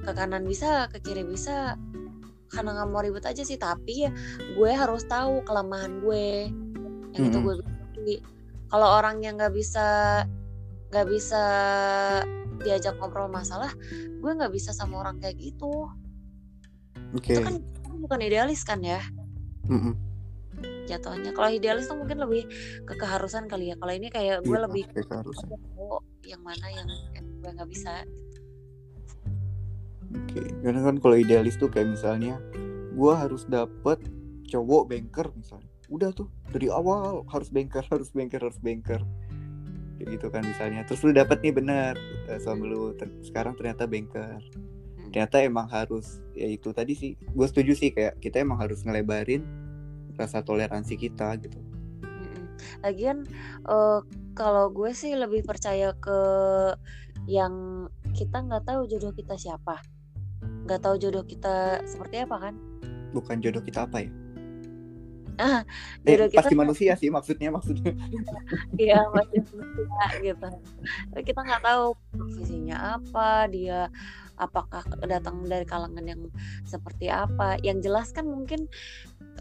Ke 0.04 0.10
kanan 0.12 0.44
bisa 0.44 0.90
ke 0.90 1.00
kiri 1.00 1.24
bisa. 1.24 1.78
Karena 2.52 2.76
nggak 2.76 2.88
mau 2.92 3.02
ribet 3.02 3.24
aja 3.26 3.42
sih 3.42 3.58
tapi 3.58 4.06
ya 4.06 4.10
gue 4.54 4.70
harus 4.70 5.02
tahu 5.06 5.42
kelemahan 5.46 6.02
gue. 6.04 6.50
Yang 7.14 7.18
mm 7.18 7.18
-hmm. 7.18 7.28
itu 7.30 7.38
gue 7.42 7.54
kalau 8.74 8.98
orang 8.98 9.22
yang 9.22 9.38
nggak 9.38 9.54
bisa 9.54 9.86
nggak 10.90 11.06
bisa 11.10 11.44
diajak 12.62 12.94
ngobrol 13.00 13.26
masalah 13.26 13.72
gue 14.20 14.30
nggak 14.30 14.52
bisa 14.52 14.70
sama 14.70 15.02
orang 15.02 15.18
kayak 15.18 15.38
gitu 15.40 15.90
okay. 17.16 17.38
itu 17.38 17.42
kan 17.42 17.54
bukan 17.98 18.20
idealis 18.22 18.62
kan 18.62 18.82
ya 18.84 19.00
mm 19.66 19.80
-mm. 19.80 19.94
jatuhnya 20.86 21.32
kalau 21.32 21.50
idealis 21.50 21.88
tuh 21.88 21.98
mungkin 21.98 22.20
lebih 22.20 22.46
ke 22.84 22.94
keharusan 22.94 23.48
kali 23.50 23.72
ya 23.72 23.76
kalau 23.80 23.92
ini 23.92 24.08
kayak 24.12 24.44
gue 24.44 24.54
ya, 24.54 24.64
lebih 24.68 24.84
ke 24.92 25.00
oh, 25.80 26.00
yang 26.22 26.42
mana 26.44 26.66
yang, 26.70 26.88
yang 27.16 27.26
gue 27.40 27.50
nggak 27.50 27.70
bisa 27.70 28.04
Oke, 30.14 30.38
okay. 30.38 30.46
karena 30.62 30.78
kan 30.86 30.96
kalau 31.02 31.18
idealis 31.18 31.58
tuh 31.58 31.66
kayak 31.66 31.90
misalnya 31.90 32.38
gue 32.94 33.12
harus 33.18 33.50
dapet 33.50 33.98
cowok 34.46 34.86
banker 34.86 35.26
misalnya. 35.34 35.66
Udah 35.90 36.14
tuh 36.14 36.30
dari 36.54 36.70
awal 36.70 37.26
harus 37.34 37.50
banker, 37.50 37.82
harus 37.90 38.14
banker, 38.14 38.38
harus 38.38 38.62
banker 38.62 39.02
gitu 40.06 40.28
kan 40.28 40.44
misalnya. 40.44 40.84
Terus 40.84 41.00
lu 41.04 41.12
dapet 41.12 41.40
nih 41.40 41.54
bener 41.54 41.94
uh, 42.28 42.38
suami 42.40 42.68
lu. 42.68 42.92
Ter 42.96 43.08
sekarang 43.24 43.56
ternyata 43.56 43.88
banker. 43.88 44.40
Hmm. 44.40 45.10
ternyata 45.14 45.36
emang 45.46 45.70
harus 45.70 46.18
ya 46.34 46.50
itu 46.50 46.74
tadi 46.74 46.98
sih 46.98 47.14
gue 47.14 47.46
setuju 47.46 47.72
sih 47.78 47.94
kayak 47.94 48.18
kita 48.18 48.42
emang 48.42 48.58
harus 48.58 48.82
ngelebarin 48.82 49.46
rasa 50.18 50.42
toleransi 50.42 50.94
kita 50.98 51.38
gitu. 51.38 51.58
Lagian 52.82 53.26
uh, 53.66 54.02
kalau 54.34 54.70
gue 54.70 54.90
sih 54.94 55.14
lebih 55.14 55.46
percaya 55.46 55.94
ke 55.98 56.18
yang 57.30 57.86
kita 58.14 58.42
nggak 58.42 58.66
tahu 58.66 58.86
jodoh 58.90 59.14
kita 59.14 59.38
siapa. 59.38 59.82
Nggak 60.66 60.80
tahu 60.82 60.96
jodoh 60.98 61.24
kita 61.26 61.82
seperti 61.86 62.24
apa 62.24 62.50
kan? 62.50 62.54
Bukan 63.14 63.38
jodoh 63.38 63.62
kita 63.62 63.86
apa 63.86 64.02
ya 64.02 64.23
ah 65.38 65.66
eh, 66.06 66.30
kita 66.30 66.42
pasti 66.42 66.54
manusia 66.54 66.92
sih 66.94 67.10
maksudnya 67.10 67.48
maksudnya. 67.50 67.92
Iya 68.84 69.02
masih 69.10 69.40
manusia 69.50 70.06
gitu. 70.22 70.48
Tapi 71.10 71.22
kita 71.22 71.40
nggak 71.42 71.62
tahu 71.62 71.84
profesinya 72.14 72.98
apa 72.98 73.50
dia 73.50 73.90
apakah 74.34 74.82
datang 75.06 75.46
dari 75.46 75.66
kalangan 75.66 76.04
yang 76.06 76.22
seperti 76.66 77.10
apa. 77.10 77.58
Yang 77.62 77.90
jelas 77.90 78.08
kan 78.14 78.26
mungkin 78.26 78.70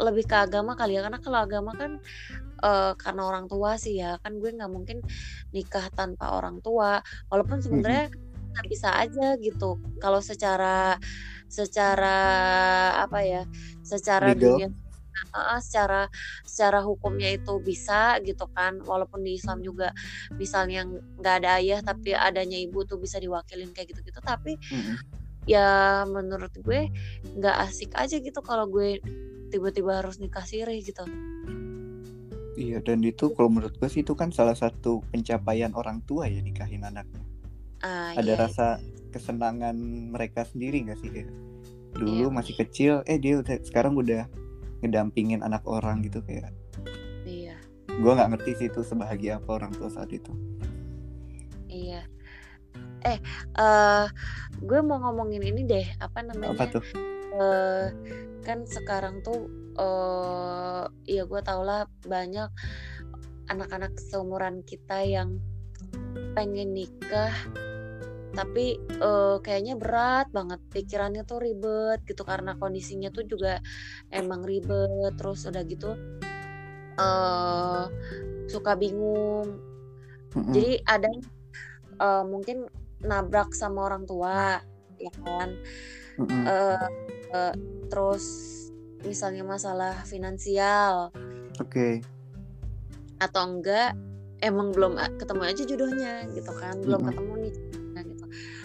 lebih 0.02 0.26
ke 0.26 0.36
agama 0.38 0.74
kali 0.74 0.98
ya 0.98 1.06
karena 1.06 1.22
kalau 1.22 1.40
agama 1.46 1.72
kan 1.78 2.02
eh, 2.64 2.94
karena 2.98 3.22
orang 3.30 3.46
tua 3.46 3.78
sih 3.78 4.02
ya. 4.02 4.18
Kan 4.22 4.42
gue 4.42 4.50
nggak 4.50 4.72
mungkin 4.72 5.02
nikah 5.54 5.90
tanpa 5.94 6.34
orang 6.34 6.62
tua. 6.66 7.02
Walaupun 7.30 7.62
sebenarnya 7.62 8.10
nggak 8.54 8.68
bisa 8.70 8.90
aja 8.98 9.38
gitu. 9.38 9.78
Kalau 10.02 10.22
secara 10.22 10.98
secara 11.54 12.18
apa 12.98 13.22
ya 13.22 13.46
secara 13.86 14.34
Legal. 14.34 14.58
dunia 14.58 14.68
Ah, 15.34 15.62
secara 15.62 16.10
secara 16.44 16.82
hukumnya 16.82 17.30
itu 17.34 17.58
bisa 17.62 18.18
gitu 18.22 18.46
kan 18.54 18.82
walaupun 18.82 19.22
di 19.22 19.38
Islam 19.38 19.62
juga 19.62 19.94
misalnya 20.36 20.86
nggak 20.90 21.36
ada 21.44 21.50
ayah 21.62 21.80
tapi 21.82 22.14
adanya 22.14 22.58
ibu 22.58 22.86
tuh 22.86 22.98
bisa 22.98 23.18
diwakilin 23.22 23.74
kayak 23.74 23.94
gitu-gitu. 23.94 24.20
Tapi 24.22 24.58
Mm-mm. 24.70 24.96
ya 25.44 26.04
menurut 26.08 26.54
gue 26.60 26.88
nggak 27.38 27.58
asik 27.70 27.92
aja 28.00 28.16
gitu 28.18 28.40
kalau 28.42 28.66
gue 28.70 28.98
tiba-tiba 29.52 30.02
harus 30.02 30.18
nikah 30.18 30.44
siri 30.44 30.82
gitu. 30.82 31.06
Iya 32.54 32.86
dan 32.86 33.02
itu 33.02 33.34
kalau 33.34 33.50
menurut 33.50 33.74
gue 33.82 33.90
sih 33.90 34.06
itu 34.06 34.14
kan 34.14 34.30
salah 34.30 34.54
satu 34.54 35.02
pencapaian 35.10 35.74
orang 35.74 36.06
tua 36.06 36.30
ya 36.30 36.38
nikahin 36.38 36.86
anaknya. 36.86 37.26
Ah 37.82 38.14
ada 38.14 38.34
iya. 38.34 38.38
rasa 38.38 38.68
kesenangan 39.10 39.76
mereka 40.14 40.46
sendiri 40.46 40.86
nggak 40.86 41.00
sih 41.02 41.10
kayak 41.10 41.30
dulu 41.94 42.30
Iya. 42.30 42.34
masih 42.34 42.54
kecil 42.58 42.94
eh 43.06 43.18
dia 43.22 43.38
udah 43.42 43.58
sekarang 43.62 43.94
udah 43.94 44.26
ngedampingin 44.84 45.40
anak 45.40 45.64
orang 45.64 46.04
gitu 46.04 46.20
kayak 46.28 46.52
iya. 47.24 47.56
gue 47.88 48.12
nggak 48.12 48.36
ngerti 48.36 48.52
sih 48.60 48.68
itu 48.68 48.84
sebahagia 48.84 49.40
apa 49.40 49.50
orang 49.56 49.72
tua 49.72 49.88
saat 49.88 50.12
itu. 50.12 50.36
Iya. 51.72 52.04
Eh 53.08 53.20
eh 53.60 54.06
gue 54.60 54.80
mau 54.84 55.00
ngomongin 55.00 55.44
ini 55.48 55.64
deh 55.64 55.88
apa 56.04 56.20
namanya? 56.20 56.52
Apa 56.52 56.66
tuh? 56.68 56.84
Eh 57.40 57.88
kan 58.44 58.68
sekarang 58.68 59.24
tuh 59.24 59.48
eh 59.80 60.84
ya 61.08 61.24
gue 61.24 61.42
tau 61.42 61.64
lah 61.64 61.88
banyak 62.04 62.52
anak-anak 63.48 63.96
seumuran 64.12 64.64
kita 64.68 65.04
yang 65.04 65.40
pengen 66.34 66.74
nikah 66.74 67.34
tapi 68.34 68.82
eh, 68.82 69.38
kayaknya 69.40 69.78
berat 69.78 70.28
banget 70.34 70.60
pikirannya 70.74 71.22
tuh 71.24 71.38
ribet 71.38 72.02
gitu 72.10 72.26
karena 72.26 72.58
kondisinya 72.58 73.14
tuh 73.14 73.24
juga 73.30 73.62
emang 74.10 74.42
ribet 74.42 75.14
terus 75.16 75.46
udah 75.46 75.64
gitu 75.64 75.94
eh 76.94 77.86
suka 78.50 78.74
bingung 78.78 79.58
Mm-mm. 80.34 80.50
jadi 80.54 80.82
ada 80.86 81.10
eh, 82.02 82.24
mungkin 82.26 82.66
nabrak 83.06 83.54
sama 83.54 83.86
orang 83.86 84.04
tua 84.10 84.58
ya 84.98 85.14
kan 85.22 85.54
Mm-mm. 86.18 86.44
eh 86.50 86.88
eh, 87.34 87.54
terus 87.90 88.26
misalnya 89.06 89.46
masalah 89.46 90.02
finansial 90.10 91.14
oke 91.62 92.02
atau 93.22 93.44
enggak 93.46 93.94
emang 94.42 94.74
belum 94.76 95.00
a- 95.00 95.14
ketemu 95.16 95.42
aja 95.48 95.64
jodohnya 95.64 96.14
gitu 96.34 96.52
kan 96.58 96.76
belum 96.82 97.02
Mm-mm. 97.04 97.10
ketemu 97.14 97.34
nih 97.46 97.56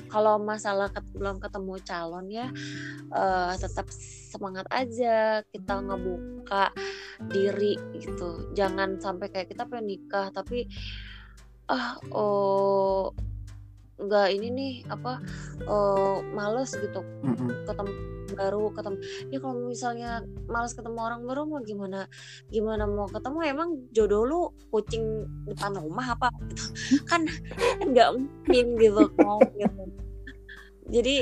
kalau 0.08 0.40
masalah 0.40 0.88
ket- 0.90 1.12
belum 1.14 1.38
ketemu 1.38 1.74
calon 1.84 2.26
ya 2.32 2.48
eh, 3.12 3.52
tetap 3.60 3.86
semangat 4.28 4.66
aja 4.68 5.40
kita 5.48 5.74
ngebuka 5.84 6.72
diri 7.28 7.76
gitu. 7.96 8.52
Jangan 8.56 9.00
sampai 9.00 9.28
kayak 9.28 9.52
kita 9.52 9.68
pengen 9.68 9.96
nikah 9.96 10.32
tapi 10.32 10.68
ah 11.68 12.00
oh 12.12 13.12
nggak 13.98 14.28
ini 14.30 14.48
nih 14.54 14.72
apa 14.86 15.18
oh 15.66 16.22
males 16.34 16.70
gitu 16.74 17.02
Mm-mm. 17.26 17.66
ketemu 17.66 18.18
baru 18.38 18.70
ketemu. 18.70 18.96
Ya 19.32 19.38
kalau 19.40 19.54
misalnya 19.66 20.10
malas 20.46 20.72
ketemu 20.76 20.98
orang 21.00 21.24
baru 21.24 21.42
mau 21.48 21.60
gimana? 21.64 22.06
Gimana 22.52 22.84
mau 22.86 23.08
ketemu? 23.08 23.38
Emang 23.44 23.68
jodoh 23.90 24.22
lu 24.22 24.40
kucing 24.70 25.26
depan 25.48 25.74
rumah 25.80 26.14
apa? 26.14 26.28
Gitu 26.46 26.64
kan 27.10 27.24
nggak 27.82 28.10
mungkin 28.14 28.66
gitu 28.78 29.04
kan 29.16 29.40
gitu. 29.56 29.82
Jadi 30.88 31.16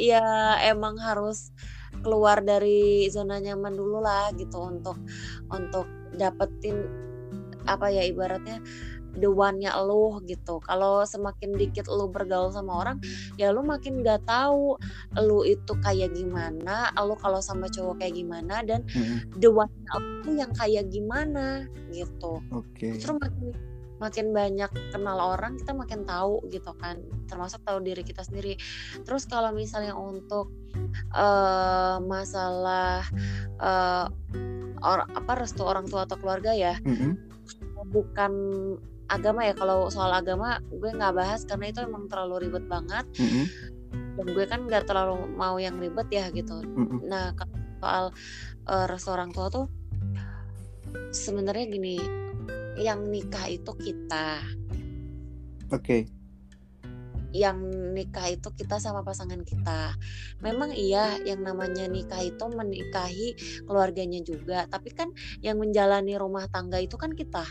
ya 0.00 0.58
emang 0.66 0.98
harus 0.98 1.54
keluar 2.02 2.42
dari 2.42 3.06
zona 3.12 3.38
nyaman 3.38 3.76
dulu 3.76 4.02
lah 4.02 4.34
gitu 4.34 4.58
untuk 4.58 4.98
untuk 5.52 5.86
dapetin 6.18 6.82
apa 7.62 7.94
ya 7.94 8.02
ibaratnya 8.02 8.58
the 9.18 9.28
one-nya 9.28 9.74
lo 9.82 10.20
gitu. 10.24 10.60
Kalau 10.64 11.04
semakin 11.04 11.56
dikit 11.56 11.88
lo 11.88 12.08
bergaul 12.08 12.52
sama 12.52 12.84
orang, 12.84 12.96
ya 13.36 13.52
lo 13.52 13.60
makin 13.64 14.00
nggak 14.00 14.24
tahu 14.24 14.76
lo 15.18 15.38
itu 15.44 15.72
kayak 15.84 16.12
gimana, 16.16 16.92
lo 16.96 17.14
kalau 17.18 17.40
sama 17.42 17.68
cowok 17.68 18.00
kayak 18.00 18.16
gimana 18.16 18.64
dan 18.64 18.84
Mm-mm. 18.92 19.28
the 19.40 19.48
one-nya 19.48 19.92
lo 19.98 20.10
tuh 20.22 20.34
yang 20.36 20.52
kayak 20.56 20.88
gimana 20.88 21.66
gitu. 21.92 22.40
oke 22.54 22.86
Justru 22.96 23.18
makin 23.18 23.52
makin 24.02 24.34
banyak 24.34 24.66
kenal 24.90 25.38
orang 25.38 25.54
kita 25.62 25.70
makin 25.70 26.02
tahu 26.02 26.42
gitu 26.50 26.74
kan 26.82 26.98
termasuk 27.30 27.62
tahu 27.62 27.78
diri 27.78 28.02
kita 28.02 28.26
sendiri 28.26 28.58
terus 29.06 29.30
kalau 29.30 29.54
misalnya 29.54 29.94
untuk 29.94 30.50
eh 31.14 31.96
masalah 32.02 33.06
eh 33.62 34.06
or, 34.82 35.06
apa 35.06 35.32
restu 35.38 35.62
orang 35.62 35.86
tua 35.86 36.02
atau 36.02 36.18
keluarga 36.18 36.50
ya 36.50 36.74
Mm-mm. 36.82 37.14
bukan 37.94 38.32
agama 39.12 39.44
ya 39.44 39.52
kalau 39.52 39.92
soal 39.92 40.08
agama 40.08 40.58
gue 40.72 40.90
nggak 40.90 41.12
bahas 41.12 41.44
karena 41.44 41.68
itu 41.68 41.84
emang 41.84 42.08
terlalu 42.08 42.48
ribet 42.48 42.64
banget 42.64 43.04
Mm-mm. 43.20 43.44
dan 44.16 44.26
gue 44.32 44.44
kan 44.48 44.60
nggak 44.64 44.88
terlalu 44.88 45.28
mau 45.36 45.60
yang 45.60 45.76
ribet 45.76 46.08
ya 46.08 46.32
gitu 46.32 46.64
Mm-mm. 46.64 47.04
nah 47.06 47.36
kalau 47.36 47.56
soal 47.82 48.04
eh, 48.70 48.86
restu 48.88 49.10
orang 49.12 49.30
tua 49.34 49.52
tuh 49.52 49.66
sebenarnya 51.12 51.64
gini 51.68 51.96
yang 52.80 53.04
nikah 53.12 53.52
itu 53.52 53.72
kita 53.76 54.40
oke 55.68 56.22
yang 57.32 57.64
nikah 57.96 58.28
itu 58.28 58.52
kita 58.52 58.76
sama 58.76 59.00
pasangan 59.00 59.40
kita. 59.40 59.96
Memang 60.44 60.76
iya 60.76 61.16
yang 61.24 61.40
namanya 61.40 61.88
nikah 61.88 62.20
itu 62.20 62.44
menikahi 62.44 63.32
keluarganya 63.64 64.20
juga, 64.20 64.68
tapi 64.68 64.92
kan 64.92 65.08
yang 65.40 65.56
menjalani 65.56 66.14
rumah 66.20 66.44
tangga 66.52 66.78
itu 66.78 67.00
kan 67.00 67.16
kita. 67.16 67.48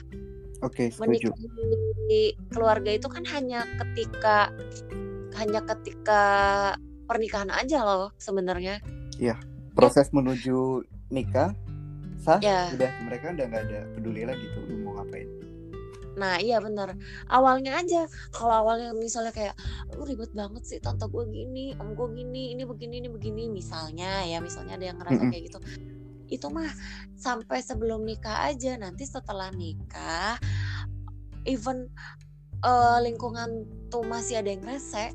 Oke 0.62 0.86
setuju 0.90 1.30
Menikahi 1.34 2.24
keluarga 2.50 2.90
itu 2.94 3.08
kan 3.10 3.24
hanya 3.30 3.66
ketika 3.82 4.50
hanya 5.38 5.62
ketika 5.64 6.24
pernikahan 7.08 7.52
aja 7.52 7.84
loh 7.84 8.12
sebenarnya. 8.16 8.80
proses 9.76 10.12
menuju 10.12 10.84
nikah 11.10 11.56
sah 12.22 12.38
Ya. 12.44 12.70
udah 12.72 12.92
mereka 13.04 13.32
udah 13.34 13.46
nggak 13.50 13.64
ada 13.72 13.80
peduli 13.98 14.22
lagi 14.28 14.46
tuh 14.54 14.64
lu 14.68 14.86
mau 14.86 15.00
ngapain 15.00 15.26
Nah 16.12 16.38
iya 16.44 16.60
bener 16.60 17.00
Awalnya 17.32 17.80
aja 17.80 18.04
Kalau 18.36 18.52
awalnya 18.52 18.92
misalnya 18.92 19.32
kayak 19.32 19.56
Lu 19.96 20.04
ribet 20.04 20.36
banget 20.36 20.68
sih 20.68 20.78
tante 20.84 21.08
gue 21.08 21.24
gini 21.24 21.72
Om 21.80 21.96
gue 21.96 22.08
gini 22.20 22.52
Ini 22.52 22.68
begini 22.68 23.00
ini 23.00 23.08
begini 23.08 23.48
Misalnya 23.48 24.28
ya 24.28 24.44
Misalnya 24.44 24.76
ada 24.76 24.86
yang 24.92 25.00
ngerasa 25.00 25.18
Mm-mm. 25.24 25.32
kayak 25.32 25.44
gitu 25.48 25.60
Itu 26.32 26.48
mah 26.48 26.72
Sampai 27.20 27.60
sebelum 27.60 28.08
nikah 28.08 28.48
aja 28.50 28.80
Nanti 28.80 29.04
setelah 29.04 29.52
nikah 29.52 30.40
Even 31.44 31.92
eh, 32.64 33.00
Lingkungan 33.04 33.68
tuh 33.92 34.08
masih 34.08 34.40
ada 34.40 34.50
yang 34.50 34.64
rese 34.64 35.12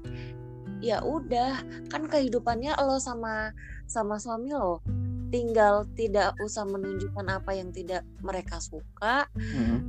Ya 0.84 1.00
udah 1.00 1.64
Kan 1.88 2.06
kehidupannya 2.06 2.76
lo 2.84 3.00
sama 3.00 3.56
Sama 3.88 4.20
suami 4.20 4.52
lo 4.52 4.84
Tinggal 5.26 5.90
tidak 5.98 6.38
usah 6.38 6.62
menunjukkan 6.62 7.26
apa 7.26 7.50
yang 7.58 7.74
tidak 7.74 8.06
mereka 8.22 8.62
suka 8.62 9.26
Mm-mm. 9.34 9.82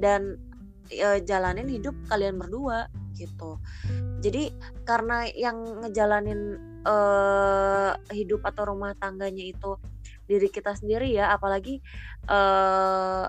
dan 0.00 0.40
e, 0.88 1.20
jalanin 1.24 1.68
hidup 1.68 1.92
kalian 2.08 2.40
berdua 2.40 2.88
gitu. 3.12 3.60
Jadi 4.24 4.50
karena 4.88 5.28
yang 5.36 5.84
ngejalanin 5.84 6.56
eh 6.84 7.92
hidup 8.12 8.44
atau 8.44 8.72
rumah 8.72 8.92
tangganya 9.00 9.44
itu 9.52 9.76
diri 10.24 10.48
kita 10.48 10.76
sendiri 10.76 11.12
ya, 11.12 11.32
apalagi 11.32 11.80
eh 12.28 13.24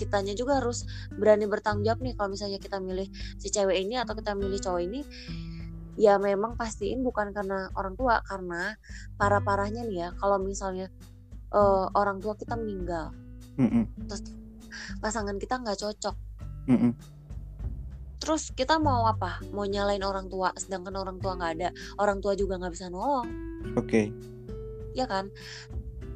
kitanya 0.00 0.32
juga 0.32 0.64
harus 0.64 0.88
berani 1.12 1.44
bertanggung 1.44 1.84
jawab 1.84 2.00
nih 2.00 2.16
kalau 2.16 2.32
misalnya 2.32 2.56
kita 2.56 2.80
milih 2.80 3.04
si 3.36 3.52
cewek 3.52 3.84
ini 3.84 4.00
atau 4.00 4.16
kita 4.16 4.32
milih 4.32 4.56
cowok 4.56 4.80
ini. 4.80 5.04
Ya 6.00 6.16
memang 6.16 6.56
pastiin 6.56 7.04
bukan 7.04 7.36
karena 7.36 7.68
orang 7.76 7.92
tua 7.92 8.24
karena 8.24 8.72
parah-parahnya 9.20 9.84
nih 9.84 9.98
ya. 10.00 10.08
Kalau 10.16 10.40
misalnya 10.40 10.88
eh, 11.52 11.86
orang 11.92 12.22
tua 12.24 12.32
kita 12.38 12.56
meninggal 12.56 13.12
Mm-mm. 13.60 13.84
terus 14.08 14.24
pasangan 15.04 15.36
kita 15.36 15.60
nggak 15.60 15.76
cocok. 15.76 16.16
Mm-mm. 16.70 16.92
terus 18.20 18.52
kita 18.52 18.76
mau 18.76 19.08
apa? 19.08 19.40
Mau 19.52 19.64
nyalain 19.64 20.04
orang 20.04 20.28
tua 20.28 20.52
sedangkan 20.56 20.96
orang 20.96 21.16
tua 21.20 21.36
nggak 21.36 21.52
ada. 21.60 21.68
Orang 22.00 22.20
tua 22.20 22.36
juga 22.36 22.56
nggak 22.60 22.72
bisa 22.72 22.88
nolong. 22.88 23.28
Oke. 23.76 24.12
Ya 24.96 25.08
kan 25.08 25.28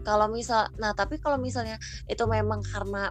kalau 0.05 0.29
misal 0.31 0.69
nah 0.77 0.93
tapi 0.93 1.19
kalau 1.19 1.41
misalnya 1.41 1.81
itu 2.07 2.23
memang 2.29 2.61
karena 2.63 3.11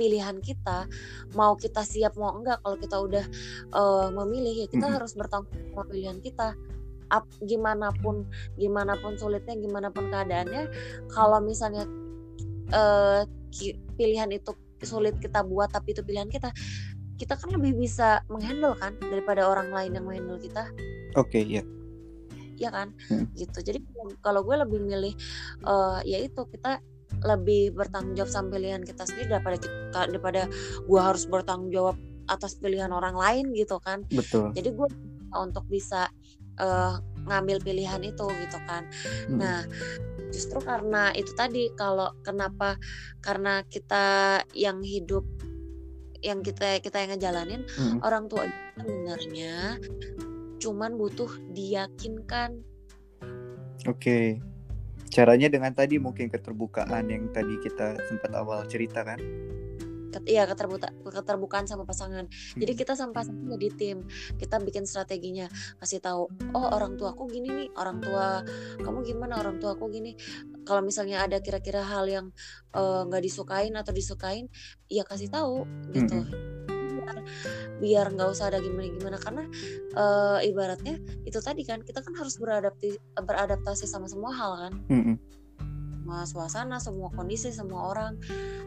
pilihan 0.00 0.40
kita 0.40 0.88
mau 1.36 1.52
kita 1.60 1.84
siap 1.84 2.16
mau 2.16 2.32
enggak 2.32 2.64
kalau 2.64 2.76
kita 2.80 2.96
udah 2.96 3.24
uh, 3.76 4.08
memilih 4.24 4.64
ya 4.64 4.66
kita 4.72 4.88
Mm-mm. 4.88 4.96
harus 4.96 5.12
bertanggung 5.12 5.52
jawab 5.76 5.92
pilihan 5.92 6.18
kita. 6.24 6.56
Ap, 7.10 7.26
gimana 7.42 7.90
pun 8.00 8.24
gimana 8.54 8.94
pun 9.02 9.18
sulitnya 9.18 9.58
gimana 9.58 9.90
pun 9.90 10.08
keadaannya 10.14 10.70
kalau 11.10 11.42
misalnya 11.42 11.82
uh, 12.70 13.26
pilihan 13.98 14.30
itu 14.30 14.54
sulit 14.86 15.18
kita 15.18 15.42
buat 15.42 15.74
tapi 15.74 15.90
itu 15.92 16.06
pilihan 16.06 16.30
kita 16.30 16.54
kita 17.18 17.34
kan 17.36 17.50
lebih 17.52 17.76
bisa 17.76 18.22
menghandle 18.30 18.78
kan 18.78 18.94
daripada 19.02 19.44
orang 19.44 19.74
lain 19.74 19.98
yang 19.98 20.06
menghandle 20.06 20.38
kita. 20.38 20.70
Oke 21.18 21.42
ya 21.42 21.66
ya 22.60 22.68
kan 22.70 22.92
Hmm. 23.08 23.26
gitu 23.34 23.64
jadi 23.64 23.80
kalau 24.20 24.44
gue 24.44 24.56
lebih 24.60 24.78
milih 24.84 25.14
eh 25.64 25.98
ya 26.04 26.18
itu 26.20 26.44
kita 26.46 26.84
lebih 27.24 27.74
bertanggung 27.74 28.14
jawab 28.14 28.30
sama 28.30 28.54
pilihan 28.54 28.80
kita 28.80 29.02
sendiri 29.02 29.34
daripada 29.34 29.56
kita, 29.58 30.00
daripada 30.06 30.42
gue 30.86 31.00
harus 31.00 31.24
bertanggung 31.26 31.72
jawab 31.72 31.96
atas 32.30 32.54
pilihan 32.54 32.92
orang 32.92 33.16
lain 33.18 33.50
gitu 33.56 33.80
kan 33.82 34.04
betul 34.12 34.52
jadi 34.54 34.70
gue 34.70 34.88
untuk 35.34 35.64
bisa 35.66 36.06
eh, 36.60 36.94
ngambil 37.26 37.58
pilihan 37.60 38.00
itu 38.04 38.26
gitu 38.28 38.58
kan 38.68 38.84
Mm. 39.26 39.38
nah 39.40 39.58
justru 40.30 40.62
karena 40.62 41.10
itu 41.12 41.32
tadi 41.34 41.72
kalau 41.74 42.14
kenapa 42.22 42.78
karena 43.18 43.66
kita 43.66 44.38
yang 44.54 44.78
hidup 44.80 45.26
yang 46.20 46.44
kita 46.44 46.78
kita 46.78 47.02
yang 47.02 47.10
ngejalanin 47.16 47.62
Mm. 47.66 47.98
orang 48.06 48.28
tua 48.30 48.46
itu 48.46 48.56
sebenarnya 48.78 49.54
cuman 50.60 50.94
butuh 51.00 51.32
diyakinkan. 51.56 52.60
Oke. 53.88 54.38
Caranya 55.10 55.50
dengan 55.50 55.74
tadi 55.74 55.98
mungkin 55.98 56.30
keterbukaan 56.30 57.10
yang 57.10 57.32
tadi 57.34 57.58
kita 57.64 57.98
sempat 58.06 58.30
awal 58.36 58.62
cerita 58.70 59.02
kan. 59.02 59.18
ket, 60.10 60.26
iya 60.26 60.42
keterbuka, 60.42 60.90
keterbukaan 61.06 61.70
sama 61.70 61.86
pasangan. 61.86 62.26
Jadi 62.58 62.72
Mm. 62.74 62.78
kita 62.82 62.92
sama 62.98 63.14
pasangan 63.14 63.46
jadi 63.56 63.68
tim. 63.78 63.98
Kita 64.36 64.58
bikin 64.58 64.84
strateginya. 64.84 65.46
Kasih 65.78 66.02
tahu 66.02 66.26
oh 66.50 66.66
orang 66.74 66.98
tua 66.98 67.14
aku 67.14 67.30
gini 67.30 67.48
nih. 67.48 67.68
Orang 67.78 68.02
tua 68.02 68.42
kamu 68.82 69.06
gimana? 69.06 69.38
Orang 69.38 69.62
tua 69.62 69.78
aku 69.78 69.86
gini. 69.86 70.18
Kalau 70.66 70.82
misalnya 70.82 71.22
ada 71.22 71.38
kira-kira 71.38 71.86
hal 71.86 72.10
yang 72.10 72.26
eh, 72.74 73.02
nggak 73.06 73.22
disukain 73.22 73.72
atau 73.78 73.94
disukain 73.94 74.50
ya 74.90 75.06
kasih 75.06 75.30
tahu 75.30 75.62
gitu 75.94 76.26
biar 77.00 77.16
biar 77.80 78.06
nggak 78.12 78.28
usah 78.30 78.52
ada 78.52 78.60
gimana-gimana 78.60 79.16
karena 79.16 79.44
eh, 79.96 80.48
ibaratnya 80.52 81.00
itu 81.24 81.40
tadi 81.40 81.64
kan 81.64 81.80
kita 81.80 82.04
kan 82.04 82.12
harus 82.14 82.36
beradaptasi 82.36 83.00
beradaptasi 83.16 83.84
sama 83.88 84.06
semua 84.06 84.30
hal 84.36 84.52
kan 84.68 84.72
Mm-mm. 84.92 85.16
semua 86.00 86.26
suasana, 86.26 86.76
semua 86.82 87.06
kondisi, 87.14 87.54
semua 87.54 87.94
orang. 87.94 88.18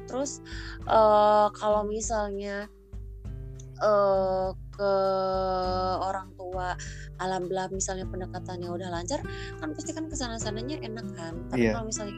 Terus 0.08 0.40
eh 0.88 1.48
kalau 1.52 1.84
misalnya 1.84 2.72
eh 3.84 4.50
ke 4.74 4.94
orang 6.02 6.34
tua 6.34 6.74
alhamdulillah 7.22 7.70
misalnya 7.70 8.10
pendekatannya 8.10 8.70
udah 8.74 8.90
lancar 8.90 9.22
kan 9.62 9.70
pasti 9.78 9.92
kan 9.94 10.10
ke 10.10 10.16
sana 10.18 10.42
sananya 10.42 10.82
enak 10.82 11.06
kan 11.14 11.46
tapi 11.54 11.70
Iya. 11.70 11.78
kalau 11.78 11.86
misalnya 11.94 12.16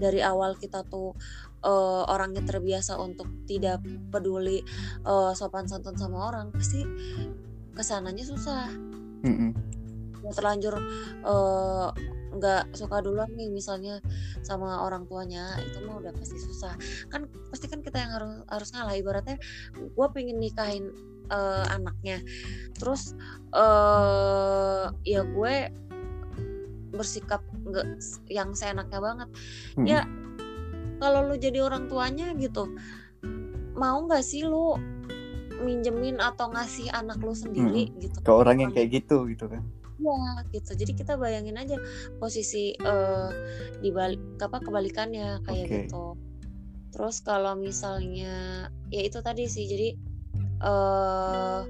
dari 0.00 0.20
awal 0.24 0.56
kita 0.56 0.80
tuh 0.88 1.12
eh, 1.64 2.02
orangnya 2.12 2.44
terbiasa 2.44 3.00
untuk 3.00 3.26
tidak 3.48 3.80
peduli 4.12 4.60
eh, 5.04 5.32
sopan 5.32 5.66
santun 5.66 5.96
sama 5.96 6.28
orang 6.28 6.52
pasti 6.52 6.84
ke 7.74 7.82
sananya 7.82 8.22
susah 8.22 8.70
Mm-mm. 9.24 9.50
udah 10.22 10.34
terlanjur 10.36 10.76
eh, 11.24 11.88
nggak 12.34 12.74
suka 12.74 12.98
duluan 12.98 13.30
nih 13.38 13.46
misalnya 13.46 14.02
sama 14.42 14.82
orang 14.82 15.06
tuanya 15.06 15.54
itu 15.62 15.78
mah 15.86 16.02
udah 16.02 16.12
pasti 16.18 16.34
susah 16.34 16.74
kan 17.06 17.30
pasti 17.54 17.70
kan 17.70 17.78
kita 17.78 18.02
yang 18.02 18.10
harus 18.10 18.32
harus 18.50 18.68
ngalah 18.74 18.94
ibaratnya 18.98 19.38
gue 19.78 20.06
pengen 20.10 20.42
nikahin 20.42 20.90
eh, 21.30 21.64
anaknya 21.70 22.18
terus 22.74 23.14
eh 23.54 24.86
ya 25.06 25.22
gue 25.22 25.54
bersikap 26.94 27.42
nggak 27.66 27.86
yang 28.30 28.54
seenaknya 28.54 28.98
banget 29.02 29.28
Mm-mm. 29.78 29.86
ya 29.86 30.02
kalau 30.98 31.26
lu 31.26 31.36
jadi 31.38 31.64
orang 31.64 31.86
tuanya 31.90 32.32
gitu 32.38 32.70
mau 33.74 33.98
nggak 34.06 34.22
sih 34.22 34.46
lu 34.46 34.78
minjemin 35.62 36.18
atau 36.18 36.50
ngasih 36.50 36.90
anak 36.90 37.18
lu 37.22 37.32
sendiri 37.32 37.90
gitu 37.98 38.18
Ke 38.20 38.32
orang 38.32 38.60
yang 38.60 38.72
kayak 38.74 39.02
gitu 39.02 39.24
gitu 39.30 39.46
kan. 39.48 39.62
Iya 39.94 40.20
gitu. 40.50 40.72
Jadi 40.74 40.92
kita 40.98 41.14
bayangin 41.14 41.56
aja 41.56 41.78
posisi 42.18 42.74
eh 42.74 43.30
di 43.78 43.94
balik 43.94 44.20
apa 44.42 44.58
kebalikannya 44.58 45.40
kayak 45.46 45.66
Oke. 45.66 45.74
gitu. 45.86 46.04
Terus 46.90 47.22
kalau 47.22 47.54
misalnya 47.54 48.68
ya 48.90 49.00
itu 49.02 49.18
tadi 49.22 49.46
sih. 49.46 49.64
Jadi 49.70 49.88
eh 50.60 51.60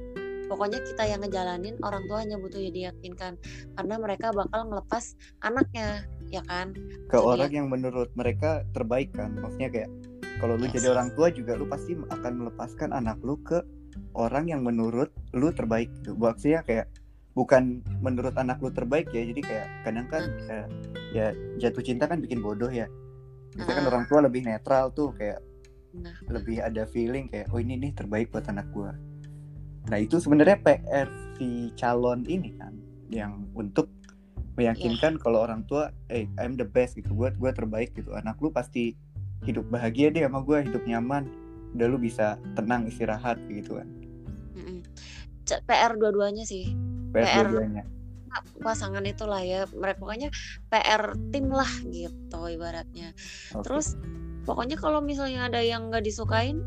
pokoknya 0.49 0.81
kita 0.85 1.03
yang 1.09 1.21
ngejalanin 1.25 1.77
orang 1.81 2.05
tua 2.05 2.21
hanya 2.21 2.37
butuh 2.37 2.61
ya 2.61 2.71
diyakinkan 2.73 3.41
karena 3.81 3.95
mereka 3.97 4.29
bakal 4.31 4.69
ngelepas 4.69 5.17
anaknya 5.41 6.05
ya 6.29 6.43
kan. 6.45 6.73
Ke 7.07 7.17
orang 7.17 7.51
yang 7.51 7.67
menurut 7.69 8.13
mereka 8.15 8.65
terbaik 8.71 9.13
kan. 9.13 9.35
Maksudnya 9.35 9.71
kayak 9.71 9.91
kalau 10.39 10.55
lu 10.55 10.67
Yes. 10.67 10.79
jadi 10.79 10.93
orang 10.93 11.09
tua 11.15 11.29
juga 11.29 11.53
lu 11.55 11.65
pasti 11.65 11.95
akan 11.95 12.33
melepaskan 12.37 12.91
anak 12.91 13.19
lu 13.21 13.39
ke 13.41 13.63
orang 14.13 14.47
yang 14.47 14.61
menurut 14.61 15.09
lu 15.33 15.51
terbaik 15.51 15.91
gitu. 16.01 16.15
Maksudnya 16.15 16.63
kayak 16.63 16.87
bukan 17.33 17.83
menurut 17.99 18.35
anak 18.35 18.59
lu 18.59 18.71
terbaik 18.71 19.11
ya. 19.11 19.23
Jadi 19.23 19.41
kayak 19.41 19.67
kadang 19.83 20.07
kan 20.09 20.23
eh, 20.51 20.67
ya 21.13 21.27
jatuh 21.59 21.83
cinta 21.83 22.07
kan 22.07 22.19
bikin 22.19 22.41
bodoh 22.41 22.69
ya. 22.69 22.87
Biasanya 23.55 23.75
kan 23.79 23.85
Ah. 23.87 23.91
orang 23.91 24.05
tua 24.07 24.21
lebih 24.21 24.43
netral 24.43 24.91
tuh 24.91 25.15
kayak 25.15 25.39
Nah. 25.95 26.11
lebih 26.27 26.59
ada 26.59 26.83
feeling 26.85 27.31
kayak 27.31 27.47
oh 27.55 27.63
ini 27.63 27.79
nih 27.79 27.95
terbaik 27.95 28.35
buat 28.35 28.43
anak 28.51 28.67
gua. 28.75 28.91
Nah 29.87 29.99
itu 30.01 30.19
sebenarnya 30.19 30.59
PR 30.59 31.07
si 31.39 31.71
calon 31.75 32.27
ini 32.27 32.51
kan 32.59 32.75
yang 33.07 33.47
untuk 33.55 33.87
meyakinkan 34.55 35.19
kalau 35.19 35.43
orang 35.43 35.67
tua, 35.67 35.91
eh 36.11 36.31
I'm 36.39 36.55
the 36.55 36.67
best 36.67 36.95
gitu, 36.95 37.11
buat 37.15 37.35
gua 37.37 37.51
terbaik 37.51 37.95
gitu. 37.95 38.15
Anak 38.15 38.39
lu 38.39 38.51
pasti 38.55 38.95
hidup 39.45 39.67
bahagia 39.69 40.11
deh 40.15 40.25
sama 40.25 40.41
gua, 40.41 40.63
hidup 40.63 40.83
nyaman. 40.87 41.27
Udah 41.75 41.87
lu 41.91 41.99
bisa 41.99 42.39
tenang 42.55 42.87
istirahat 42.87 43.39
gitu 43.51 43.83
kan. 43.83 43.89
C- 45.45 45.61
PR 45.69 45.93
dua-duanya 46.01 46.45
sih. 46.49 46.73
PR, 47.13 47.45
PR. 47.45 47.47
dua-duanya. 47.53 47.85
pasangan 48.67 49.07
itulah 49.07 49.39
ya 49.47 49.63
mereka 49.79 50.03
pokoknya 50.03 50.27
PR 50.67 51.15
tim 51.31 51.55
lah 51.55 51.71
gitu 51.87 52.51
ibaratnya 52.51 53.15
Oke. 53.55 53.63
terus 53.63 53.95
pokoknya 54.43 54.75
kalau 54.75 54.99
misalnya 54.99 55.47
ada 55.47 55.63
yang 55.63 55.87
nggak 55.87 56.03
disukain 56.03 56.67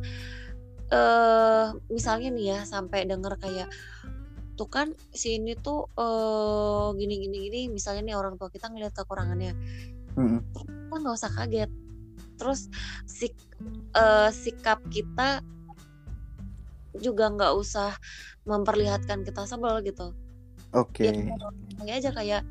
eh 0.87 1.67
misalnya 1.91 2.31
nih 2.31 2.55
ya 2.55 2.59
sampai 2.63 3.03
denger 3.03 3.35
kayak 3.35 3.67
tuh 4.57 4.67
kan 4.67 4.89
si 5.13 5.37
ini 5.37 5.53
tuh 5.53 5.85
eh 5.93 6.87
gini 6.97 7.15
gini 7.21 7.37
gini 7.45 7.61
misalnya 7.69 8.01
nih 8.03 8.15
orang 8.17 8.35
tua 8.35 8.49
kita 8.49 8.67
ngeliat 8.67 8.91
kekurangannya. 8.97 9.53
Kita 10.51 10.95
nggak 10.97 11.13
usah 11.15 11.31
kaget. 11.31 11.69
Terus 12.37 12.67
sik 13.05 13.37
eh, 13.93 14.29
sikap 14.33 14.81
kita 14.89 15.45
juga 16.97 17.29
nggak 17.29 17.53
usah 17.53 17.93
memperlihatkan 18.49 19.21
kita 19.21 19.45
sebel 19.45 19.85
gitu. 19.85 20.17
Oke. 20.73 21.07
ya 21.07 21.11
kita 21.15 21.33
ngomongnya 21.37 21.95
aja 21.95 22.11
kayak 22.11 22.43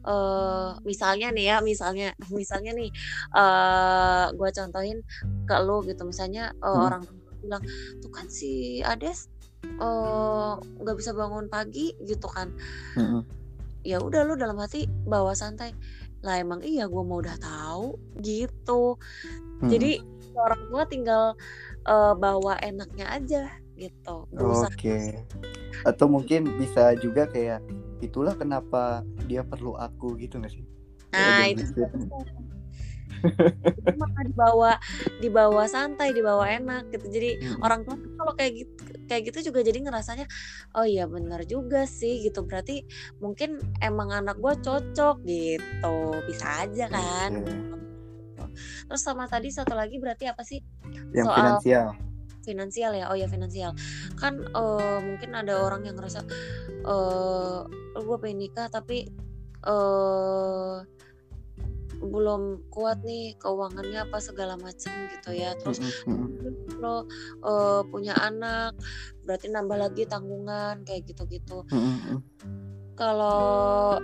eh 0.00 0.70
misalnya 0.88 1.28
nih 1.28 1.44
ya 1.50 1.56
misalnya 1.60 2.08
misalnya 2.32 2.72
nih 2.72 2.88
eh 3.36 4.26
gue 4.36 4.50
contohin 4.52 4.98
ke 5.48 5.56
lu 5.64 5.80
gitu. 5.88 6.04
Misalnya 6.04 6.52
eh, 6.52 6.68
Hmm. 6.68 6.86
orang 6.86 7.02
bilang 7.40 7.64
tuh 8.04 8.12
kan 8.12 8.28
si 8.28 8.84
Ades 8.84 9.32
eh, 9.64 10.52
nggak 10.58 10.96
bisa 10.96 11.10
bangun 11.12 11.46
pagi 11.48 11.92
gitu 12.04 12.26
kan 12.28 12.52
Mm-mm. 12.96 13.22
ya 13.84 14.00
udah 14.00 14.24
lu 14.28 14.36
dalam 14.36 14.60
hati 14.60 14.84
bawa 15.08 15.32
santai 15.32 15.72
lah 16.20 16.36
emang 16.36 16.60
iya 16.60 16.84
gue 16.84 17.02
mau 17.04 17.20
udah 17.24 17.36
tahu 17.40 17.96
gitu 18.20 19.00
Mm-mm. 19.60 19.70
jadi 19.72 20.00
orang 20.36 20.62
tua 20.68 20.82
tinggal 20.88 21.24
eh, 21.88 22.14
bawa 22.16 22.60
enaknya 22.60 23.06
aja 23.08 23.44
gitu 23.80 24.28
Nggak 24.36 24.76
Oke. 24.76 25.00
Atau 25.88 26.12
mungkin 26.12 26.44
bisa 26.60 26.92
juga 27.00 27.24
kayak 27.24 27.64
itulah 28.04 28.36
kenapa 28.36 29.00
dia 29.24 29.40
perlu 29.40 29.76
aku 29.80 30.20
gitu 30.20 30.36
gak 30.36 30.52
sih? 30.52 30.64
Nah 31.16 31.48
itu 31.48 31.64
gitu. 31.72 31.88
Mah 34.00 34.24
dibawa 34.24 34.72
dibawa 35.20 35.64
santai 35.66 36.12
dibawa 36.12 36.48
enak 36.48 36.88
gitu. 36.90 37.06
Jadi 37.08 37.30
Mm-mm. 37.36 37.60
orang 37.64 37.84
tua 37.84 37.96
kalau 38.16 38.32
kayak 38.34 38.52
gitu 38.64 38.72
kayak 39.06 39.22
gitu 39.28 39.50
juga 39.50 39.60
jadi 39.66 39.78
ngerasanya 39.82 40.26
oh 40.78 40.86
iya 40.86 41.04
benar 41.04 41.42
juga 41.44 41.84
sih 41.84 42.24
gitu. 42.24 42.44
Berarti 42.44 42.84
mungkin 43.18 43.60
emang 43.80 44.12
anak 44.12 44.38
gue 44.38 44.54
cocok 44.60 45.16
gitu. 45.24 45.96
Bisa 46.26 46.64
aja 46.64 46.86
kan? 46.88 47.32
Oke. 47.40 47.54
terus 48.90 49.06
sama 49.06 49.30
tadi 49.30 49.46
satu 49.46 49.78
lagi 49.78 50.00
berarti 50.02 50.26
apa 50.26 50.42
sih? 50.42 50.58
Yang 51.14 51.26
Soal- 51.30 51.38
finansial. 51.38 51.86
finansial 52.42 52.92
ya? 52.96 53.06
Oh 53.12 53.16
ya 53.16 53.28
finansial. 53.30 53.76
Kan 54.18 54.42
eh, 54.42 54.98
mungkin 55.04 55.30
ada 55.36 55.60
orang 55.60 55.86
yang 55.86 55.94
ngerasa 55.94 56.24
eh 56.80 57.58
gue 57.94 58.16
pengen 58.18 58.38
nikah 58.42 58.66
tapi 58.66 59.06
eh 59.60 60.76
belum 62.00 62.72
kuat 62.72 63.04
nih 63.04 63.36
keuangannya 63.36 64.08
apa 64.08 64.18
segala 64.24 64.56
macam 64.56 64.92
gitu 65.12 65.30
ya. 65.36 65.52
Terus 65.60 65.78
Mm-mm, 66.08 66.08
mm-mm, 66.08 66.80
lo 66.80 67.04
eh, 67.44 67.82
punya 67.88 68.16
anak 68.16 68.74
berarti 69.24 69.52
nambah 69.52 69.76
lagi 69.76 70.08
tanggungan 70.08 70.82
kayak 70.88 71.04
gitu-gitu. 71.06 71.62
Kalau 72.96 74.00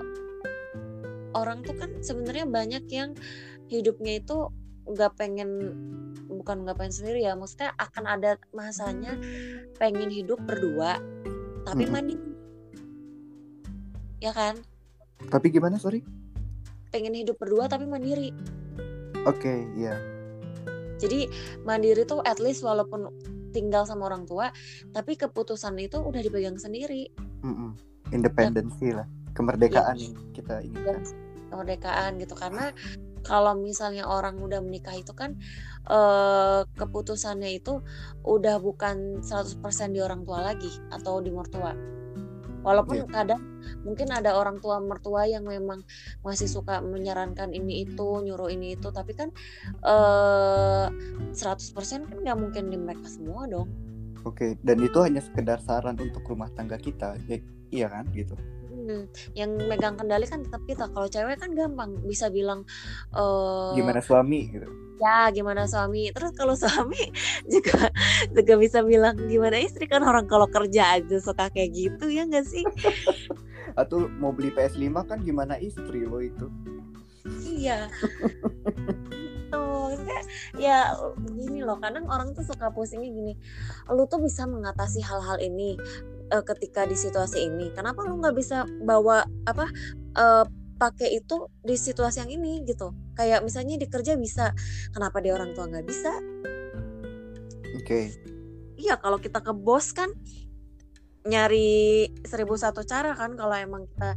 orang 1.36 1.60
tuh 1.64 1.76
kan 1.76 1.90
sebenarnya 2.00 2.48
banyak 2.48 2.84
yang 2.88 3.12
hidupnya 3.68 4.20
itu 4.20 4.48
nggak 4.86 5.18
pengen 5.18 5.50
bukan 6.30 6.62
nggak 6.62 6.78
pengen 6.78 6.94
sendiri 6.94 7.26
ya 7.26 7.34
maksudnya 7.34 7.74
akan 7.76 8.04
ada 8.06 8.38
masanya 8.54 9.18
pengen 9.76 10.08
hidup 10.08 10.38
berdua 10.44 11.00
tapi 11.66 11.84
Mm-mm. 11.84 11.92
mandiri. 11.92 12.30
Ya 14.22 14.32
kan? 14.32 14.56
Tapi 15.28 15.52
gimana? 15.52 15.76
Sorry? 15.76 16.00
Pengen 16.96 17.12
hidup 17.12 17.36
berdua 17.36 17.68
tapi 17.68 17.84
mandiri 17.84 18.32
Oke, 19.28 19.68
iya. 19.76 20.00
jadi 20.96 21.28
mandiri 21.60 22.08
tuh 22.08 22.24
at 22.24 22.40
least 22.40 22.64
walaupun 22.64 23.12
tinggal 23.52 23.84
sama 23.84 24.08
orang 24.08 24.24
tua 24.24 24.48
tapi 24.96 25.12
keputusan 25.12 25.76
itu 25.76 26.00
udah 26.00 26.24
dipegang 26.24 26.56
sendiri 26.56 27.12
Mm-mm. 27.44 27.76
Independensi 28.14 28.94
lah, 28.94 29.04
kemerdekaan 29.34 29.98
Iya. 29.98 30.08
yang 30.08 30.16
kita 30.32 30.54
inginkan. 30.62 31.02
kemerdekaan 31.46 32.10
gitu 32.18 32.34
karena 32.34 32.70
kalau 33.22 33.58
misalnya 33.58 34.06
orang 34.06 34.38
udah 34.38 34.62
menikah 34.62 34.94
itu 34.94 35.10
kan 35.10 35.34
eh, 35.90 36.62
keputusannya 36.74 37.58
itu 37.58 37.82
udah 38.22 38.62
bukan 38.62 39.22
100% 39.22 39.58
di 39.90 39.98
orang 39.98 40.22
tua 40.22 40.42
lagi 40.42 40.70
atau 40.94 41.18
di 41.18 41.34
mertua 41.34 41.74
walaupun 42.66 42.98
Iya. 42.98 43.06
kadang 43.06 43.42
mungkin 43.86 44.10
ada 44.10 44.34
orang 44.34 44.58
tua 44.58 44.82
mertua 44.82 45.30
yang 45.30 45.46
memang 45.46 45.86
masih 46.26 46.50
suka 46.50 46.82
menyarankan 46.82 47.54
ini 47.54 47.86
itu 47.86 48.08
nyuruh 48.26 48.50
ini 48.50 48.74
itu 48.74 48.90
tapi 48.90 49.14
kan 49.14 49.30
eh 49.86 50.86
100% 51.30 52.10
kan 52.10 52.18
nggak 52.26 52.38
mungkin 52.42 52.64
di 52.74 52.78
mereka 52.82 53.06
semua 53.06 53.46
dong 53.46 53.70
Oke, 54.26 54.58
dan 54.66 54.82
itu 54.82 54.98
hanya 55.06 55.22
sekedar 55.22 55.62
saran 55.62 55.94
untuk 56.02 56.26
rumah 56.26 56.50
tangga 56.50 56.74
kita, 56.82 57.14
ya, 57.30 57.38
iya 57.70 57.86
kan 57.86 58.10
gitu. 58.10 58.34
Hmm, 58.86 59.10
yang 59.34 59.50
megang 59.66 59.98
kendali 59.98 60.30
kan 60.30 60.46
tetap 60.46 60.62
kita. 60.62 60.86
Kalau 60.94 61.10
cewek 61.10 61.42
kan 61.42 61.50
gampang 61.58 61.98
bisa 62.06 62.30
bilang 62.30 62.62
eh 63.10 63.74
Gimana 63.74 63.98
suami 63.98 64.46
gitu. 64.46 64.70
ya 65.02 65.26
gimana 65.34 65.66
suami. 65.66 66.14
Terus 66.14 66.30
kalau 66.38 66.54
suami 66.62 67.10
juga 67.50 67.90
juga 68.30 68.54
bisa 68.54 68.86
bilang 68.86 69.18
gimana 69.26 69.58
istri? 69.58 69.90
Kan 69.90 70.06
orang 70.06 70.30
kalau 70.30 70.46
kerja 70.46 71.02
aja 71.02 71.18
suka 71.18 71.50
kayak 71.50 71.74
gitu 71.74 72.06
ya 72.06 72.22
nggak 72.30 72.46
sih? 72.46 72.62
Atau 73.80 74.06
mau 74.22 74.30
beli 74.30 74.54
PS5 74.54 74.86
kan 75.02 75.18
gimana 75.26 75.58
istri 75.58 76.06
lo 76.06 76.22
itu. 76.22 76.46
iya. 77.42 77.90
Gitu. 79.10 79.62
Maksudnya 79.86 80.20
ya 80.62 80.94
gini 81.34 81.62
loh 81.62 81.78
kadang 81.82 82.06
orang 82.06 82.34
tuh 82.34 82.42
suka 82.42 82.70
pusingnya 82.70 83.06
gini 83.10 83.32
lu 83.90 84.02
tuh 84.06 84.18
bisa 84.18 84.42
mengatasi 84.46 84.98
hal-hal 85.02 85.38
ini 85.38 85.78
eh, 86.30 86.44
ketika 86.44 86.84
di 86.84 86.96
situasi 86.98 87.46
ini. 87.46 87.70
Kenapa 87.74 88.02
lu 88.06 88.18
nggak 88.18 88.36
bisa 88.36 88.66
bawa 88.82 89.24
apa 89.46 89.66
eh, 90.16 90.44
pakai 90.76 91.16
itu 91.16 91.48
di 91.64 91.74
situasi 91.74 92.24
yang 92.24 92.32
ini 92.36 92.64
gitu? 92.68 92.92
Kayak 93.16 93.42
misalnya 93.42 93.80
di 93.80 93.88
kerja 93.88 94.14
bisa. 94.14 94.52
Kenapa 94.92 95.24
di 95.24 95.32
orang 95.32 95.56
tua 95.56 95.66
nggak 95.68 95.86
bisa? 95.86 96.12
Oke, 97.76 98.12
iya 98.80 98.98
kalau 98.98 99.20
kita 99.20 99.40
ke 99.40 99.52
bos 99.54 99.92
kan 99.94 100.10
nyari 101.26 102.06
seribu 102.22 102.54
satu 102.54 102.86
cara 102.86 103.10
kan 103.18 103.34
kalau 103.34 103.54
emang 103.58 103.90
kita 103.90 104.14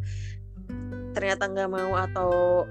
ternyata 1.18 1.50
nggak 1.50 1.70
mau 1.74 1.98
atau 1.98 2.64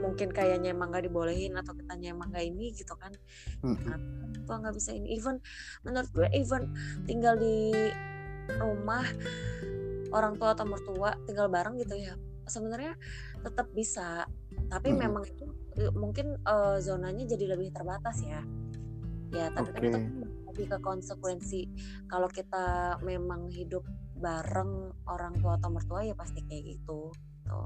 mungkin 0.00 0.32
kayaknya 0.32 0.72
emang 0.72 0.92
nggak 0.92 1.04
dibolehin 1.08 1.52
atau 1.56 1.76
kitanya 1.76 2.12
emang 2.16 2.32
nggak 2.32 2.44
ini 2.44 2.72
gitu 2.72 2.96
kan. 2.96 3.12
Mm-mm. 3.60 3.76
Kenapa 3.76 4.04
gua 4.44 4.56
nggak 4.64 4.74
bisa 4.76 4.90
ini? 4.96 5.16
Even 5.16 5.40
menurut 5.84 6.08
gue 6.12 6.28
even 6.36 6.72
tinggal 7.08 7.36
di 7.36 7.72
rumah 8.60 9.04
orang 10.14 10.38
tua 10.38 10.54
atau 10.54 10.66
mertua 10.68 11.16
tinggal 11.26 11.50
bareng 11.50 11.78
gitu 11.80 11.98
ya. 11.98 12.14
Sebenarnya 12.44 12.94
tetap 13.40 13.72
bisa 13.72 14.28
tapi 14.70 14.92
Mm-mm. 14.92 15.00
memang 15.00 15.24
itu 15.26 15.44
eh, 15.80 15.92
mungkin 15.92 16.38
eh, 16.38 16.78
zonanya 16.80 17.24
jadi 17.24 17.56
lebih 17.56 17.74
terbatas 17.74 18.20
ya. 18.22 18.40
Ya 19.34 19.50
tapi 19.50 19.74
kan 19.74 19.82
itu 19.82 19.98
kan 19.98 20.04
lebih 20.54 20.66
ke 20.70 20.78
konsekuensi. 20.78 21.66
Kalau 22.06 22.30
kita 22.30 22.98
memang 23.02 23.50
hidup 23.50 23.82
bareng 24.14 24.94
orang 25.10 25.34
tua 25.42 25.58
atau 25.58 25.74
mertua 25.74 26.06
ya 26.06 26.14
pasti 26.14 26.40
kayak 26.46 26.78
gitu 26.78 27.10
gitu. 27.44 27.60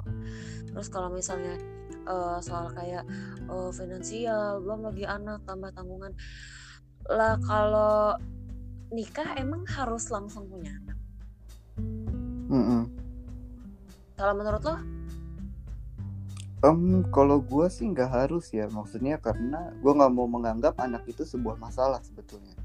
terus 0.74 0.88
kalau 0.90 1.08
misalnya 1.08 1.54
eh, 1.88 2.38
soal 2.42 2.70
kayak 2.74 3.06
eh, 3.46 3.70
finansial 3.70 4.60
belum 4.62 4.90
lagi 4.90 5.04
anak 5.06 5.42
tambah 5.46 5.70
tanggungan. 5.72 6.12
Lah 7.08 7.38
kalau 7.46 8.18
nikah 8.92 9.36
emang 9.36 9.64
harus 9.68 10.08
langsung 10.08 10.48
punya 10.48 10.72
anak 10.84 10.98
Mm-mm. 12.48 12.82
kalau 14.16 14.34
menurut 14.34 14.62
lo 14.64 14.76
Em, 16.58 17.06
kalau 17.14 17.38
gue 17.38 17.70
sih 17.70 17.86
nggak 17.86 18.10
harus 18.10 18.50
ya, 18.50 18.66
maksudnya 18.66 19.14
karena 19.22 19.70
gue 19.78 19.92
nggak 19.94 20.10
mau 20.10 20.26
menganggap 20.26 20.74
anak 20.82 21.06
itu 21.06 21.22
sebuah 21.22 21.54
masalah 21.54 22.02
sebetulnya. 22.02 22.58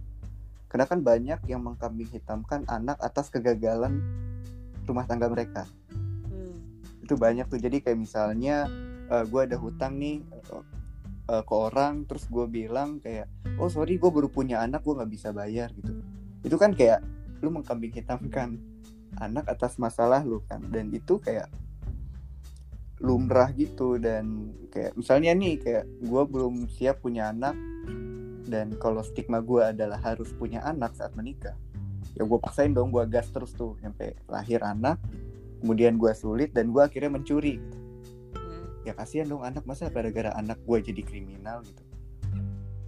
Karena 0.65 0.89
kan 0.89 1.05
banyak 1.05 1.45
yang 1.45 1.61
mengkambing 1.61 2.09
hitamkan 2.09 2.65
anak 2.65 2.97
atas 2.97 3.30
kegagalan 3.30 4.01
rumah 4.89 5.05
tangga 5.05 5.30
mereka. 5.30 5.69
hmm, 5.93 7.05
Itu 7.05 7.21
banyak 7.21 7.45
tuh. 7.45 7.61
Jadi 7.61 7.86
kayak 7.86 8.01
misalnya 8.01 8.65
gue 9.30 9.41
ada 9.45 9.61
hutang 9.61 10.01
nih 10.01 10.26
eh, 10.26 10.63
eh, 11.30 11.43
ke 11.45 11.53
orang, 11.53 12.09
terus 12.09 12.26
gue 12.26 12.49
bilang 12.49 12.97
kayak, 12.97 13.30
oh 13.61 13.69
sorry 13.69 14.01
gue 14.01 14.09
baru 14.09 14.26
punya 14.26 14.65
anak, 14.65 14.82
gue 14.82 14.97
nggak 14.97 15.11
bisa 15.13 15.30
bayar 15.30 15.69
gitu. 15.78 15.93
Itu 16.43 16.59
kan 16.59 16.75
kayak 16.75 17.01
lu 17.41 17.51
mengkambing 17.51 17.91
hitamkan 17.95 18.59
anak 19.19 19.47
atas 19.49 19.79
masalah 19.81 20.23
lu 20.23 20.43
kan, 20.47 20.63
dan 20.69 20.91
itu 20.91 21.17
kayak 21.17 21.49
lumrah 23.01 23.49
gitu. 23.55 23.97
Dan 23.97 24.53
kayak 24.69 24.93
misalnya 24.99 25.33
nih 25.33 25.59
kayak 25.59 25.85
gue 26.03 26.23
belum 26.27 26.67
siap 26.69 27.01
punya 27.01 27.31
anak. 27.31 27.55
Dan 28.43 28.75
kalau 28.77 29.01
stigma 29.01 29.39
gue 29.39 29.63
adalah 29.63 29.97
harus 30.03 30.29
punya 30.35 30.61
anak 30.67 30.93
saat 30.99 31.15
menikah 31.15 31.55
ya 32.13 32.23
gue 32.29 32.39
paksain 32.39 32.73
dong 32.73 32.93
gue 32.93 33.03
gas 33.09 33.29
terus 33.33 33.53
tuh. 33.57 33.77
Sampai 33.81 34.13
lahir 34.29 34.61
anak 34.61 35.01
kemudian 35.63 35.95
gue 35.97 36.11
sulit 36.13 36.51
dan 36.53 36.69
gue 36.69 36.81
akhirnya 36.81 37.11
mencuri. 37.13 37.57
Hmm. 38.33 38.83
ya 38.83 38.91
kasihan 38.91 39.31
dong 39.31 39.47
anak 39.47 39.63
masa 39.63 39.87
gara-gara 39.87 40.33
anak 40.35 40.59
gue 40.67 40.77
jadi 40.91 41.01
kriminal 41.07 41.63
gitu 41.63 41.92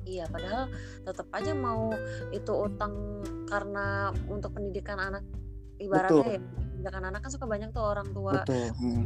iya 0.06 0.26
padahal 0.30 0.70
tetap 1.02 1.28
aja 1.34 1.52
mau 1.58 1.90
itu 2.30 2.52
utang 2.54 3.22
karena 3.50 4.14
untuk 4.30 4.54
pendidikan 4.54 5.02
anak 5.02 5.26
ibaratnya 5.82 6.40
ya 6.40 6.42
pendidikan 6.42 7.04
anak 7.10 7.20
kan 7.26 7.32
suka 7.34 7.46
banyak 7.50 7.70
tuh 7.74 7.82
orang 7.82 8.08
tua. 8.14 8.46
Betul 8.46 8.70
Mm, 8.78 9.04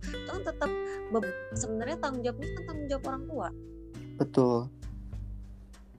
itu 0.00 0.28
kan 0.32 0.40
tetap 0.40 0.70
be- 1.12 1.36
sebenarnya 1.52 1.96
tanggung 2.00 2.24
jawabnya 2.24 2.48
kan 2.56 2.62
tanggung 2.64 2.88
jawab 2.88 3.04
orang 3.12 3.24
tua. 3.28 3.48
Betul. 4.16 4.58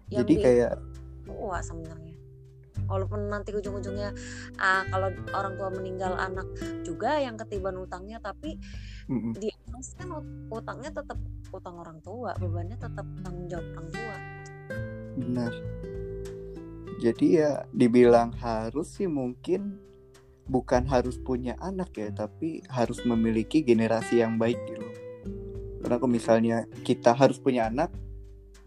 Yang 0.09 0.17
jadi 0.17 0.34
di 0.34 0.36
kayak 0.41 0.73
tua 1.30 1.57
sebenarnya 1.61 2.14
walaupun 2.86 3.30
nanti 3.30 3.52
ujung-ujungnya 3.54 4.14
ah, 4.62 4.84
kalau 4.90 5.10
orang 5.34 5.54
tua 5.58 5.70
meninggal 5.74 6.14
anak 6.18 6.48
juga 6.86 7.20
yang 7.20 7.36
ketiban 7.36 7.76
utangnya 7.78 8.22
tapi 8.22 8.58
mm, 9.10 9.20
mm, 9.20 9.34
di 9.38 9.50
atas 9.52 9.98
kan 9.98 10.10
ut- 10.14 10.34
utangnya 10.50 10.92
tetap 10.94 11.20
utang 11.52 11.76
orang 11.80 12.00
tua 12.02 12.34
bebannya 12.38 12.78
tetap 12.78 13.06
tanggung 13.22 13.48
jawab 13.50 13.68
orang 13.76 13.90
tua. 13.92 14.16
Benar. 15.16 15.54
Jadi 17.00 17.26
ya 17.40 17.68
dibilang 17.76 18.32
harus 18.40 18.96
sih 18.96 19.08
mungkin 19.08 19.78
bukan 20.46 20.86
harus 20.86 21.18
punya 21.18 21.58
anak 21.58 21.92
ya 21.98 22.14
tapi 22.14 22.62
harus 22.70 23.02
memiliki 23.04 23.66
generasi 23.66 24.22
yang 24.22 24.38
baik 24.38 24.58
gitu. 24.70 24.88
Karena 25.82 26.02
kalau 26.02 26.12
misalnya 26.12 26.58
kita 26.82 27.14
harus 27.14 27.38
punya 27.38 27.70
anak 27.70 27.94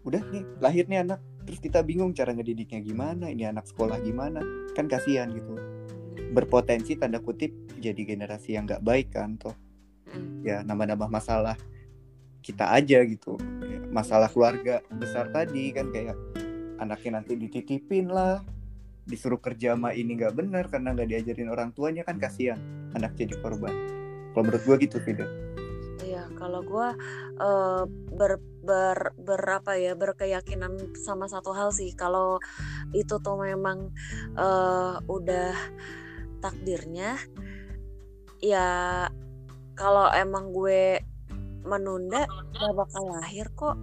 udah 0.07 0.23
nih 0.31 0.43
lahir 0.63 0.87
nih 0.87 1.03
anak 1.03 1.19
terus 1.49 1.65
kita 1.65 1.81
bingung 1.81 2.13
cara 2.13 2.29
ngedidiknya 2.29 2.77
gimana 2.85 3.33
ini 3.33 3.49
anak 3.49 3.65
sekolah 3.65 3.97
gimana. 4.05 4.37
Kan 4.77 4.85
kasihan 4.85 5.33
gitu. 5.33 5.57
Berpotensi 6.29 6.93
tanda 6.93 7.17
kutip 7.17 7.49
jadi 7.81 7.97
generasi 8.05 8.53
yang 8.53 8.69
nggak 8.69 8.85
baik 8.85 9.09
kan 9.17 9.33
toh. 9.41 9.57
Mm. 10.09 10.41
ya 10.41 10.57
nambah-nambah 10.65 11.09
masalah 11.09 11.57
kita 12.45 12.69
aja 12.69 13.01
gitu. 13.01 13.33
Ya, 13.65 13.81
masalah 13.89 14.29
keluarga 14.29 14.85
besar 14.93 15.33
tadi 15.33 15.73
kan 15.73 15.89
kayak 15.89 16.17
anaknya 16.77 17.21
nanti 17.21 17.33
dititipin 17.33 18.13
lah 18.13 18.45
disuruh 19.09 19.41
kerja 19.41 19.73
sama 19.73 19.97
ini 19.97 20.21
nggak 20.21 20.37
benar 20.37 20.69
karena 20.69 20.93
nggak 20.93 21.09
diajarin 21.09 21.49
orang 21.49 21.73
tuanya 21.73 22.05
kan 22.05 22.21
kasihan 22.21 22.61
anak 22.93 23.17
jadi 23.17 23.33
korban. 23.41 23.73
Kalau 24.37 24.45
menurut 24.45 24.61
gue 24.65 24.75
gitu 24.85 25.01
tidak 25.01 25.29
kalau 26.39 26.63
gue 26.63 26.87
eh, 27.43 27.83
ber, 28.15 28.31
ber, 28.63 29.13
berapa 29.19 29.71
ya 29.75 29.93
berkeyakinan 29.99 30.95
sama 30.95 31.27
satu 31.27 31.51
hal 31.51 31.75
sih. 31.75 31.91
Kalau 31.93 32.39
itu 32.95 33.19
tuh 33.19 33.37
memang 33.37 33.91
eh, 34.39 34.95
udah 35.03 35.53
takdirnya, 36.39 37.19
ya 38.39 38.67
kalau 39.75 40.07
emang 40.15 40.55
gue 40.55 41.03
menunda 41.67 42.23
gak 42.55 42.73
bakal 42.75 43.03
lahir 43.11 43.51
kok 43.53 43.75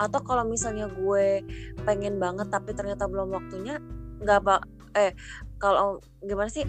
atau 0.00 0.20
kalau 0.24 0.48
misalnya 0.48 0.88
gue 0.88 1.44
pengen 1.84 2.16
banget 2.16 2.48
tapi 2.48 2.72
ternyata 2.72 3.04
belum 3.04 3.36
waktunya 3.36 3.76
nggak 4.24 4.40
bak 4.42 4.62
eh 4.96 5.12
kalau 5.60 6.00
gimana 6.24 6.48
sih? 6.48 6.64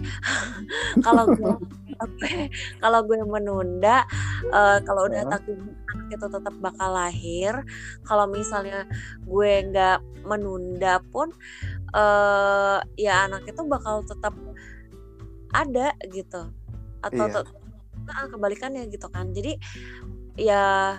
Kalau 1.04 1.24
gue 1.32 1.56
kalau 2.82 3.04
gue 3.06 3.14
menunda 3.22 4.02
uh, 4.50 4.82
kalau 4.82 5.06
udah 5.06 5.22
takdir 5.28 5.58
anak 5.62 6.08
itu 6.10 6.26
tetap 6.26 6.54
bakal 6.58 6.90
lahir 6.90 7.54
kalau 8.02 8.26
misalnya 8.26 8.88
gue 9.22 9.52
nggak 9.70 10.02
menunda 10.26 10.98
pun 11.14 11.30
uh, 11.94 12.82
ya 12.98 13.28
anak 13.30 13.46
itu 13.46 13.62
bakal 13.66 14.02
tetap 14.02 14.34
ada 15.52 15.94
gitu. 16.08 16.48
Atau 17.04 17.26
iya. 17.28 17.42
nah, 18.08 18.26
kebalikannya 18.30 18.88
gitu 18.88 19.06
kan. 19.12 19.30
Jadi 19.30 19.60
ya 20.40 20.96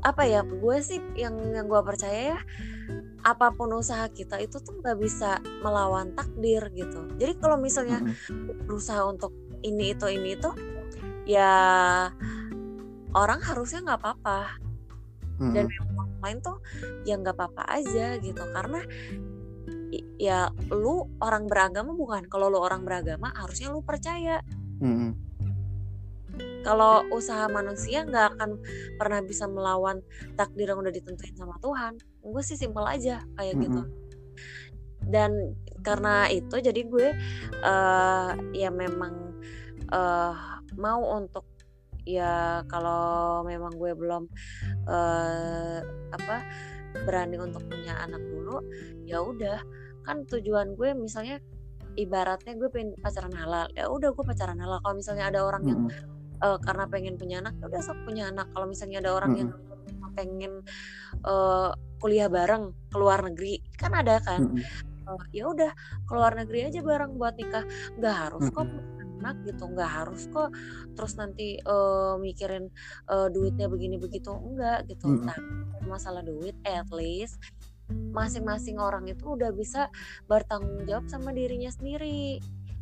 apa 0.00 0.22
ya 0.24 0.40
gue 0.44 0.76
sih 0.80 1.00
yang 1.16 1.36
yang 1.52 1.68
gue 1.68 1.80
percaya 1.84 2.36
ya 2.36 2.40
apa 3.20 3.52
pun 3.52 3.68
usaha 3.76 4.08
kita 4.08 4.40
itu 4.40 4.56
tuh 4.60 4.80
nggak 4.80 4.96
bisa 4.96 5.38
melawan 5.60 6.16
takdir 6.16 6.72
gitu. 6.72 7.04
Jadi 7.20 7.36
kalau 7.36 7.60
misalnya 7.60 8.00
mm-hmm. 8.00 8.64
berusaha 8.64 9.04
untuk 9.04 9.36
ini 9.60 9.92
itu 9.92 10.06
ini 10.08 10.40
itu 10.40 10.50
ya 11.28 11.52
orang 13.12 13.40
harusnya 13.44 13.84
nggak 13.84 14.00
apa-apa. 14.00 14.40
Dan 15.40 15.72
yang 15.72 16.20
lain 16.20 16.38
tuh 16.44 16.60
ya 17.08 17.16
nggak 17.16 17.36
apa-apa 17.36 17.64
aja 17.80 18.20
gitu. 18.20 18.44
Karena 18.52 18.84
ya 20.20 20.52
lu 20.68 21.08
orang 21.20 21.48
beragama 21.48 21.96
bukan? 21.96 22.28
Kalau 22.28 22.52
lu 22.52 22.60
orang 22.60 22.84
beragama 22.84 23.32
harusnya 23.32 23.72
lu 23.72 23.80
percaya. 23.80 24.40
Mm-hmm 24.80 25.29
kalau 26.60 27.04
usaha 27.10 27.48
manusia 27.48 28.04
nggak 28.04 28.36
akan 28.36 28.60
pernah 29.00 29.20
bisa 29.24 29.48
melawan 29.48 30.04
takdir 30.36 30.70
yang 30.70 30.80
udah 30.80 30.92
ditentuin 30.92 31.36
sama 31.36 31.56
Tuhan. 31.58 31.96
Gue 32.20 32.42
sih 32.44 32.58
simpel 32.58 32.84
aja 32.84 33.24
kayak 33.38 33.54
mm 33.54 33.60
-hmm. 33.60 33.64
gitu 33.64 33.82
dan 35.10 35.56
karena 35.80 36.28
itu 36.28 36.60
jadi 36.60 36.80
gue 36.84 37.08
uh, 37.64 38.30
ya 38.52 38.68
memang 38.68 39.40
uh, 39.90 40.60
mau 40.76 41.00
untuk 41.16 41.48
ya 42.04 42.64
kalau 42.68 43.42
memang 43.44 43.72
gue 43.76 43.92
belum 43.96 44.28
uh, 44.88 45.78
apa 46.12 46.36
berani 47.06 47.38
untuk 47.38 47.64
punya 47.66 47.96
anak 48.04 48.20
dulu 48.20 48.60
ya 49.08 49.24
udah. 49.24 49.60
Kan 50.04 50.24
tujuan 50.28 50.76
gue 50.76 50.96
misalnya 50.96 51.40
ibaratnya 51.98 52.56
gue 52.56 52.68
pengen 52.72 52.96
pacaran 53.02 53.34
halal 53.34 53.68
ya 53.72 53.88
udah 53.88 54.12
gue 54.12 54.24
pacaran 54.24 54.60
halal. 54.60 54.78
Kalau 54.84 54.96
misalnya 54.96 55.32
ada 55.32 55.40
orang 55.44 55.64
yang 55.64 55.80
uh, 56.42 56.58
karena 56.60 56.84
pengen 56.88 57.14
punya 57.16 57.44
anak 57.44 57.56
ya 57.60 57.66
udah 57.68 57.82
sok 57.82 57.98
punya 58.04 58.28
anak. 58.28 58.48
Kalau 58.52 58.66
misalnya 58.66 58.98
ada 59.04 59.10
orang 59.16 59.32
hmm. 59.32 59.40
yang 59.40 59.50
pengen 60.18 60.52
uh, 61.24 61.70
kuliah 62.02 62.26
bareng 62.26 62.74
keluar 62.90 63.22
negeri 63.24 63.60
kan 63.76 63.92
ada 63.94 64.18
kan? 64.20 64.50
Hmm. 64.52 65.16
uh, 65.16 65.24
ya 65.30 65.48
udah 65.48 65.70
keluar 66.08 66.34
negeri 66.34 66.72
aja 66.72 66.80
bareng 66.82 67.16
buat 67.16 67.36
nikah. 67.36 67.64
Nggak 68.00 68.16
harus 68.28 68.44
kok 68.50 68.68
anak 69.20 69.36
gitu 69.44 69.68
nggak 69.68 69.90
harus 70.00 70.32
kok 70.32 70.48
terus 70.96 71.12
nanti 71.20 71.60
uh, 71.68 72.16
mikirin 72.16 72.72
uh, 73.12 73.28
duitnya 73.28 73.68
begini 73.68 74.00
begitu 74.00 74.32
enggak 74.32 74.88
gitu. 74.88 75.12
Hmm. 75.12 75.28
nah 75.28 75.38
masalah 75.84 76.24
duit 76.24 76.56
at 76.64 76.88
least 76.88 77.36
masing-masing 77.90 78.78
orang 78.78 79.04
itu 79.10 79.34
udah 79.34 79.50
bisa 79.50 79.90
bertanggung 80.30 80.86
jawab 80.86 81.10
sama 81.10 81.34
dirinya 81.34 81.70
sendiri. 81.70 82.38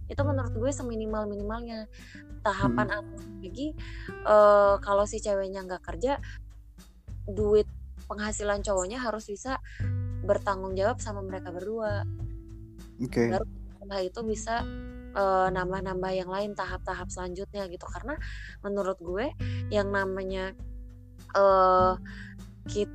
Itu 0.08 0.20
menurut 0.24 0.56
gue 0.56 0.72
seminimal 0.72 1.28
minimalnya 1.28 1.88
tahapan 2.40 2.86
hmm. 2.88 2.98
atas 3.00 3.24
lagi 3.38 3.68
uh, 4.26 4.76
kalau 4.82 5.04
si 5.06 5.22
ceweknya 5.22 5.64
nggak 5.64 5.82
kerja 5.82 6.18
duit 7.28 7.68
penghasilan 8.08 8.64
cowoknya 8.64 8.98
harus 8.98 9.28
bisa 9.28 9.60
bertanggung 10.24 10.74
jawab 10.74 10.98
sama 10.98 11.20
mereka 11.24 11.52
berdua. 11.52 12.04
Okay. 12.98 13.30
baru 13.30 13.46
setelah 13.46 14.00
itu 14.02 14.20
bisa 14.26 14.54
uh, 15.14 15.48
nambah-nambah 15.54 16.12
yang 16.12 16.28
lain 16.28 16.52
tahap-tahap 16.58 17.08
selanjutnya 17.08 17.68
gitu. 17.70 17.86
Karena 17.86 18.18
menurut 18.64 18.98
gue 18.98 19.30
yang 19.70 19.92
namanya 19.94 20.52
uh, 21.38 21.94
kit, 22.66 22.90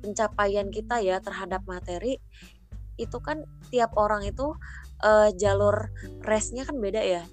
pencapaian 0.00 0.70
kita 0.70 1.02
ya 1.02 1.18
terhadap 1.18 1.66
materi 1.66 2.22
itu 3.00 3.18
kan 3.18 3.42
tiap 3.72 3.96
orang 3.96 4.22
itu 4.28 4.54
uh, 5.02 5.28
jalur 5.34 5.90
resnya 6.22 6.62
kan 6.68 6.78
beda 6.78 7.02
ya. 7.02 7.24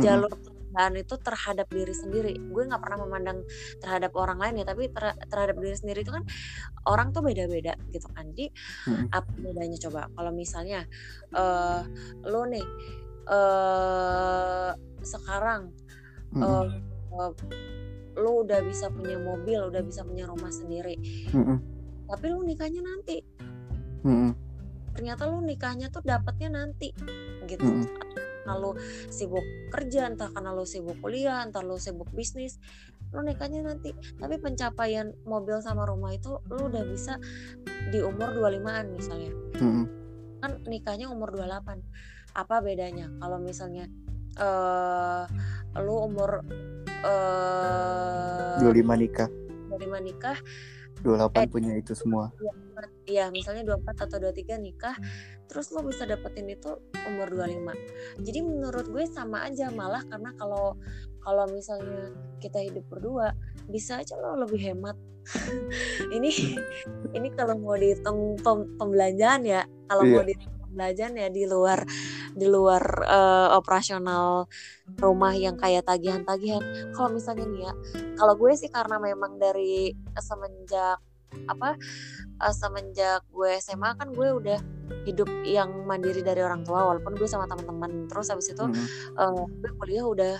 Jalur 0.00 0.32
perubahan 0.78 0.94
itu 0.94 1.14
terhadap 1.18 1.66
diri 1.74 1.90
sendiri 1.90 2.32
gue 2.38 2.62
nggak 2.62 2.78
pernah 2.78 3.02
memandang 3.02 3.42
terhadap 3.82 4.14
orang 4.14 4.38
lain 4.38 4.62
ya 4.62 4.64
tapi 4.70 4.86
ter 4.94 5.10
terhadap 5.26 5.58
diri 5.58 5.74
sendiri 5.74 6.06
itu 6.06 6.14
kan 6.14 6.22
orang 6.86 7.10
tuh 7.10 7.26
beda-beda 7.26 7.74
gitu 7.90 8.06
kan 8.14 8.30
jadi 8.30 8.54
hmm. 8.86 9.10
apa 9.10 9.26
bedanya 9.42 9.78
coba 9.82 10.06
kalau 10.14 10.30
misalnya 10.30 10.86
uh, 11.34 11.82
lo 12.22 12.46
nih 12.46 12.62
uh, 13.26 14.70
sekarang 15.02 15.74
hmm. 16.30 16.46
uh, 16.46 16.70
uh, 17.10 17.32
lo 18.14 18.46
udah 18.46 18.62
bisa 18.62 18.86
punya 18.94 19.18
mobil 19.18 19.58
udah 19.74 19.82
bisa 19.82 20.06
punya 20.06 20.30
rumah 20.30 20.54
sendiri 20.54 20.94
hmm. 21.34 21.58
tapi 22.06 22.26
lo 22.30 22.46
nikahnya 22.46 22.86
nanti 22.86 23.18
hmm 24.06 24.46
ternyata 24.98 25.30
lu 25.30 25.38
nikahnya 25.46 25.94
tuh 25.94 26.02
dapatnya 26.02 26.58
nanti 26.58 26.90
gitu 27.46 27.62
mm 27.62 27.86
-hmm. 27.86 28.27
Entah 28.48 28.56
lu 28.56 28.72
sibuk 29.12 29.44
kerja 29.68 30.08
entah 30.08 30.32
karena 30.32 30.56
lu 30.56 30.64
sibuk 30.64 30.96
kuliah 31.04 31.44
entah 31.44 31.60
lu 31.60 31.76
sibuk 31.76 32.08
bisnis 32.16 32.56
lu 33.12 33.20
nikahnya 33.24 33.60
nanti. 33.64 33.92
Tapi 34.16 34.40
pencapaian 34.40 35.12
mobil 35.28 35.60
sama 35.60 35.84
rumah 35.84 36.16
itu 36.16 36.40
lu 36.48 36.72
udah 36.72 36.84
bisa 36.88 37.20
di 37.92 38.00
umur 38.00 38.32
25an 38.32 38.84
misalnya. 38.96 39.32
Mm 39.60 39.68
-hmm. 39.68 39.84
kan 40.38 40.52
nikahnya 40.64 41.12
umur 41.12 41.32
28 41.36 41.84
apa 42.36 42.56
bedanya? 42.64 43.12
Kalau 43.20 43.36
misalnya 43.40 43.88
uh, 44.40 45.24
lu 45.80 46.08
umur 46.08 46.44
uh, 47.04 48.60
25 48.60 49.02
nikah. 49.04 49.28
25 49.72 50.08
nikah 50.08 50.36
28 51.02 51.38
eh, 51.38 51.46
punya 51.46 51.72
itu 51.78 51.92
semua. 51.94 52.34
Iya, 53.08 53.32
misalnya 53.32 53.64
24 53.64 54.04
atau 54.04 54.18
23 54.20 54.58
nikah, 54.60 54.96
terus 55.48 55.72
lo 55.72 55.80
bisa 55.80 56.04
dapetin 56.04 56.46
itu 56.52 56.76
umur 57.08 57.32
25. 57.32 58.22
Jadi 58.22 58.38
menurut 58.44 58.86
gue 58.92 59.04
sama 59.08 59.48
aja 59.48 59.72
malah 59.72 60.04
karena 60.06 60.30
kalau 60.36 60.76
kalau 61.24 61.44
misalnya 61.50 62.14
kita 62.38 62.62
hidup 62.62 62.84
berdua, 62.88 63.34
bisa 63.68 64.00
aja 64.00 64.14
lo 64.20 64.38
lebih 64.44 64.60
hemat. 64.60 64.96
ini 66.16 66.30
ini 67.12 67.28
kalau 67.36 67.58
mau 67.60 67.76
dihitung 67.76 68.40
pem, 68.40 68.64
pembelanjaan 68.80 69.44
ya, 69.44 69.64
kalau 69.88 70.04
iya. 70.08 70.12
mau 70.14 70.24
dihitung 70.24 70.56
pembelanjaan 70.68 71.14
ya 71.16 71.28
di 71.28 71.44
luar 71.44 71.80
di 72.32 72.46
luar 72.46 72.84
uh, 73.08 73.48
operasional 73.58 74.46
rumah 75.00 75.34
yang 75.34 75.58
kayak 75.58 75.84
tagihan-tagihan. 75.84 76.62
Kalau 76.94 77.12
misalnya 77.12 77.44
nih 77.44 77.62
ya, 77.66 77.72
kalau 78.16 78.34
gue 78.38 78.52
sih 78.56 78.70
karena 78.70 78.96
memang 78.96 79.36
dari 79.36 79.92
semenjak 80.16 81.02
apa 81.48 81.76
uh, 82.40 82.54
semenjak 82.54 83.24
gue 83.32 83.50
SMA 83.60 83.94
kan 83.96 84.12
gue 84.12 84.28
udah 84.28 84.58
hidup 85.04 85.28
yang 85.44 85.84
mandiri 85.84 86.24
dari 86.24 86.40
orang 86.40 86.64
tua 86.64 86.88
walaupun 86.88 87.16
gue 87.16 87.28
sama 87.28 87.44
teman-teman 87.44 88.08
terus 88.08 88.32
habis 88.32 88.48
itu 88.48 88.64
mm-hmm. 88.64 89.16
uh, 89.20 89.44
gue 89.44 89.70
kuliah 89.76 90.04
udah 90.04 90.34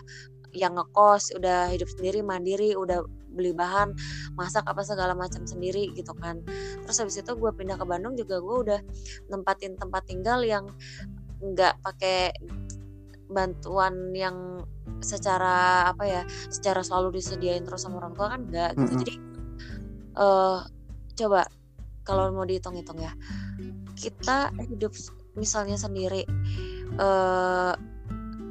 yang 0.56 0.76
ngekos 0.80 1.36
udah 1.36 1.68
hidup 1.68 1.88
sendiri 1.92 2.24
mandiri 2.24 2.72
udah 2.72 3.04
beli 3.28 3.52
bahan 3.52 3.92
masak 4.34 4.64
apa 4.64 4.80
segala 4.80 5.12
macam 5.12 5.44
sendiri 5.44 5.92
gitu 5.92 6.16
kan 6.16 6.40
terus 6.82 6.96
habis 6.96 7.20
itu 7.20 7.32
gue 7.36 7.50
pindah 7.52 7.76
ke 7.76 7.84
Bandung 7.84 8.16
juga 8.16 8.40
gue 8.40 8.56
udah 8.64 8.80
nempatin 9.28 9.76
tempat 9.76 10.08
tinggal 10.08 10.40
yang 10.40 10.64
nggak 11.38 11.76
pakai 11.84 12.32
bantuan 13.28 14.10
yang 14.16 14.64
secara 15.04 15.86
apa 15.92 16.04
ya 16.08 16.22
secara 16.48 16.80
selalu 16.80 17.20
disediain 17.20 17.62
terus 17.62 17.84
sama 17.84 18.00
orang 18.00 18.16
tua 18.16 18.26
kan 18.32 18.40
enggak 18.48 18.70
gitu 18.74 18.82
mm-hmm. 18.88 19.00
jadi 19.04 19.14
uh, 20.16 20.58
coba 21.18 21.50
kalau 22.06 22.30
mau 22.30 22.46
dihitung-hitung 22.46 23.02
ya. 23.02 23.12
Kita 23.98 24.54
hidup 24.70 24.94
misalnya 25.34 25.74
sendiri 25.78 26.22
uh, 26.98 27.74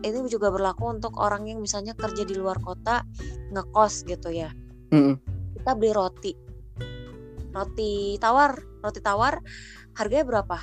ini 0.05 0.29
juga 0.29 0.53
berlaku 0.53 0.93
untuk 0.93 1.17
orang 1.17 1.49
yang 1.49 1.59
misalnya 1.59 1.97
kerja 1.97 2.23
di 2.23 2.37
luar 2.37 2.61
kota 2.61 3.01
ngekos 3.55 4.05
gitu 4.05 4.29
ya. 4.29 4.51
Mm-hmm. 4.93 5.15
kita 5.59 5.71
beli 5.75 5.91
roti. 5.91 6.33
Roti 7.51 8.15
tawar 8.21 8.55
roti 8.83 9.01
tawar 9.01 9.41
harganya 9.97 10.25
berapa? 10.27 10.57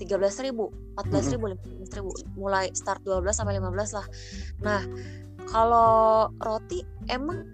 tiga 0.00 0.18
belas 0.18 0.34
ribu 0.42 0.74
empat 0.98 1.06
belas 1.14 1.26
ribu 1.30 1.44
lima 1.52 1.58
belas 1.60 1.92
ribu. 1.94 2.10
Mulai 2.38 2.66
start 2.74 3.04
12 3.04 3.36
sampai 3.36 3.58
15 3.60 3.98
lah. 3.98 4.06
Nah 4.64 4.82
kalau 5.50 6.30
roti 6.40 6.80
emang 7.10 7.44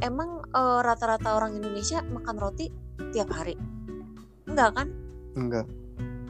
emang 0.00 0.42
uh, 0.54 0.80
rata-rata 0.84 1.36
orang 1.36 1.58
Indonesia 1.58 2.02
makan 2.06 2.36
roti 2.38 2.70
tiap 3.10 3.30
hari 3.32 3.58
enggak 4.48 4.74
kan 4.74 4.88
enggak 5.34 5.66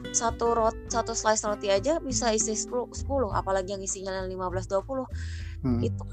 satu 0.09 0.57
rot 0.57 0.73
satu 0.89 1.13
slice 1.13 1.45
roti 1.45 1.69
aja 1.69 2.01
bisa 2.01 2.33
isi 2.33 2.57
10, 2.57 3.05
10 3.05 3.05
apalagi 3.29 3.77
yang 3.77 3.83
isinya 3.85 4.25
15 4.25 4.33
20 4.33 5.65
hmm. 5.65 5.79
itu 5.85 6.03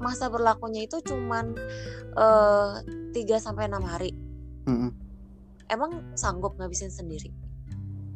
masa 0.00 0.32
berlakunya 0.32 0.88
itu 0.88 0.98
cuman 1.04 1.54
eh, 2.16 2.72
3 3.12 3.14
sampai 3.36 3.68
enam 3.68 3.84
hari. 3.84 4.16
Mm-mm. 4.64 4.90
Emang 5.68 6.16
sanggup 6.16 6.56
ngabisin 6.56 6.90
sendiri? 6.90 7.30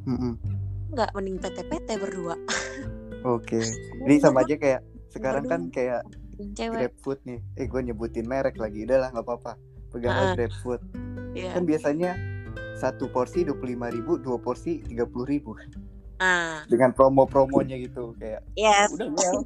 Mm-mm. 0.08 0.34
Nggak, 0.90 1.12
mending 1.14 1.38
PT-PT 1.38 1.88
berdua. 2.00 2.34
Oke. 3.22 3.60
Ini 4.08 4.16
sama 4.18 4.42
aja 4.42 4.56
kayak 4.56 4.82
sekarang 5.12 5.44
kan 5.46 5.60
kayak 5.70 6.02
Cewek. 6.54 6.78
GrabFood 6.78 7.20
nih. 7.24 7.40
Eh 7.56 7.66
gue 7.66 7.80
nyebutin 7.80 8.26
merek 8.26 8.56
lagi. 8.58 8.84
Udah 8.84 8.98
lah 9.02 9.08
nggak 9.10 9.24
apa-apa. 9.24 9.52
Pegang 9.90 10.12
Ah. 10.12 10.34
GrabFood. 10.34 10.80
Iya. 11.34 11.50
Kan 11.54 11.64
biasanya 11.66 12.10
satu 12.74 13.06
porsi 13.08 13.46
25.000 13.46 13.94
ribu, 13.94 14.18
dua 14.18 14.36
porsi 14.38 14.82
30.000 14.82 15.24
ribu. 15.24 15.54
Ah, 16.18 16.62
Dengan 16.70 16.94
promo-promonya 16.94 17.74
gitu 17.82 18.14
kayak 18.18 18.46
yes. 18.54 18.94
udah 18.94 19.08
well 19.10 19.42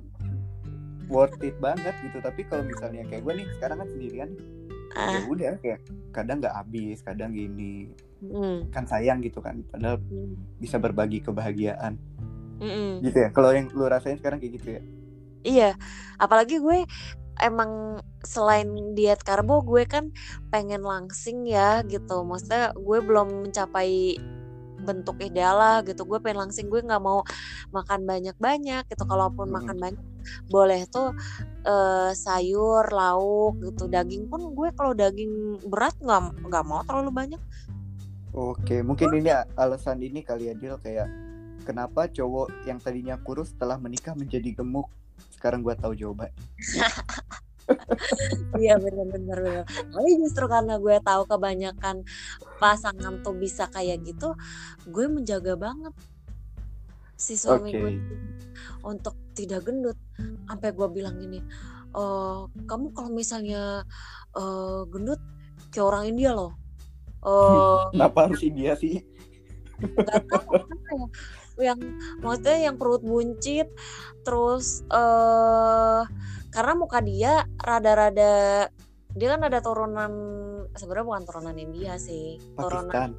worth 1.08 1.40
it 1.40 1.56
banget 1.58 1.96
gitu. 2.04 2.20
Tapi 2.20 2.44
kalau 2.44 2.64
misalnya 2.64 3.04
kayak 3.08 3.24
gue 3.24 3.34
nih 3.40 3.46
sekarang 3.56 3.76
kan 3.80 3.88
sendirian 3.88 4.30
ya 4.88 5.20
Ah, 5.20 5.24
udah 5.28 5.52
kayak 5.60 5.80
kadang 6.16 6.40
nggak 6.40 6.56
habis, 6.56 7.04
kadang 7.04 7.30
gini 7.36 7.92
mm, 8.24 8.72
kan 8.72 8.84
sayang 8.88 9.20
gitu 9.20 9.40
kan. 9.40 9.60
Padahal 9.68 10.00
mm, 10.00 10.60
bisa 10.60 10.80
berbagi 10.80 11.20
kebahagiaan 11.20 11.96
mm-mm. 12.60 13.04
gitu 13.04 13.16
ya. 13.16 13.28
Kalau 13.32 13.52
yang 13.52 13.68
lu 13.72 13.84
rasain 13.88 14.16
sekarang 14.16 14.40
kayak 14.40 14.52
gitu 14.60 14.68
ya. 14.76 14.82
Iya, 15.46 15.78
apalagi 16.18 16.58
gue 16.58 16.84
emang 17.38 18.02
selain 18.26 18.66
diet 18.98 19.22
karbo 19.22 19.62
gue 19.62 19.86
kan 19.86 20.10
pengen 20.50 20.82
langsing 20.82 21.46
ya 21.46 21.82
gitu. 21.86 22.26
Maksudnya 22.26 22.74
gue 22.74 22.98
belum 23.02 23.48
mencapai 23.48 24.18
bentuk 24.78 25.18
ideal 25.22 25.58
lah 25.58 25.76
gitu. 25.86 26.06
Gue 26.06 26.18
pengen 26.22 26.48
langsing, 26.48 26.70
gue 26.70 26.82
nggak 26.82 27.02
mau 27.02 27.22
makan 27.74 28.06
banyak-banyak 28.06 28.86
gitu. 28.90 29.04
Kalaupun 29.06 29.50
Mm-mm. 29.50 29.54
makan 29.54 29.76
banyak 29.78 30.04
boleh 30.50 30.84
tuh 30.90 31.14
eh, 31.66 32.10
sayur, 32.14 32.84
lauk 32.90 33.62
gitu. 33.62 33.86
Daging 33.90 34.26
pun 34.30 34.54
gue 34.54 34.68
kalau 34.74 34.92
daging 34.94 35.62
berat 35.66 35.94
nggak 36.02 36.42
nggak 36.46 36.64
mau 36.66 36.82
terlalu 36.86 37.10
banyak. 37.14 37.42
Oke, 38.34 38.84
mungkin 38.84 39.10
ini 39.18 39.32
alasan 39.56 39.98
ini 40.04 40.20
kali 40.22 40.52
ya 40.52 40.54
Dil 40.54 40.76
kayak 40.78 41.08
kenapa 41.64 42.06
cowok 42.12 42.62
yang 42.68 42.78
tadinya 42.78 43.16
kurus 43.18 43.56
setelah 43.56 43.80
menikah 43.80 44.14
menjadi 44.14 44.62
gemuk. 44.62 44.88
Sekarang 45.34 45.60
gua 45.62 45.74
tahu 45.78 45.94
jawaban. 45.94 46.30
Iya 48.56 48.80
bener-bener 48.80 49.38
bener. 49.44 49.64
Tapi 49.68 50.10
justru 50.16 50.48
karena 50.48 50.80
gue 50.80 50.96
tahu 51.04 51.22
kebanyakan 51.28 52.00
pasangan 52.56 53.20
tuh 53.20 53.36
bisa 53.36 53.68
kayak 53.68 54.02
gitu, 54.08 54.32
gue 54.88 55.04
menjaga 55.04 55.54
banget 55.54 55.92
si 57.18 57.34
suami 57.34 57.74
Oke. 57.74 57.78
gue 57.78 57.92
untuk 58.86 59.14
tidak 59.36 59.68
gendut. 59.68 59.98
Sampai 60.48 60.72
gue 60.72 60.88
bilang 60.88 61.20
gini, 61.20 61.44
"Eh, 61.92 62.40
kamu 62.64 62.96
kalau 62.96 63.10
misalnya 63.12 63.84
eh, 64.32 64.80
gendut 64.88 65.20
kayak 65.68 65.86
orang 65.86 66.04
India 66.08 66.32
loh. 66.32 66.52
Eh, 67.18 67.90
Kenapa 67.92 68.30
harus 68.30 68.46
India 68.46 68.78
sih? 68.78 69.02
tahu. 70.06 71.10
Yang 71.58 71.80
maksudnya 72.22 72.70
yang 72.70 72.76
perut 72.78 73.02
buncit, 73.02 73.68
terus 74.22 74.86
eh 74.88 76.02
karena 76.48 76.72
muka 76.74 76.98
dia 77.04 77.44
rada-rada 77.60 78.66
dia 79.18 79.28
kan 79.34 79.42
ada 79.44 79.58
turunan 79.58 80.12
sebenarnya 80.78 81.06
bukan 81.06 81.24
turunan 81.26 81.56
India 81.58 81.98
sih 81.98 82.38
turunan 82.54 82.92
Pakistan. 82.92 83.12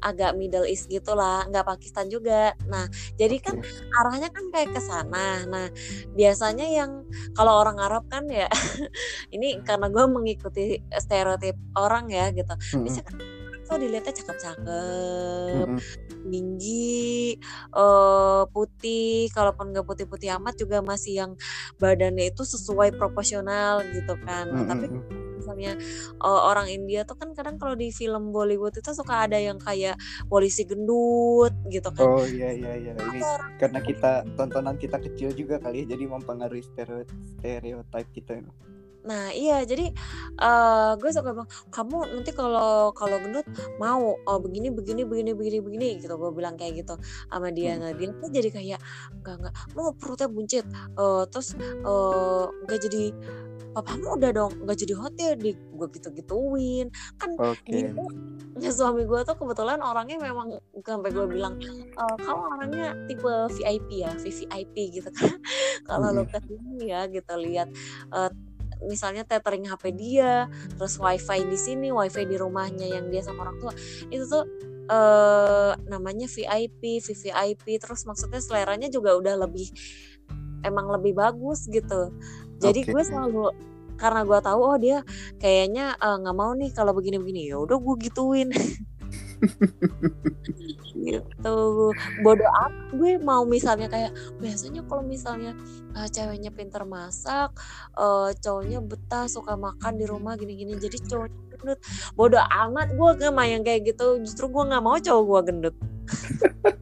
agak 0.00 0.32
Middle 0.32 0.64
East 0.64 0.88
gitulah 0.88 1.44
nggak 1.44 1.66
Pakistan 1.66 2.08
juga. 2.08 2.56
Nah 2.64 2.88
jadi 3.20 3.36
kan 3.36 3.60
arahnya 4.00 4.32
kan 4.32 4.48
kayak 4.48 4.72
ke 4.72 4.80
sana. 4.80 5.44
Nah 5.44 5.68
biasanya 6.16 6.64
yang 6.64 7.04
kalau 7.36 7.60
orang 7.60 7.76
Arab 7.76 8.08
kan 8.08 8.24
ya 8.32 8.48
ini 9.36 9.60
karena 9.60 9.92
gue 9.92 10.04
mengikuti 10.08 10.80
stereotip 10.96 11.56
orang 11.76 12.08
ya 12.08 12.32
gitu 12.32 12.54
biasanya 12.80 13.04
kan 13.04 13.16
tuh 13.70 13.78
dilihatnya 13.78 14.14
cakep-cakep 14.18 15.68
tinggi 16.26 17.38
eh 17.70 18.42
putih. 18.50 19.30
Kalaupun 19.30 19.70
nggak 19.70 19.86
putih-putih 19.86 20.34
amat 20.42 20.58
juga 20.58 20.82
masih 20.82 21.22
yang 21.22 21.32
badannya 21.78 22.34
itu 22.34 22.42
sesuai 22.42 22.98
proporsional 22.98 23.86
gitu 23.94 24.18
kan. 24.26 24.50
Nah, 24.50 24.64
tapi 24.66 24.86
misalnya 25.40 25.72
eh, 26.20 26.40
orang 26.50 26.68
India 26.68 27.06
tuh 27.08 27.16
kan 27.16 27.32
kadang 27.32 27.56
kalau 27.56 27.72
di 27.78 27.88
film 27.94 28.34
Bollywood 28.34 28.76
itu 28.76 28.90
suka 28.92 29.24
ada 29.24 29.40
yang 29.40 29.56
kayak 29.56 29.96
polisi 30.28 30.68
gendut 30.68 31.54
gitu 31.72 31.88
kan. 31.94 32.04
Oh 32.04 32.26
iya 32.26 32.52
iya 32.52 32.72
iya. 32.76 32.92
Ini 32.98 33.22
Atau 33.22 33.34
karena 33.56 33.80
kita 33.80 34.12
tontonan 34.36 34.76
kita 34.76 35.00
kecil 35.00 35.32
juga 35.32 35.56
kali 35.62 35.86
ya 35.86 35.96
jadi 35.96 36.04
mempengaruhi 36.10 36.64
stereo 36.64 37.06
stereotip 37.40 38.06
kita. 38.12 38.44
Nah 39.10 39.34
iya 39.34 39.66
jadi 39.66 39.90
eh 40.38 40.90
gue 40.94 41.10
suka 41.10 41.34
bilang 41.34 41.50
kamu 41.74 41.96
nanti 42.14 42.30
kalau 42.30 42.94
kalau 42.94 43.18
gendut 43.18 43.42
mau 43.82 44.14
oh 44.14 44.38
begini 44.38 44.70
begini 44.70 45.02
begini 45.02 45.34
begini 45.34 45.58
begini 45.58 45.88
gitu 45.98 46.14
gue 46.14 46.30
bilang 46.30 46.54
kayak 46.54 46.86
gitu 46.86 46.94
sama 47.26 47.50
dia 47.50 47.74
Hmm. 47.74 47.82
nah 47.82 47.90
dia 47.90 48.14
tuh 48.14 48.30
jadi 48.30 48.48
kayak 48.54 48.80
nggak 49.18 49.34
nggak 49.42 49.54
mau 49.74 49.90
perutnya 49.98 50.30
buncit 50.30 50.64
Eh 50.94 51.22
terus 51.26 51.58
nggak 52.64 52.78
jadi 52.86 53.02
papamu 53.70 54.18
udah 54.18 54.30
dong 54.34 54.52
nggak 54.66 54.78
jadi 54.78 54.94
hot 54.98 55.14
ya 55.14 55.32
di 55.34 55.54
gue 55.54 55.86
gitu 55.94 56.08
gituin 56.10 56.86
kan 57.16 57.30
dia 57.66 57.86
tuh 57.94 58.08
ya 58.62 58.70
suami 58.74 59.06
gue 59.06 59.20
tuh 59.22 59.36
kebetulan 59.38 59.78
orangnya 59.80 60.18
memang 60.20 60.58
sampai 60.82 61.10
gue 61.14 61.26
bilang 61.30 61.54
"Eh, 61.94 62.16
kamu 62.18 62.42
orangnya 62.58 62.86
tipe 63.06 63.30
VIP 63.56 64.02
ya 64.02 64.10
VVIP 64.14 64.74
gitu 65.00 65.08
kan 65.14 65.32
kalau 65.88 66.10
lo 66.12 66.22
Mm-mm. 66.22 66.26
ke 66.26 66.38
sini 66.44 66.90
ya 66.90 67.06
gitu 67.06 67.32
lihat 67.38 67.68
eh, 68.10 68.30
misalnya 68.88 69.26
tethering 69.26 69.68
HP 69.68 69.92
dia 69.96 70.48
terus 70.76 70.96
wifi 70.96 71.44
di 71.44 71.58
sini 71.58 71.88
wifi 71.92 72.24
di 72.24 72.36
rumahnya 72.36 72.86
yang 72.88 73.08
dia 73.12 73.24
sama 73.24 73.48
orang 73.48 73.56
tua. 73.60 73.72
Itu 74.08 74.24
tuh 74.28 74.44
eh 74.90 75.72
namanya 75.86 76.26
VIP 76.26 76.98
VVIP 76.98 77.78
terus 77.78 78.02
maksudnya 78.08 78.42
seleranya 78.42 78.90
juga 78.90 79.14
udah 79.14 79.46
lebih 79.46 79.70
emang 80.66 80.90
lebih 80.90 81.16
bagus 81.16 81.70
gitu. 81.70 82.10
Jadi 82.60 82.84
Oke. 82.84 82.90
gue 82.92 83.02
selalu 83.04 83.54
karena 84.00 84.24
gue 84.24 84.38
tahu 84.40 84.60
oh 84.64 84.78
dia 84.80 85.04
kayaknya 85.36 85.94
eh, 85.94 86.16
nggak 86.20 86.36
mau 86.36 86.52
nih 86.56 86.70
kalau 86.74 86.92
begini-begini. 86.96 87.52
Ya 87.52 87.56
udah 87.60 87.78
gue 87.78 87.94
gituin 88.08 88.48
gitu 91.00 91.56
bodoh 92.20 92.50
amat 92.68 92.92
gue 92.92 93.12
mau 93.20 93.42
misalnya 93.48 93.88
kayak 93.88 94.12
biasanya 94.38 94.84
kalau 94.84 95.02
misalnya 95.04 95.56
eh, 95.96 96.08
ceweknya 96.12 96.50
pinter 96.52 96.84
masak 96.84 97.54
eh, 97.96 98.30
cowoknya 98.36 98.84
betah 98.84 99.26
suka 99.26 99.56
makan 99.56 99.96
di 99.96 100.04
rumah 100.04 100.36
gini-gini 100.36 100.76
jadi 100.76 100.98
cowoknya 101.08 101.40
gendut 101.56 101.80
bodoh 102.16 102.44
amat 102.68 102.92
gue 102.96 103.08
gak 103.20 103.32
mau 103.32 103.44
yang 103.44 103.64
kayak 103.64 103.92
gitu 103.92 104.20
justru 104.24 104.48
gue 104.48 104.62
nggak 104.64 104.82
mau 104.84 104.96
cowok 104.96 105.24
gue 105.24 105.40
gendut 105.48 105.76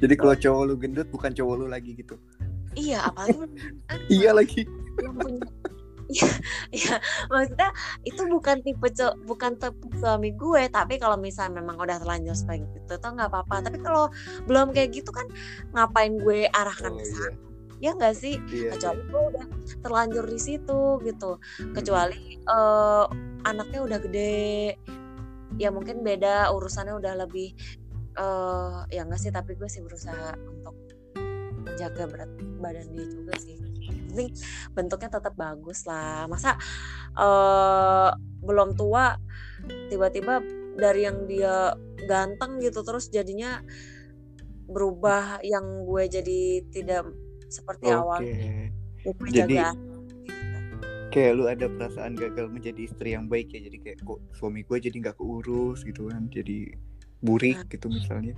Jadi 0.00 0.14
kalau 0.14 0.34
cowok 0.38 0.62
lu 0.70 0.74
gendut 0.78 1.08
bukan 1.10 1.34
cowok 1.34 1.54
lu 1.56 1.66
lagi 1.66 1.98
gitu. 1.98 2.14
iya 2.78 3.10
apalagi 3.10 3.42
Iya 4.20 4.30
lagi. 4.30 4.62
yang 5.02 5.16
punya 5.18 5.42
Iya, 6.10 6.30
iya, 6.74 6.94
maksudnya 7.30 7.70
itu 8.02 8.22
bukan 8.26 8.58
tipe 8.66 8.88
bukan 9.22 9.52
tipe 9.62 9.94
suami 10.02 10.34
gue, 10.34 10.66
tapi 10.66 10.98
kalau 10.98 11.14
misalnya 11.14 11.62
memang 11.62 11.78
udah 11.78 12.02
terlanjur 12.02 12.34
seperti 12.34 12.66
itu 12.82 12.94
tuh 12.98 13.10
nggak 13.14 13.30
apa-apa. 13.30 13.70
Tapi 13.70 13.78
kalau 13.78 14.10
belum 14.50 14.74
kayak 14.74 14.90
gitu 14.90 15.14
kan 15.14 15.30
ngapain 15.70 16.18
gue 16.18 16.50
arahkan 16.50 16.90
Oh 16.90 16.98
ke 16.98 17.06
iya. 17.06 17.14
sana? 17.14 17.38
Ya 17.80 17.90
nggak 17.94 18.14
sih? 18.18 18.34
Iya. 18.50 18.74
Kecuali 18.74 19.02
gue 19.06 19.22
udah 19.30 19.46
terlanjur 19.86 20.24
di 20.26 20.40
situ 20.42 20.80
gitu. 21.06 21.30
Kecuali 21.70 22.42
eh, 22.42 23.04
anaknya 23.46 23.80
udah 23.86 23.98
gede, 24.02 24.74
ya 25.62 25.70
mungkin 25.70 26.02
beda 26.02 26.50
urusannya 26.50 26.98
udah 26.98 27.14
lebih 27.22 27.54
eh 28.18 28.78
ya 28.90 29.06
enggak 29.06 29.22
sih, 29.22 29.30
tapi 29.30 29.54
gue 29.54 29.70
sih 29.70 29.78
berusaha 29.86 30.34
untuk 30.42 30.74
menjaga 31.62 32.04
berat 32.10 32.30
badan 32.58 32.90
dia 32.90 33.06
juga 33.06 33.38
sih. 33.38 33.69
Penting 34.10 34.34
bentuknya 34.74 35.08
tetap 35.08 35.34
bagus 35.38 35.86
lah. 35.86 36.26
Masa 36.26 36.58
eh 37.14 38.10
belum 38.42 38.74
tua 38.74 39.14
tiba-tiba 39.88 40.42
dari 40.74 41.04
yang 41.06 41.28
dia 41.28 41.74
ganteng 42.08 42.58
gitu 42.58 42.80
terus 42.82 43.12
jadinya 43.12 43.60
berubah 44.70 45.42
yang 45.42 45.82
gue 45.84 46.06
jadi 46.06 46.40
tidak 46.70 47.10
seperti 47.50 47.90
awal. 47.90 48.22
Oke. 48.22 48.30
Ya, 48.30 48.70
gue 49.10 49.28
Jadi- 49.30 49.56
jaga. 49.58 49.68
Kayak 51.10 51.32
lu 51.34 51.44
ada 51.50 51.66
perasaan 51.66 52.14
gagal 52.14 52.46
menjadi 52.54 52.86
istri 52.86 53.18
yang 53.18 53.26
baik 53.26 53.50
ya. 53.50 53.66
Jadi 53.66 53.82
kayak 53.82 53.98
kok 54.06 54.22
suami 54.30 54.62
gue 54.62 54.78
jadi 54.78 54.94
nggak 54.94 55.18
keurus 55.18 55.82
gitu 55.82 56.06
kan. 56.06 56.30
Jadi 56.30 56.70
burik 57.20 57.56
Nah. 57.60 57.68
gitu 57.68 57.86
misalnya. 57.88 58.34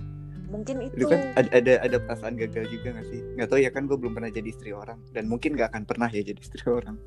Mungkin 0.47 0.85
Itu 0.85 1.01
itu 1.01 1.05
kan 1.09 1.19
ada, 1.33 1.49
ada 1.49 1.73
ada 1.81 1.97
perasaan 1.97 2.37
gagal 2.37 2.69
juga 2.69 2.93
gak 2.93 3.07
sih? 3.09 3.19
Nggak 3.35 3.47
tahu 3.49 3.59
ya 3.59 3.71
kan 3.73 3.89
gue 3.89 3.97
belum 3.97 4.13
pernah 4.13 4.29
jadi 4.29 4.45
istri 4.45 4.69
orang 4.69 5.01
dan 5.09 5.25
mungkin 5.25 5.57
nggak 5.57 5.73
akan 5.73 5.83
pernah 5.89 6.09
ya 6.13 6.21
jadi 6.21 6.37
istri 6.37 6.61
orang. 6.69 6.97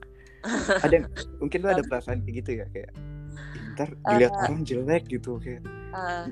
ada 0.84 1.06
mungkin 1.38 1.58
lu 1.62 1.68
ada 1.70 1.82
perasaan 1.82 2.22
kayak 2.22 2.34
gitu 2.42 2.50
ya 2.62 2.66
kayak 2.70 2.90
"Ih, 2.94 3.62
ntar 3.74 3.88
dilihat 4.06 4.32
orang 4.36 4.62
jelek 4.62 5.02
gitu 5.10 5.42
kayak 5.42 5.62
eh, 5.90 6.26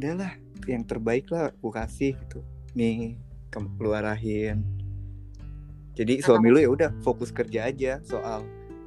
udahlah 0.00 0.32
yang 0.64 0.84
terbaik 0.84 1.28
lah 1.28 1.52
aku 1.52 1.68
kasih 1.68 2.16
gitu 2.16 2.40
nih 2.72 3.20
kamu 3.52 3.68
lu 3.80 3.92
arahin 3.92 4.64
jadi 5.92 6.22
suami 6.24 6.48
lu 6.48 6.58
ya 6.62 6.70
udah 6.70 6.90
fokus 7.02 7.28
kerja 7.28 7.68
aja 7.68 8.00
soal 8.00 8.46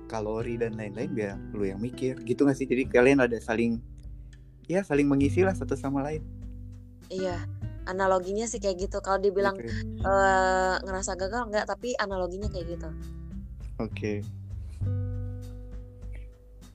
kalori 0.10 0.58
dan 0.58 0.74
lain-lain 0.74 1.12
biar 1.14 1.38
lu 1.54 1.68
yang 1.68 1.78
mikir 1.78 2.18
gitu 2.26 2.48
gak 2.48 2.58
sih 2.58 2.66
jadi 2.66 2.88
kalian 2.90 3.22
ada 3.22 3.38
saling 3.38 3.78
ya 4.72 4.82
saling 4.88 5.08
mengisi 5.12 5.44
lah 5.44 5.52
satu 5.52 5.76
sama 5.76 6.00
lain 6.08 6.24
iya 7.12 7.44
analoginya 7.84 8.48
sih 8.48 8.62
kayak 8.64 8.88
gitu 8.88 9.04
kalau 9.04 9.20
dibilang 9.20 9.58
Oke. 9.60 9.68
eh, 10.08 10.76
ngerasa 10.86 11.20
gagal 11.20 11.52
enggak 11.52 11.66
tapi 11.68 11.92
analoginya 12.00 12.48
kayak 12.48 12.80
gitu 12.80 12.90
Oke. 13.82 14.22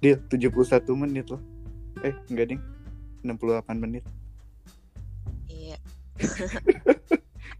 Deal 0.02 0.18
71 0.26 0.82
menit 0.98 1.30
loh. 1.30 1.38
Eh, 2.02 2.10
enggak 2.26 2.46
ding. 2.50 2.62
68 3.22 3.82
menit. 3.82 4.04
iya 5.50 5.74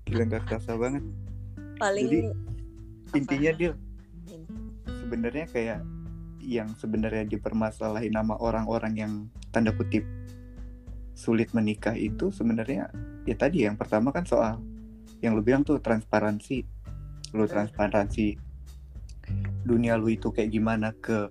Gila 0.07 0.23
nggak 0.31 0.47
kerasa 0.47 0.79
banget. 0.79 1.03
paling 1.77 2.07
Jadi, 2.07 2.19
apa? 2.23 3.19
Intinya 3.19 3.53
Ini. 3.59 3.69
sebenarnya 4.87 5.47
kayak 5.51 5.81
yang 6.39 6.71
sebenarnya 6.79 7.27
dipermasalahin 7.27 8.15
nama 8.15 8.39
orang-orang 8.39 8.95
yang 8.95 9.13
tanda 9.51 9.75
kutip 9.75 10.07
sulit 11.17 11.57
menikah 11.57 11.97
itu 11.97 12.29
sebenarnya 12.29 12.93
ya 13.25 13.35
tadi 13.35 13.65
yang 13.65 13.81
pertama 13.81 14.13
kan 14.13 14.29
soal 14.29 14.61
yang 15.25 15.33
lu 15.33 15.41
bilang 15.41 15.65
tuh 15.65 15.81
transparansi. 15.81 16.63
Lu 17.33 17.49
transparansi 17.49 18.37
dunia 19.67 19.99
lu 19.99 20.13
itu 20.13 20.31
kayak 20.31 20.55
gimana 20.55 20.95
ke 21.03 21.27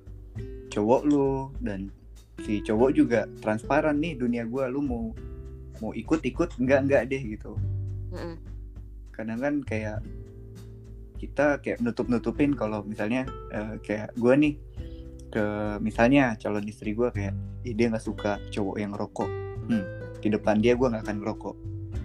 cowok 0.74 1.02
lu 1.08 1.54
dan 1.64 1.88
si 2.44 2.60
cowok 2.60 2.90
juga 2.92 3.30
transparan 3.40 3.96
nih 4.02 4.20
dunia 4.20 4.44
gua 4.44 4.68
lu 4.68 4.84
mau 4.84 5.16
mau 5.80 5.96
ikut-ikut 5.96 6.60
enggak 6.60 6.80
enggak 6.84 7.04
deh 7.08 7.22
gitu. 7.22 7.56
Kadang 9.16 9.40
kan 9.40 9.56
kayak 9.64 10.04
kita 11.16 11.64
kayak 11.64 11.80
nutup-nutupin 11.80 12.52
kalau 12.58 12.84
misalnya 12.84 13.24
eh, 13.56 13.80
kayak 13.80 14.12
gua 14.20 14.36
nih 14.36 14.60
ke 15.32 15.46
misalnya 15.80 16.36
calon 16.36 16.68
istri 16.68 16.92
gua 16.92 17.16
kayak 17.16 17.38
dia 17.64 17.88
nggak 17.88 18.04
suka 18.04 18.38
cowok 18.52 18.78
yang 18.78 18.92
rokok 18.92 19.45
hmm, 19.70 19.84
di 20.22 20.28
depan 20.32 20.62
dia 20.62 20.74
gua 20.74 20.94
nggak 20.94 21.04
akan 21.10 21.18
ngerokok. 21.22 21.56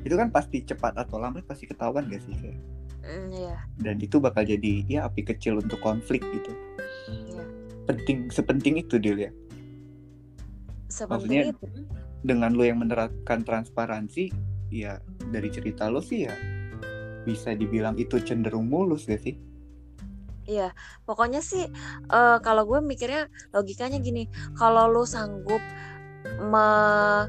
Itu 0.07 0.15
kan 0.17 0.29
pasti 0.33 0.65
cepat 0.65 0.97
atau 0.97 1.21
lambat 1.21 1.45
pasti 1.45 1.69
ketahuan 1.69 2.09
gak 2.09 2.25
sih 2.25 2.33
kayak 2.41 2.61
Mm, 3.01 3.33
iya. 3.33 3.57
Dan 3.81 3.97
itu 3.97 4.21
bakal 4.21 4.45
jadi 4.45 4.85
ya 4.85 5.09
api 5.09 5.25
kecil 5.25 5.57
untuk 5.57 5.81
konflik 5.81 6.21
gitu. 6.21 6.53
Iya. 7.09 7.43
Penting 7.89 8.29
sepenting 8.29 8.77
itu 8.77 9.01
dia 9.01 9.29
ya. 9.29 9.33
Maksudnya- 11.09 11.55
itu. 11.55 11.67
dengan 12.21 12.53
lo 12.53 12.61
yang 12.69 12.85
menerapkan 12.85 13.41
transparansi 13.41 14.29
ya 14.69 15.01
dari 15.33 15.49
cerita 15.49 15.89
lo 15.89 16.05
sih 16.05 16.29
ya 16.29 16.37
bisa 17.25 17.57
dibilang 17.57 17.97
itu 17.97 18.21
cenderung 18.21 18.69
mulus 18.69 19.09
gak 19.09 19.25
sih? 19.25 19.41
Iya, 20.45 20.77
pokoknya 21.09 21.41
sih 21.41 21.65
eh, 22.13 22.39
kalau 22.45 22.69
gue 22.69 22.85
mikirnya 22.85 23.33
logikanya 23.57 24.05
gini, 24.05 24.29
kalau 24.53 24.93
lu 24.93 25.09
sanggup 25.09 25.65
me- 26.41 27.29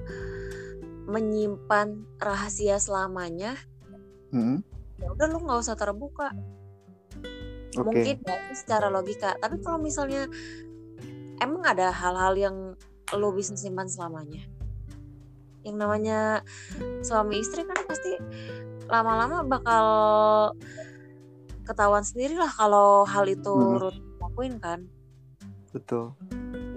menyimpan 1.05 1.87
rahasia 2.17 2.77
selamanya, 2.77 3.57
Mm-mm. 4.31 4.63
ya 4.95 5.07
udah 5.11 5.27
lu 5.27 5.43
nggak 5.43 5.59
usah 5.59 5.75
terbuka. 5.75 6.31
Oke. 7.71 7.83
Mungkin 7.87 8.19
itu 8.19 8.33
secara 8.53 8.87
logika. 8.87 9.35
Tapi 9.35 9.59
kalau 9.59 9.79
misalnya 9.79 10.27
emang 11.37 11.63
ada 11.63 11.89
hal-hal 11.89 12.33
yang 12.35 12.55
lu 13.11 13.29
bisa 13.31 13.55
simpan 13.55 13.87
selamanya, 13.87 14.43
yang 15.63 15.75
namanya 15.75 16.47
suami 17.01 17.39
istri 17.39 17.63
kan 17.63 17.75
pasti 17.83 18.15
lama-lama 18.87 19.43
bakal 19.43 19.85
ketahuan 21.63 22.03
sendiri 22.03 22.35
lah 22.35 22.49
kalau 22.49 23.03
hal 23.03 23.23
itu 23.25 23.51
Mhm. 23.51 23.79
rutin 23.79 24.05
lakuin 24.19 24.55
kan. 24.57 24.79
betul 25.71 26.11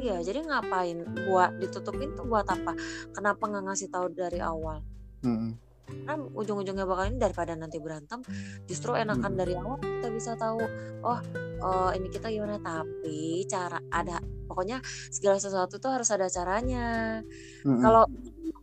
Iya, 0.05 0.21
jadi 0.21 0.45
ngapain 0.45 1.01
buat 1.25 1.57
ditutupin 1.57 2.13
tuh 2.13 2.29
buat 2.29 2.45
apa? 2.45 2.77
Kenapa 3.17 3.41
nggak 3.49 3.65
ngasih 3.73 3.89
tahu 3.89 4.13
dari 4.13 4.37
awal? 4.37 4.85
Mm-mm. 5.25 5.57
Karena 6.05 6.21
ujung-ujungnya 6.37 6.85
bakal 6.85 7.09
ini 7.09 7.17
daripada 7.17 7.57
nanti 7.57 7.81
berantem, 7.81 8.21
justru 8.69 8.93
enakan 8.93 9.33
Mm-mm. 9.33 9.41
dari 9.41 9.55
awal 9.57 9.81
kita 9.81 10.09
bisa 10.13 10.33
tahu, 10.37 10.61
oh, 11.01 11.21
oh 11.65 11.91
ini 11.97 12.13
kita 12.13 12.29
gimana. 12.29 12.61
Tapi 12.61 13.49
cara 13.49 13.81
ada, 13.89 14.21
pokoknya 14.45 14.85
segala 15.09 15.41
sesuatu 15.41 15.81
tuh 15.81 15.97
harus 15.97 16.13
ada 16.13 16.29
caranya. 16.29 17.25
Mm-mm. 17.65 17.81
Kalau 17.81 18.05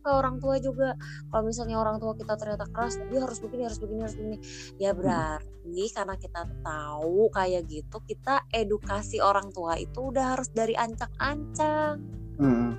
ke 0.02 0.10
orang 0.10 0.42
tua 0.42 0.58
juga, 0.58 0.98
kalau 1.30 1.46
misalnya 1.46 1.78
orang 1.78 2.02
tua 2.02 2.18
kita 2.18 2.34
ternyata 2.34 2.66
keras, 2.68 2.98
dia 2.98 3.22
harus 3.22 3.38
begini, 3.38 3.62
harus 3.64 3.78
begini, 3.78 4.00
harus 4.02 4.16
begini, 4.18 4.38
ya 4.82 4.90
berarti 4.92 5.84
karena 5.94 6.14
kita 6.18 6.42
tahu 6.66 7.30
kayak 7.30 7.62
gitu, 7.70 7.96
kita 8.02 8.42
edukasi 8.50 9.22
orang 9.22 9.54
tua 9.54 9.78
itu 9.78 10.10
udah 10.10 10.36
harus 10.36 10.50
dari 10.50 10.74
ancang-ancang, 10.74 12.02
Mm-mm. 12.42 12.70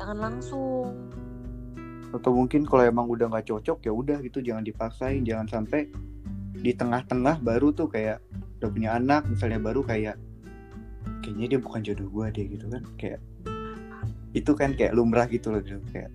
jangan 0.00 0.18
langsung. 0.18 0.88
atau 2.14 2.30
mungkin 2.30 2.62
kalau 2.62 2.86
emang 2.86 3.10
udah 3.10 3.26
nggak 3.26 3.50
cocok 3.50 3.82
ya 3.82 3.90
udah 3.90 4.22
gitu 4.22 4.38
jangan 4.38 4.62
dipaksain 4.62 5.26
jangan 5.26 5.50
sampai 5.50 5.90
di 6.54 6.70
tengah-tengah 6.70 7.42
baru 7.42 7.74
tuh 7.74 7.90
kayak 7.90 8.22
udah 8.62 8.70
punya 8.70 8.94
anak 8.94 9.26
misalnya 9.26 9.58
baru 9.58 9.82
kayak 9.82 10.14
kayaknya 11.20 11.56
dia 11.56 11.60
bukan 11.60 11.80
jodoh 11.82 12.08
gua 12.08 12.30
deh 12.30 12.46
gitu 12.46 12.70
kan 12.70 12.82
kayak 12.96 13.20
itu 14.34 14.52
kan 14.54 14.72
kayak 14.72 14.96
lumrah 14.96 15.28
gitu 15.28 15.52
loh 15.52 15.60
gitu. 15.60 15.82
kayak 15.92 16.08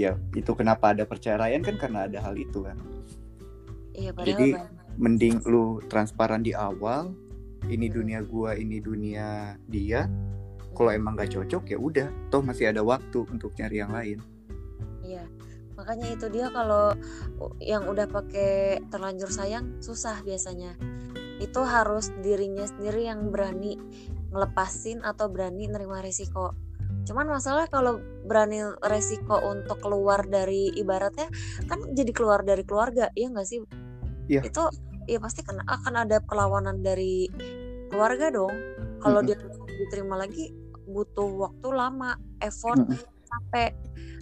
ya 0.00 0.12
itu 0.32 0.56
kenapa 0.56 0.96
ada 0.96 1.04
perceraian 1.04 1.60
kan 1.60 1.76
karena 1.76 2.08
ada 2.08 2.18
hal 2.24 2.34
itu 2.40 2.64
kan 2.64 2.78
Iya, 3.90 4.14
padahal 4.14 4.30
Jadi, 4.32 4.48
banyak. 4.54 4.96
mending 4.96 5.36
lu 5.44 5.82
transparan 5.90 6.40
di 6.40 6.56
awal 6.56 7.12
ini 7.68 7.92
dunia 7.92 8.24
gua 8.24 8.56
ini 8.56 8.80
dunia 8.80 9.58
dia 9.68 10.08
kalau 10.72 10.94
emang 10.94 11.18
gak 11.18 11.36
cocok 11.36 11.68
ya 11.68 11.76
udah 11.76 12.08
toh 12.32 12.40
masih 12.40 12.72
ada 12.72 12.80
waktu 12.80 13.26
untuk 13.28 13.52
nyari 13.60 13.76
yang 13.82 13.92
lain 13.92 14.18
Iya. 15.00 15.24
Makanya 15.74 16.12
itu 16.12 16.28
dia 16.28 16.52
kalau 16.52 16.92
yang 17.58 17.88
udah 17.88 18.04
pakai 18.04 18.84
terlanjur 18.92 19.32
sayang 19.32 19.80
susah 19.80 20.20
biasanya. 20.20 20.76
Itu 21.40 21.64
harus 21.64 22.12
dirinya 22.20 22.68
sendiri 22.68 23.08
yang 23.08 23.32
berani 23.32 23.80
ngelepasin 24.30 25.00
atau 25.00 25.32
berani 25.32 25.66
nerima 25.72 26.04
resiko. 26.04 26.52
Cuman 27.10 27.26
masalah 27.26 27.66
kalau 27.66 27.98
berani 28.22 28.62
resiko 28.86 29.42
untuk 29.42 29.82
keluar 29.82 30.22
dari 30.30 30.70
ibaratnya 30.78 31.26
kan 31.66 31.82
jadi 31.90 32.14
keluar 32.14 32.46
dari 32.46 32.62
keluarga, 32.62 33.10
iya 33.18 33.34
nggak 33.34 33.48
sih? 33.50 33.58
Iya. 34.30 34.46
Itu 34.46 34.70
ya 35.10 35.18
pasti 35.18 35.42
kan 35.42 35.58
akan 35.66 36.06
ada 36.06 36.22
perlawanan 36.22 36.86
dari 36.86 37.26
keluarga 37.90 38.30
dong. 38.30 38.54
Kalau 39.02 39.26
Mm-mm. 39.26 39.34
dia 39.34 39.42
diterima 39.82 40.22
lagi 40.22 40.54
butuh 40.86 41.50
waktu 41.50 41.66
lama, 41.74 42.14
effort, 42.38 42.78
Mm-mm. 42.78 43.02
capek 43.26 43.74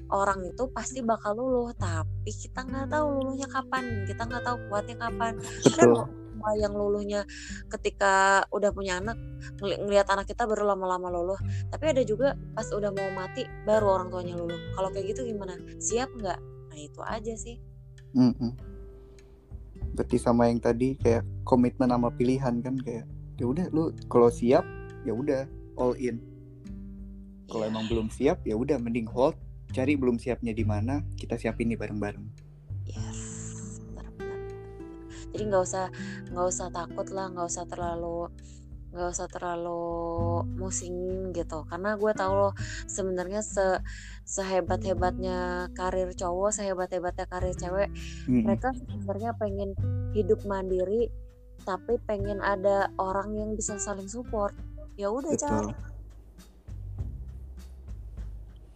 orang 0.09 0.41
itu 0.49 0.65
pasti 0.73 1.05
bakal 1.05 1.37
luluh 1.37 1.77
tapi 1.77 2.33
kita 2.33 2.65
nggak 2.65 2.89
tahu 2.89 3.07
luluhnya 3.21 3.45
kapan 3.53 4.09
kita 4.09 4.25
nggak 4.25 4.41
tahu 4.41 4.57
kuatnya 4.73 4.97
kapan 4.97 5.37
ada 5.37 5.69
betul 5.69 5.89
loh 5.93 6.09
semua 6.39 6.55
yang 6.55 6.71
luluhnya 6.71 7.27
ketika 7.67 8.47
udah 8.55 8.71
punya 8.71 9.03
anak 9.03 9.19
ngeli- 9.59 9.83
ngelihat 9.83 10.07
anak 10.07 10.31
kita 10.31 10.47
baru 10.47 10.71
lama-lama 10.71 11.11
luluh 11.11 11.39
tapi 11.69 11.91
ada 11.91 12.07
juga 12.07 12.39
pas 12.55 12.71
udah 12.71 12.95
mau 12.95 13.11
mati 13.11 13.43
baru 13.67 13.99
orang 13.99 14.09
tuanya 14.15 14.39
luluh 14.39 14.55
kalau 14.79 14.95
kayak 14.95 15.11
gitu 15.11 15.27
gimana 15.27 15.59
siap 15.83 16.07
nggak 16.15 16.39
nah 16.71 16.79
itu 16.79 17.01
aja 17.03 17.35
sih 17.35 17.59
Mm-mm. 18.15 18.55
Berarti 19.93 20.15
sama 20.15 20.47
yang 20.47 20.63
tadi 20.63 20.95
kayak 20.95 21.27
komitmen 21.43 21.91
sama 21.91 22.09
pilihan 22.09 22.63
kan 22.63 22.79
kayak 22.79 23.05
ya 23.35 23.45
udah 23.51 23.67
lu 23.75 23.91
kalau 24.07 24.31
siap 24.31 24.63
ya 25.03 25.11
udah 25.11 25.45
all 25.75 25.99
in. 25.99 26.23
Kalau 27.51 27.67
Iya. 27.67 27.73
emang 27.75 27.85
belum 27.91 28.07
siap 28.09 28.47
ya 28.47 28.55
udah 28.55 28.79
mending 28.79 29.11
hold, 29.11 29.35
cari 29.75 29.99
belum 29.99 30.17
siapnya 30.17 30.55
di 30.55 30.63
mana, 30.63 31.03
kita 31.19 31.35
siapin 31.35 31.69
nih 31.69 31.77
bareng-bareng. 31.77 32.25
yes 32.87 33.28
jadi 35.35 35.43
nggak 35.49 35.63
usah 35.65 35.87
nggak 36.33 36.47
usah 36.49 36.69
takut 36.73 37.07
lah 37.13 37.27
nggak 37.33 37.47
usah 37.49 37.65
terlalu 37.69 38.31
nggak 38.89 39.09
usah 39.13 39.29
terlalu 39.29 39.85
musing 40.57 41.29
gitu. 41.37 41.61
Karena 41.69 42.01
gue 42.01 42.13
tahu 42.17 42.33
loh 42.33 42.53
sebenarnya 42.89 43.45
se 43.45 43.85
sehebat 44.25 44.81
hebatnya 44.85 45.69
karir 45.77 46.13
cowok 46.17 46.57
sehebat 46.57 46.89
hebatnya 46.93 47.29
karir 47.29 47.53
cewek 47.53 47.89
Mm-mm. 48.29 48.45
mereka 48.45 48.73
sebenarnya 48.77 49.37
pengen 49.37 49.73
hidup 50.13 50.41
mandiri 50.45 51.09
tapi 51.65 52.01
pengen 52.09 52.41
ada 52.41 52.89
orang 52.97 53.37
yang 53.37 53.51
bisa 53.53 53.77
saling 53.77 54.09
support. 54.09 54.57
Ya 54.97 55.13
udah 55.13 55.37
cari 55.37 55.73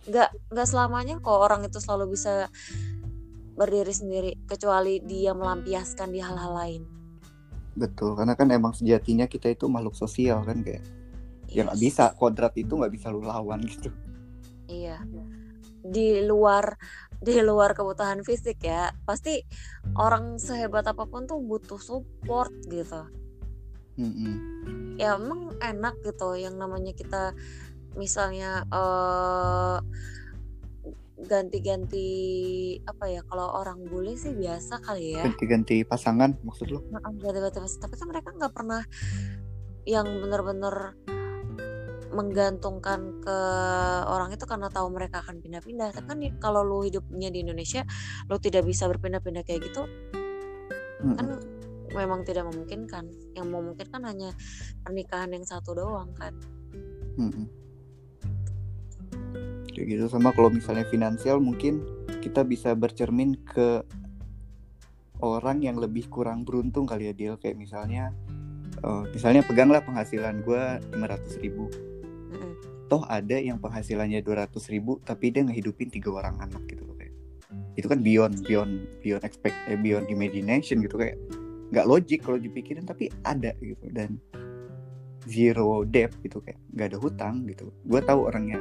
nggak 0.02 0.50
nggak 0.50 0.66
selamanya 0.66 1.14
kok 1.22 1.38
orang 1.46 1.62
itu 1.62 1.78
selalu 1.78 2.18
bisa 2.18 2.50
berdiri 3.54 3.92
sendiri 3.92 4.32
kecuali 4.46 5.00
dia 5.04 5.32
melampiaskan 5.36 6.08
di 6.12 6.20
hal-hal 6.20 6.52
lain 6.54 6.82
Betul, 7.72 8.16
karena 8.18 8.36
kan 8.36 8.48
emang 8.52 8.76
sejatinya 8.76 9.24
kita 9.24 9.48
itu 9.48 9.64
makhluk 9.64 9.96
sosial 9.96 10.44
kan 10.44 10.60
kayak 10.60 10.84
ya 11.48 11.64
nggak 11.64 11.80
Yes. 11.80 11.84
bisa 11.84 12.04
kodrat 12.20 12.52
itu 12.56 12.72
nggak 12.76 12.92
bisa 12.92 13.08
lu 13.12 13.24
lawan 13.24 13.64
gitu. 13.64 13.88
Iya. 14.68 14.96
Di 15.82 16.22
luar 16.22 16.76
di 17.22 17.38
luar 17.42 17.70
kebutuhan 17.74 18.22
fisik 18.26 18.58
ya, 18.62 18.90
pasti 19.06 19.42
orang 19.96 20.38
sehebat 20.38 20.86
apa 20.86 21.04
pun 21.06 21.26
tuh 21.26 21.38
butuh 21.42 21.78
support 21.78 22.52
gitu. 22.68 23.02
Mm-mm. 23.92 24.40
ya 24.96 25.20
emang 25.20 25.52
enak 25.60 26.00
gitu 26.00 26.32
yang 26.36 26.56
namanya 26.56 26.96
kita 26.96 27.36
misalnya 27.92 28.64
eh 28.72 29.78
ganti-ganti 31.22 32.08
apa 32.82 33.04
ya 33.06 33.22
kalau 33.26 33.46
orang 33.54 33.78
bule 33.86 34.18
sih 34.18 34.34
biasa 34.34 34.82
kali 34.82 35.18
ya. 35.18 35.22
Ganti-ganti 35.22 35.86
pasangan 35.86 36.34
maksud 36.42 36.74
lo 36.74 36.82
ganti-ganti 36.90 37.58
pas- 37.62 37.80
tapi 37.80 37.94
kan 37.94 38.08
mereka 38.10 38.28
nggak 38.34 38.52
pernah 38.54 38.82
yang 39.86 40.06
bener-bener 40.06 40.94
menggantungkan 42.12 43.24
ke 43.24 43.38
orang 44.04 44.36
itu 44.36 44.44
karena 44.44 44.68
tahu 44.68 44.92
mereka 44.92 45.24
akan 45.24 45.40
pindah-pindah. 45.40 45.96
Tapi 45.96 46.06
kan 46.06 46.18
kalau 46.38 46.60
lu 46.60 46.84
hidupnya 46.84 47.32
di 47.32 47.40
Indonesia 47.40 47.82
lu 48.28 48.36
tidak 48.36 48.68
bisa 48.68 48.84
berpindah-pindah 48.86 49.42
kayak 49.48 49.64
gitu 49.72 49.88
Mm-mm. 51.02 51.16
kan 51.16 51.26
memang 51.96 52.20
tidak 52.28 52.46
memungkinkan. 52.52 53.08
Yang 53.32 53.46
memungkinkan 53.48 54.00
hanya 54.04 54.30
pernikahan 54.84 55.32
yang 55.32 55.44
satu 55.48 55.72
doang 55.72 56.12
kan. 56.12 56.36
Mm-mm. 57.16 57.48
Kayak 59.72 59.98
gitu. 59.98 60.04
Sama 60.12 60.30
kalau 60.36 60.52
misalnya 60.52 60.84
finansial 60.86 61.40
mungkin 61.40 61.82
kita 62.20 62.44
bisa 62.44 62.76
bercermin 62.76 63.34
ke 63.42 63.82
orang 65.22 65.62
yang 65.62 65.78
lebih 65.78 66.10
kurang 66.12 66.42
beruntung 66.42 66.84
kali 66.84 67.08
ya 67.08 67.14
deal 67.14 67.34
kayak 67.38 67.56
misalnya 67.56 68.12
eh, 68.84 69.04
misalnya 69.10 69.42
peganglah 69.42 69.80
penghasilan 69.82 70.44
gue 70.44 70.62
500 70.92 71.42
ribu. 71.42 71.66
Toh 72.92 73.08
ada 73.08 73.40
yang 73.40 73.56
penghasilannya 73.56 74.20
200 74.20 74.52
ribu 74.68 75.00
tapi 75.00 75.32
dia 75.32 75.40
ngehidupin 75.48 75.88
tiga 75.88 76.12
orang 76.12 76.36
anak 76.44 76.60
gitu 76.68 76.84
loh 76.84 76.92
kayak. 77.00 77.16
Itu 77.72 77.88
kan 77.88 78.04
beyond 78.04 78.44
beyond 78.44 78.84
beyond 79.00 79.24
expect 79.24 79.56
eh, 79.64 79.80
beyond 79.80 80.12
imagination 80.12 80.84
gitu 80.84 81.00
kayak. 81.00 81.16
Nggak 81.72 81.88
logik 81.88 82.20
kalau 82.20 82.36
dipikirin 82.36 82.84
tapi 82.84 83.08
ada 83.24 83.56
gitu. 83.64 83.88
Dan 83.88 84.20
zero 85.24 85.88
debt 85.88 86.12
gitu 86.20 86.44
kayak. 86.44 86.60
Nggak 86.76 86.86
ada 86.92 86.98
hutang 87.00 87.34
gitu. 87.48 87.72
Gue 87.88 88.04
tahu 88.04 88.28
orangnya 88.28 88.60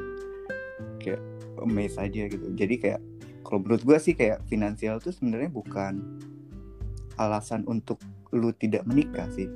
kayak 1.01 1.21
amazed 1.61 1.99
aja 1.99 2.27
gitu. 2.27 2.45
Jadi 2.55 2.75
kayak 2.79 3.01
kalau 3.45 3.59
menurut 3.63 3.83
gue 3.83 3.97
sih 3.99 4.13
kayak 4.15 4.41
finansial 4.47 5.01
tuh 5.01 5.11
sebenarnya 5.13 5.51
bukan 5.51 6.01
alasan 7.19 7.65
untuk 7.67 8.01
lu 8.31 8.53
tidak 8.55 8.87
menikah 8.87 9.27
sih. 9.33 9.49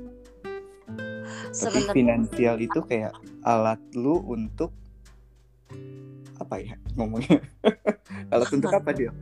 Tapi 1.56 1.88
finansial 1.90 2.60
itu 2.60 2.84
kayak 2.84 3.16
alat 3.42 3.80
lu 3.96 4.20
untuk 4.28 4.70
apa 6.36 6.60
ya 6.60 6.76
ngomongnya? 6.94 7.40
Alat 8.34 8.50
untuk 8.52 8.74
apa 8.74 8.90
dia 8.90 9.14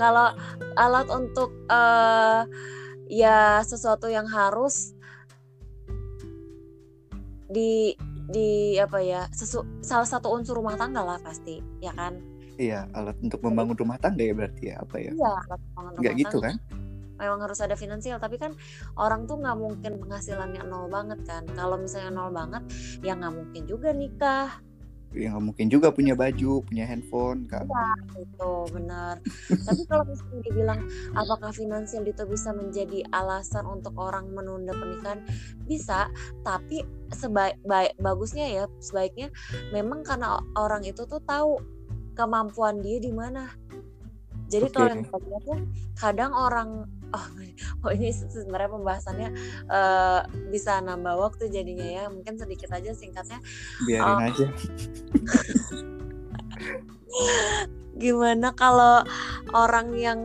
kalau 0.00 0.32
alat 0.80 1.06
untuk 1.12 1.52
eh 1.68 2.42
ya 3.12 3.60
sesuatu 3.60 4.08
yang 4.08 4.24
harus 4.24 4.96
di 7.52 7.92
di 8.30 8.78
apa 8.78 8.98
ya 9.02 9.26
sesu, 9.34 9.66
salah 9.82 10.06
satu 10.06 10.30
unsur 10.30 10.56
rumah 10.56 10.78
tangga 10.78 11.02
lah 11.02 11.18
pasti 11.20 11.58
ya 11.82 11.90
kan? 11.92 12.16
Iya 12.56 12.86
alat 12.94 13.16
untuk 13.20 13.42
membangun 13.42 13.76
rumah 13.76 13.98
tangga 13.98 14.22
ya 14.22 14.34
berarti 14.34 14.62
ya 14.70 14.76
apa 14.78 14.96
ya? 15.02 15.10
Iya 15.12 15.32
alat 15.46 15.60
pengembangan 15.74 16.00
nggak 16.00 16.14
rumah 16.14 16.22
gitu 16.22 16.36
tangga. 16.38 16.46
kan? 16.48 16.56
Memang 17.20 17.40
harus 17.44 17.60
ada 17.60 17.76
finansial 17.76 18.16
tapi 18.16 18.36
kan 18.40 18.56
orang 18.96 19.28
tuh 19.28 19.36
nggak 19.36 19.56
mungkin 19.60 19.92
penghasilannya 20.00 20.62
nol 20.64 20.88
banget 20.88 21.20
kan. 21.28 21.44
Kalau 21.52 21.76
misalnya 21.76 22.10
nol 22.14 22.30
banget 22.32 22.62
ya 23.04 23.12
nggak 23.18 23.34
mungkin 23.34 23.62
juga 23.68 23.92
nikah 23.92 24.48
ya 25.10 25.34
nggak 25.34 25.42
mungkin 25.42 25.66
juga 25.66 25.90
punya 25.90 26.14
baju 26.14 26.62
punya 26.62 26.86
handphone 26.86 27.50
kan? 27.50 27.66
Itu 28.14 28.70
benar. 28.70 29.18
Tapi 29.50 29.82
kalau 29.90 30.04
misalnya 30.06 30.40
dibilang 30.46 30.80
apakah 31.18 31.50
finansial 31.50 32.06
itu 32.06 32.22
bisa 32.30 32.54
menjadi 32.54 33.02
alasan 33.10 33.66
untuk 33.66 33.98
orang 33.98 34.30
menunda 34.30 34.70
pernikahan? 34.70 35.22
Bisa 35.66 36.06
tapi 36.46 36.86
sebaik 37.10 37.58
baik 37.66 37.98
bagusnya 37.98 38.46
ya 38.46 38.64
sebaiknya 38.78 39.34
memang 39.74 40.06
karena 40.06 40.38
orang 40.54 40.86
itu 40.86 41.02
tuh 41.10 41.18
tahu 41.26 41.58
kemampuan 42.14 42.78
dia 42.78 43.02
di 43.02 43.10
mana. 43.10 43.50
Jadi 44.50 44.66
kalau 44.74 44.90
Oke. 44.90 44.94
yang 44.94 45.04
tuh 45.06 45.58
kadang 45.94 46.32
orang 46.34 46.70
oh, 47.12 47.26
oh 47.86 47.90
ini 47.90 48.10
sebenarnya 48.12 48.70
pembahasannya 48.70 49.28
eh, 49.66 50.20
bisa 50.50 50.78
nambah 50.80 51.14
waktu 51.18 51.50
jadinya 51.50 51.86
ya. 51.86 52.04
Mungkin 52.08 52.38
sedikit 52.38 52.70
aja 52.70 52.94
singkatnya. 52.94 53.38
Biarin 53.84 54.16
Oh. 54.16 54.28
aja. 54.30 54.46
Gimana 58.00 58.54
kalau 58.56 59.04
orang 59.52 59.92
yang 59.98 60.20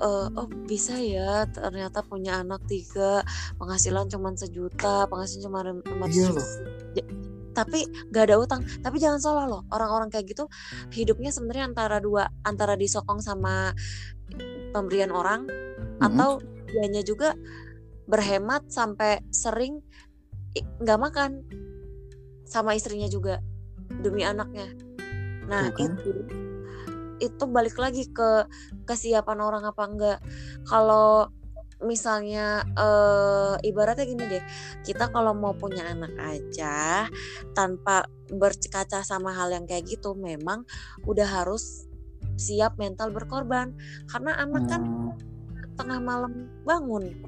eh, 0.00 0.28
oh 0.32 0.48
bisa 0.64 0.96
ya 0.96 1.44
ternyata 1.50 2.00
punya 2.00 2.40
anak 2.40 2.64
tiga 2.64 3.20
penghasilan 3.60 4.08
cuma 4.08 4.32
sejuta 4.32 5.04
penghasilan 5.10 5.42
cuma 5.44 5.58
lima 5.66 6.06
Iya 6.08 6.28
loh. 6.32 6.48
Ja- 6.96 7.10
tapi 7.50 7.82
gak 8.14 8.30
ada 8.30 8.38
utang. 8.38 8.62
Tapi 8.62 8.96
jangan 9.02 9.18
salah 9.20 9.44
loh 9.44 9.66
orang-orang 9.74 10.06
kayak 10.08 10.32
gitu 10.32 10.46
hidupnya 10.94 11.34
sebenarnya 11.34 11.66
antara 11.74 11.98
dua 11.98 12.30
antara 12.46 12.78
disokong 12.78 13.18
sama 13.20 13.74
pemberian 14.70 15.10
orang 15.10 15.50
Mm-mm. 16.00 16.16
atau 16.16 16.40
dianya 16.70 17.04
juga 17.04 17.36
berhemat 18.08 18.66
sampai 18.72 19.22
sering 19.30 19.84
nggak 20.82 20.98
makan 20.98 21.46
sama 22.48 22.74
istrinya 22.74 23.06
juga 23.06 23.38
demi 24.02 24.26
anaknya 24.26 24.66
nah 25.46 25.70
Tuh 25.70 25.76
kan. 25.78 25.90
itu 25.94 26.10
itu 27.20 27.44
balik 27.46 27.76
lagi 27.76 28.08
ke 28.10 28.48
kesiapan 28.88 29.38
orang 29.44 29.62
apa 29.68 29.82
enggak 29.84 30.18
kalau 30.64 31.28
misalnya 31.80 32.64
eh, 32.76 33.54
ibaratnya 33.68 34.04
gini 34.04 34.24
deh 34.28 34.44
kita 34.84 35.08
kalau 35.12 35.32
mau 35.32 35.56
punya 35.56 35.84
anak 35.88 36.12
aja 36.20 37.08
tanpa 37.56 38.04
berkaca 38.28 39.00
sama 39.04 39.32
hal 39.36 39.52
yang 39.52 39.64
kayak 39.64 39.88
gitu 39.88 40.16
memang 40.16 40.64
udah 41.08 41.28
harus 41.28 41.88
siap 42.36 42.76
mental 42.80 43.12
berkorban 43.12 43.76
karena 44.08 44.36
anak 44.40 44.64
kan 44.68 44.82
Hmm, 44.84 45.29
tengah 45.80 45.96
malam 45.96 46.52
bangun. 46.68 47.24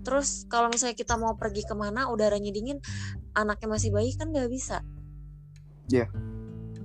Terus 0.00 0.48
kalau 0.48 0.72
misalnya 0.72 0.96
kita 0.96 1.20
mau 1.20 1.36
pergi 1.36 1.66
ke 1.66 1.76
mana 1.76 2.08
udaranya 2.08 2.48
dingin, 2.48 2.80
anaknya 3.36 3.68
masih 3.68 3.92
bayi 3.92 4.16
kan 4.16 4.32
nggak 4.32 4.48
bisa. 4.48 4.80
Iya. 5.92 6.08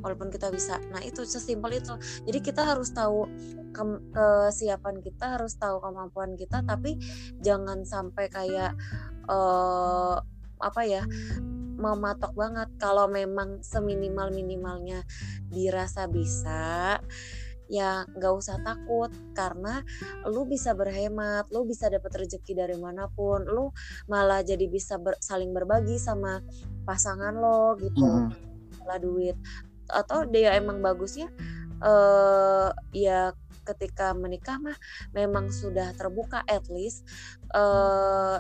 Walaupun 0.01 0.33
kita 0.33 0.49
bisa. 0.49 0.81
Nah 0.89 0.99
itu 1.05 1.21
sesimpel 1.23 1.79
itu. 1.79 1.93
Jadi 2.25 2.39
kita 2.41 2.65
harus 2.65 2.89
tahu 2.91 3.29
ke- 3.71 4.03
kesiapan 4.11 4.99
kita, 4.99 5.37
harus 5.37 5.55
tahu 5.55 5.77
kemampuan 5.79 6.33
kita, 6.33 6.65
tapi 6.65 6.97
jangan 7.39 7.85
sampai 7.85 8.25
kayak 8.27 8.73
eh 9.29 10.17
apa 10.61 10.81
ya 10.85 11.05
mematok 11.77 12.33
banget. 12.33 12.69
Kalau 12.81 13.05
memang 13.05 13.61
seminimal 13.61 14.33
minimalnya 14.33 15.05
dirasa 15.49 16.09
bisa, 16.09 16.97
ya 17.71 18.03
nggak 18.03 18.33
usah 18.35 18.59
takut 18.59 19.07
karena 19.31 19.79
lu 20.27 20.43
bisa 20.43 20.75
berhemat, 20.75 21.47
lu 21.55 21.63
bisa 21.63 21.87
dapat 21.87 22.27
rezeki 22.27 22.51
dari 22.51 22.75
mana 22.75 23.07
pun, 23.07 23.47
lu 23.47 23.71
malah 24.11 24.43
jadi 24.43 24.67
bisa 24.67 24.99
ber- 24.99 25.17
saling 25.23 25.55
berbagi 25.55 25.95
sama 25.95 26.43
pasangan 26.83 27.31
lo 27.31 27.79
gitu, 27.79 28.03
mm-mm. 28.03 28.27
malah 28.83 28.99
duit. 28.99 29.39
Atau 29.87 30.27
dia 30.27 30.51
emang 30.59 30.83
bagusnya 30.83 31.31
eh 31.81 32.69
ya 32.93 33.31
ketika 33.65 34.13
menikah 34.13 34.59
mah 34.61 34.77
memang 35.15 35.49
sudah 35.49 35.95
terbuka 35.95 36.43
at 36.45 36.67
least 36.67 37.07
eh 37.55 38.37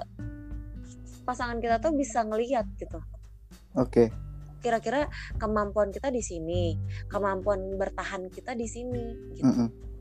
pasangan 1.23 1.63
kita 1.63 1.79
tuh 1.79 1.95
bisa 1.95 2.21
ngelihat 2.27 2.67
gitu. 2.75 2.99
Oke 3.79 4.11
kira-kira 4.61 5.09
kemampuan 5.41 5.89
kita 5.89 6.13
di 6.13 6.21
sini, 6.21 6.77
kemampuan 7.09 7.75
bertahan 7.75 8.29
kita 8.29 8.53
di 8.53 8.67
sini. 8.69 9.05
Gitu. 9.35 9.43
mm-mm. 9.43 9.91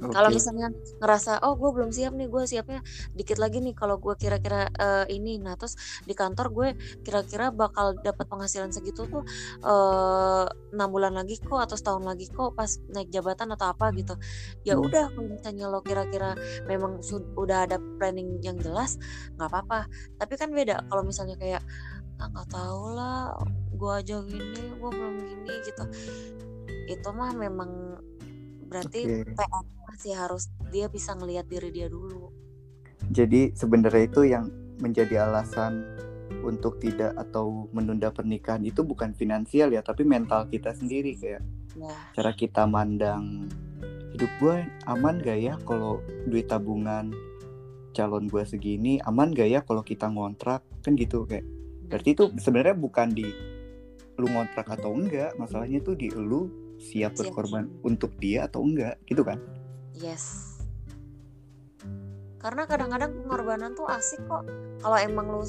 Kalau 0.00 0.32
Oke. 0.32 0.40
misalnya 0.40 0.72
ngerasa 0.96 1.44
oh 1.44 1.60
gue 1.60 1.70
belum 1.76 1.92
siap 1.92 2.16
nih, 2.16 2.24
gue 2.32 2.42
siapnya 2.48 2.80
dikit 3.12 3.36
lagi 3.36 3.60
nih. 3.60 3.76
Kalau 3.76 4.00
gue 4.00 4.16
kira-kira 4.16 4.72
eh, 4.72 5.04
ini, 5.12 5.36
nah 5.36 5.60
terus 5.60 5.76
di 6.08 6.16
kantor 6.16 6.48
gue 6.56 6.68
kira-kira 7.04 7.52
bakal 7.52 8.00
dapat 8.00 8.24
penghasilan 8.24 8.72
segitu 8.72 9.04
tuh 9.04 9.20
eh, 9.60 10.46
enam 10.72 10.88
bulan 10.88 11.12
lagi 11.12 11.36
kok 11.36 11.60
atau 11.60 11.76
setahun 11.76 12.00
lagi 12.00 12.32
kok 12.32 12.56
pas 12.56 12.80
naik 12.88 13.12
jabatan 13.12 13.52
atau 13.52 13.76
apa 13.76 13.92
gitu. 13.92 14.16
Ya 14.64 14.80
Hmm. 14.80 14.88
udah 14.88 15.04
kalau 15.12 15.28
misalnya 15.36 15.68
lo 15.68 15.84
kira-kira 15.84 16.32
memang 16.64 17.04
sud- 17.04 17.36
udah 17.36 17.68
ada 17.68 17.76
planning 18.00 18.40
yang 18.40 18.56
jelas, 18.56 18.96
nggak 19.36 19.52
apa-apa. 19.52 19.84
Tapi 20.16 20.34
kan 20.40 20.48
beda 20.48 20.88
kalau 20.88 21.04
misalnya 21.04 21.36
kayak 21.36 21.60
"Ah, 22.20 22.28
nggak 22.28 22.48
tahu 22.52 22.82
lah, 22.92 23.34
gue 23.72 23.92
aja 23.96 24.16
gini, 24.28 24.62
gue 24.76 24.90
belum 24.92 25.14
gini 25.24 25.54
gitu. 25.64 25.84
Itu 26.92 27.08
mah 27.16 27.32
memang 27.32 27.96
berarti 28.68 29.24
Oke. 29.24 29.34
PR 29.34 29.64
masih 29.88 30.12
harus 30.14 30.52
dia 30.70 30.86
bisa 30.86 31.16
ngelihat 31.16 31.48
diri 31.48 31.72
dia 31.72 31.88
dulu. 31.88 32.30
Jadi 33.10 33.56
sebenarnya 33.56 34.04
itu 34.06 34.22
yang 34.28 34.46
menjadi 34.78 35.26
alasan 35.26 35.82
untuk 36.46 36.78
tidak 36.78 37.16
atau 37.18 37.66
menunda 37.74 38.12
pernikahan 38.14 38.62
itu 38.62 38.86
bukan 38.86 39.16
finansial 39.16 39.72
ya, 39.74 39.82
tapi 39.82 40.06
mental 40.06 40.46
kita 40.46 40.70
sendiri 40.76 41.18
kayak 41.18 41.42
Ya, 41.78 41.94
cara 42.18 42.34
kita 42.34 42.66
mandang 42.66 43.46
hidup 44.10 44.30
gue 44.42 44.66
aman 44.90 45.22
gak 45.22 45.38
ya 45.38 45.54
kalau 45.62 46.02
duit 46.26 46.50
tabungan 46.50 47.14
calon 47.94 48.26
gue 48.26 48.42
segini 48.42 48.98
aman 49.06 49.30
gak 49.30 49.46
ya 49.46 49.60
kalau 49.62 49.86
kita 49.86 50.10
ngontrak 50.10 50.66
kan 50.82 50.98
gitu 50.98 51.22
kayak 51.30 51.46
berarti 51.90 52.14
itu 52.14 52.24
sebenarnya 52.38 52.76
bukan 52.78 53.10
di 53.10 53.26
lu 54.16 54.26
ngontrak 54.30 54.68
atau 54.70 54.94
enggak 54.94 55.34
masalahnya 55.36 55.82
tuh 55.82 55.98
di 55.98 56.08
lu 56.12 56.48
siap 56.78 57.12
Siap. 57.12 57.34
berkorban 57.34 57.68
untuk 57.82 58.14
dia 58.22 58.46
atau 58.46 58.62
enggak 58.62 58.96
gitu 59.04 59.26
kan 59.26 59.42
Yes. 60.00 60.56
Karena 62.40 62.64
kadang-kadang 62.64 63.20
pengorbanan 63.20 63.76
tuh 63.76 63.84
asik 63.84 64.24
kok. 64.24 64.48
Kalau 64.80 64.96
emang 64.96 65.28
lu 65.28 65.44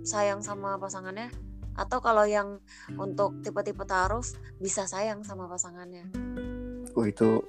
sayang 0.00 0.40
sama 0.40 0.80
pasangannya, 0.80 1.28
atau 1.74 1.98
kalau 1.98 2.24
yang 2.24 2.62
untuk 2.94 3.34
tipe-tipe 3.42 3.82
taruh 3.84 4.22
bisa 4.62 4.86
sayang 4.86 5.26
sama 5.26 5.50
pasangannya. 5.50 6.06
oh 6.94 7.02
itu 7.02 7.42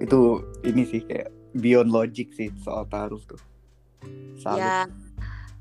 itu 0.00 0.40
ini 0.64 0.82
sih 0.88 1.04
kayak 1.04 1.28
beyond 1.52 1.92
logic 1.92 2.32
sih 2.32 2.48
soal 2.64 2.88
taruh 2.88 3.20
tuh 3.28 3.36
Salut. 4.40 4.62
Ya, 4.62 4.76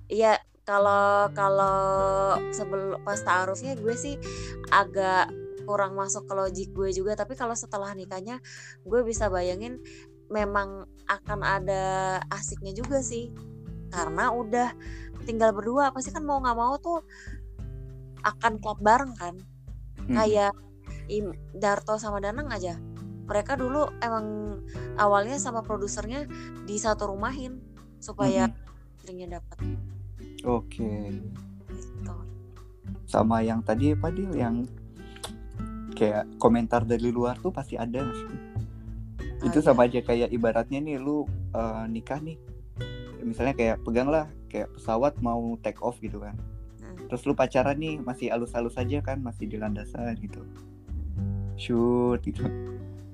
iya 0.07 0.33
kalau 0.67 1.31
kalau 1.31 2.35
sebelum 2.51 2.99
pas 3.07 3.23
taarufnya 3.23 3.79
gue 3.79 3.95
sih 3.95 4.19
agak 4.67 5.31
kurang 5.63 5.95
masuk 5.95 6.27
ke 6.27 6.33
logik 6.35 6.69
gue 6.75 6.91
juga. 6.91 7.15
Tapi 7.15 7.39
kalau 7.39 7.55
setelah 7.55 7.95
nikahnya, 7.95 8.43
gue 8.83 9.01
bisa 9.07 9.31
bayangin 9.31 9.79
memang 10.27 10.83
akan 11.07 11.39
ada 11.43 11.83
asiknya 12.27 12.75
juga 12.75 12.99
sih. 12.99 13.31
Karena 13.87 14.35
udah 14.35 14.75
tinggal 15.23 15.55
berdua, 15.55 15.95
pasti 15.95 16.11
kan 16.11 16.27
mau 16.27 16.43
nggak 16.43 16.57
mau 16.59 16.75
tuh 16.79 16.99
akan 18.27 18.59
klub 18.59 18.83
bareng 18.83 19.15
kan. 19.15 19.35
Hmm. 20.03 20.15
Kayak 20.19 20.51
Darto 21.55 21.95
sama 21.95 22.19
Danang 22.19 22.51
aja. 22.51 22.75
Mereka 23.27 23.59
dulu 23.59 23.87
emang 24.03 24.59
awalnya 24.99 25.39
sama 25.39 25.63
produsernya 25.63 26.27
di 26.63 26.75
satu 26.79 27.11
rumahin 27.11 27.59
supaya 27.99 28.51
istrinya 28.99 29.39
dapat 29.39 29.87
oke 30.43 30.91
gitu. 31.09 32.13
sama 33.07 33.41
yang 33.41 33.63
tadi 33.63 33.95
apa 33.95 34.11
Dil 34.11 34.35
yang 34.35 34.67
kayak 35.93 36.29
komentar 36.37 36.83
dari 36.83 37.09
luar 37.09 37.39
tuh 37.39 37.49
pasti 37.49 37.73
ada 37.73 38.05
sih? 38.05 38.29
itu 39.37 39.59
Ada. 39.61 39.69
sama 39.69 39.85
aja 39.85 40.01
kayak 40.01 40.29
ibaratnya 40.29 40.77
nih 40.77 40.97
lu 40.97 41.23
eh, 41.53 41.85
nikah 41.87 42.17
nih 42.19 42.37
misalnya 43.21 43.53
kayak 43.53 43.77
peganglah 43.81 44.25
kayak 44.47 44.69
pesawat 44.73 45.13
mau 45.19 45.57
take 45.59 45.79
off 45.79 45.97
gitu 45.99 46.19
kan 46.19 46.37
Hmm. 46.77 47.09
terus 47.09 47.25
lu 47.25 47.33
pacaran 47.33 47.75
nih 47.75 47.97
masih 47.97 48.29
alus-alus 48.29 48.77
aja 48.77 49.01
kan 49.01 49.17
masih 49.19 49.49
di 49.49 49.57
landasan 49.57 50.13
gitu 50.17 50.45
shoot 51.57 52.21
gitu 52.21 52.45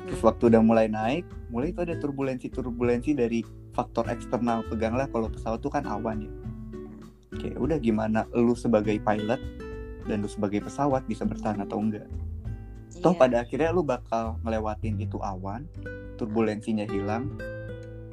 terus 0.03 0.19
Hmm. 0.19 0.27
waktu 0.27 0.51
udah 0.51 0.61
mulai 0.61 0.87
naik 0.87 1.23
mulai 1.47 1.71
itu 1.71 1.79
ada 1.79 1.95
turbulensi 1.95 2.51
turbulensi 2.51 3.15
dari 3.15 3.39
faktor 3.71 4.05
eksternal 4.07 4.61
peganglah 4.67 5.07
kalau 5.07 5.31
pesawat 5.31 5.63
tuh 5.63 5.71
kan 5.71 5.87
awan 5.87 6.27
ya 6.27 6.31
kayak 7.37 7.57
udah 7.57 7.77
gimana 7.77 8.25
lu 8.31 8.53
sebagai 8.53 8.97
pilot 8.97 9.41
dan 10.03 10.19
lu 10.19 10.27
sebagai 10.27 10.61
pesawat 10.61 11.05
bisa 11.05 11.23
bertahan 11.23 11.61
atau 11.61 11.79
enggak 11.79 12.05
toh 12.99 13.11
Iya. 13.11 13.19
pada 13.19 13.35
akhirnya 13.41 13.69
lu 13.69 13.81
bakal 13.81 14.37
ngelewatin 14.41 14.95
itu 14.97 15.17
awan 15.17 15.65
turbulensinya 16.15 16.85
hilang 16.85 17.33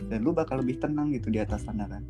dan 0.07 0.23
lu 0.23 0.33
bakal 0.33 0.59
lebih 0.59 0.79
tenang 0.79 1.13
gitu 1.13 1.29
di 1.29 1.39
atas 1.39 1.63
sana 1.63 1.85
kan 1.87 2.03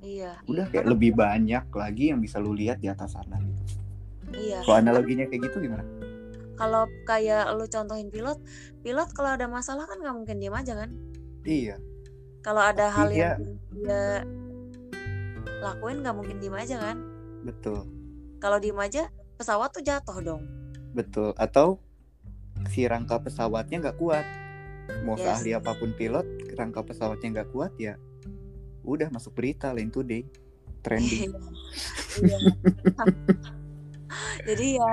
Iya, 0.00 0.36
udah 0.44 0.68
kayak 0.68 0.84
lebih 0.84 1.16
banyak 1.16 1.64
lagi 1.72 2.12
yang 2.12 2.20
bisa 2.20 2.36
lu 2.36 2.52
lihat 2.52 2.76
di 2.76 2.92
atas 2.92 3.16
sana 3.16 3.40
gitu. 3.40 3.62
iya. 4.36 4.60
kalau 4.60 4.76
analoginya 4.76 5.24
kayak 5.24 5.48
gitu 5.48 5.64
gimana 5.64 5.84
Kalau 6.54 6.86
kayak 7.02 7.50
lu 7.50 7.66
contohin 7.66 8.06
pilot, 8.08 8.38
pilot 8.78 9.10
kalau 9.10 9.34
ada 9.34 9.50
masalah 9.50 9.90
kan 9.90 9.98
nggak 9.98 10.14
mungkin 10.14 10.38
diem 10.38 10.54
aja 10.54 10.78
kan. 10.78 10.90
iya 11.42 11.74
Kalau 12.40 12.62
ada 12.62 12.86
hal 12.88 13.10
Iya. 13.10 13.18
yang 13.34 13.58
dia 13.74 14.04
lakuin 15.64 16.04
nggak 16.04 16.12
mungkin 16.12 16.36
diem 16.38 16.52
aja 16.54 16.76
kan. 16.78 16.96
betul 17.40 17.88
Kalau 18.36 18.60
diem 18.60 18.76
aja 18.76 19.08
pesawat 19.34 19.72
tuh 19.72 19.80
jatuh 19.80 20.20
dong. 20.20 20.42
betul 20.92 21.32
atau 21.34 21.80
si 22.68 22.84
rangka 22.84 23.18
pesawatnya 23.18 23.82
nggak 23.82 23.98
kuat 23.98 24.22
mau 25.02 25.16
Yes. 25.16 25.24
seahli 25.40 25.50
apa 25.52 25.74
pun 25.74 25.90
pilot 25.90 26.22
rangka 26.54 26.84
pesawatnya 26.84 27.40
nggak 27.40 27.50
kuat 27.50 27.72
ya 27.76 27.96
udah 28.84 29.08
masuk 29.08 29.32
berita 29.32 29.72
lain 29.72 29.88
today 29.88 30.22
trending 30.80 31.32
Iya. 32.14 32.38
Jadi 34.46 34.78
ya 34.78 34.92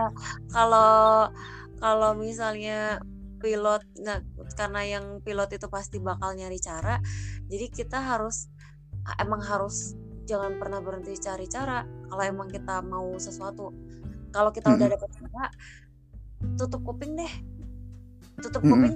kalau 0.50 1.30
kalau 1.78 2.12
misalnya 2.16 2.98
pilot 3.38 3.86
nggak 3.94 4.20
karena 4.54 4.82
yang 4.88 5.06
pilot 5.22 5.50
itu 5.52 5.68
pasti 5.68 5.98
bakal 5.98 6.34
nyari 6.34 6.58
cara, 6.58 7.02
jadi 7.46 7.70
kita 7.70 7.98
harus 7.98 8.50
emang 9.18 9.42
harus 9.42 9.94
jangan 10.32 10.56
pernah 10.56 10.80
berhenti 10.80 11.20
cari 11.20 11.46
cara 11.52 11.84
kalau 12.08 12.24
emang 12.24 12.48
kita 12.48 12.80
mau 12.80 13.12
sesuatu. 13.20 13.76
Kalau 14.32 14.56
kita 14.56 14.72
udah 14.72 14.88
dapet 14.96 15.10
cara, 15.20 15.52
tutup 16.56 16.82
kuping 16.88 17.20
deh. 17.20 17.34
Tutup 18.40 18.64
Mm-mm. 18.64 18.96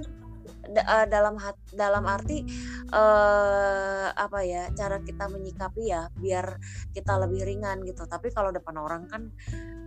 da- 0.72 0.86
eh, 1.02 1.06
dalam 1.06 1.36
hat, 1.38 1.56
dalam 1.70 2.04
arti 2.06 2.42
eh 2.90 4.06
apa 4.10 4.38
ya 4.46 4.70
cara 4.74 5.02
kita 5.02 5.26
menyikapi 5.30 5.82
ya 5.90 6.08
biar 6.14 6.58
kita 6.94 7.18
lebih 7.18 7.42
ringan 7.46 7.82
gitu 7.82 8.06
tapi 8.06 8.30
kalau 8.30 8.50
depan 8.54 8.78
orang 8.78 9.02
kan 9.10 9.30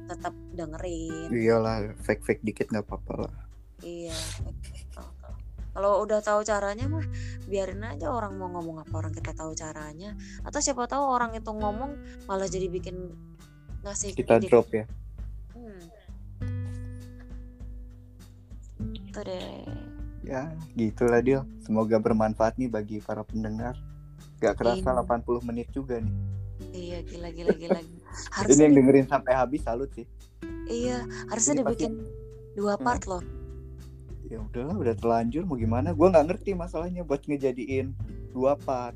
tetap 0.09 0.33
dengerin 0.55 1.31
iyalah 1.31 1.95
fake 2.01 2.23
fake 2.25 2.43
dikit 2.43 2.67
nggak 2.71 2.85
apa-apa 2.85 3.13
lah 3.27 3.33
iya. 3.83 4.15
Kalau 5.69 6.01
udah 6.01 6.19
tahu 6.19 6.41
caranya 6.41 6.85
mah 6.85 7.05
biarin 7.45 7.81
aja 7.83 8.09
orang 8.09 8.33
mau 8.33 8.49
ngomong 8.49 8.81
apa 8.81 8.93
orang 8.95 9.11
kita 9.11 9.31
tahu 9.31 9.53
caranya. 9.53 10.13
Atau 10.41 10.59
siapa 10.59 10.85
tahu 10.85 11.03
orang 11.03 11.31
itu 11.33 11.47
ngomong 11.47 11.95
malah 12.25 12.45
jadi 12.45 12.67
bikin 12.67 13.13
ngasih 13.81 14.11
kita 14.11 14.41
drop 14.41 14.67
ya. 14.69 14.83
Hmm. 15.51 15.83
itu 18.79 19.19
deh. 19.19 19.63
Ya 20.21 20.47
gitulah 20.73 21.19
Dil. 21.19 21.41
Semoga 21.59 21.97
bermanfaat 21.97 22.57
nih 22.57 22.67
bagi 22.67 22.97
para 22.99 23.21
pendengar. 23.21 23.77
Gak 24.39 24.55
kerasa 24.55 24.83
Iya. 24.85 25.03
80 25.03 25.41
menit 25.41 25.67
juga 25.69 25.99
nih. 25.99 26.15
Iya 26.69 26.97
gila 27.03 27.29
gila 27.29 27.53
gila. 27.55 27.79
Ini 27.81 27.99
harusnya 28.31 28.63
yang 28.63 28.73
di- 28.73 28.79
dengerin 28.79 29.07
sampai 29.07 29.31
habis 29.33 29.61
salut 29.63 29.89
sih. 29.91 30.05
Iya 30.65 31.01
harusnya 31.27 31.53
Ini 31.55 31.63
pasti- 31.63 31.87
dibikin 31.87 31.93
dua 32.53 32.75
Hmm. 32.75 32.83
part 32.83 33.03
loh 33.05 33.23
ya 34.29 34.39
udahlah 34.41 34.75
udah 34.77 34.95
terlanjur 34.95 35.43
mau 35.49 35.57
gimana 35.57 35.91
gua 35.97 36.07
nggak 36.13 36.27
ngerti 36.29 36.51
masalahnya 36.53 37.01
buat 37.03 37.21
ngejadiin 37.25 37.87
dua 38.33 38.53
part 38.55 38.95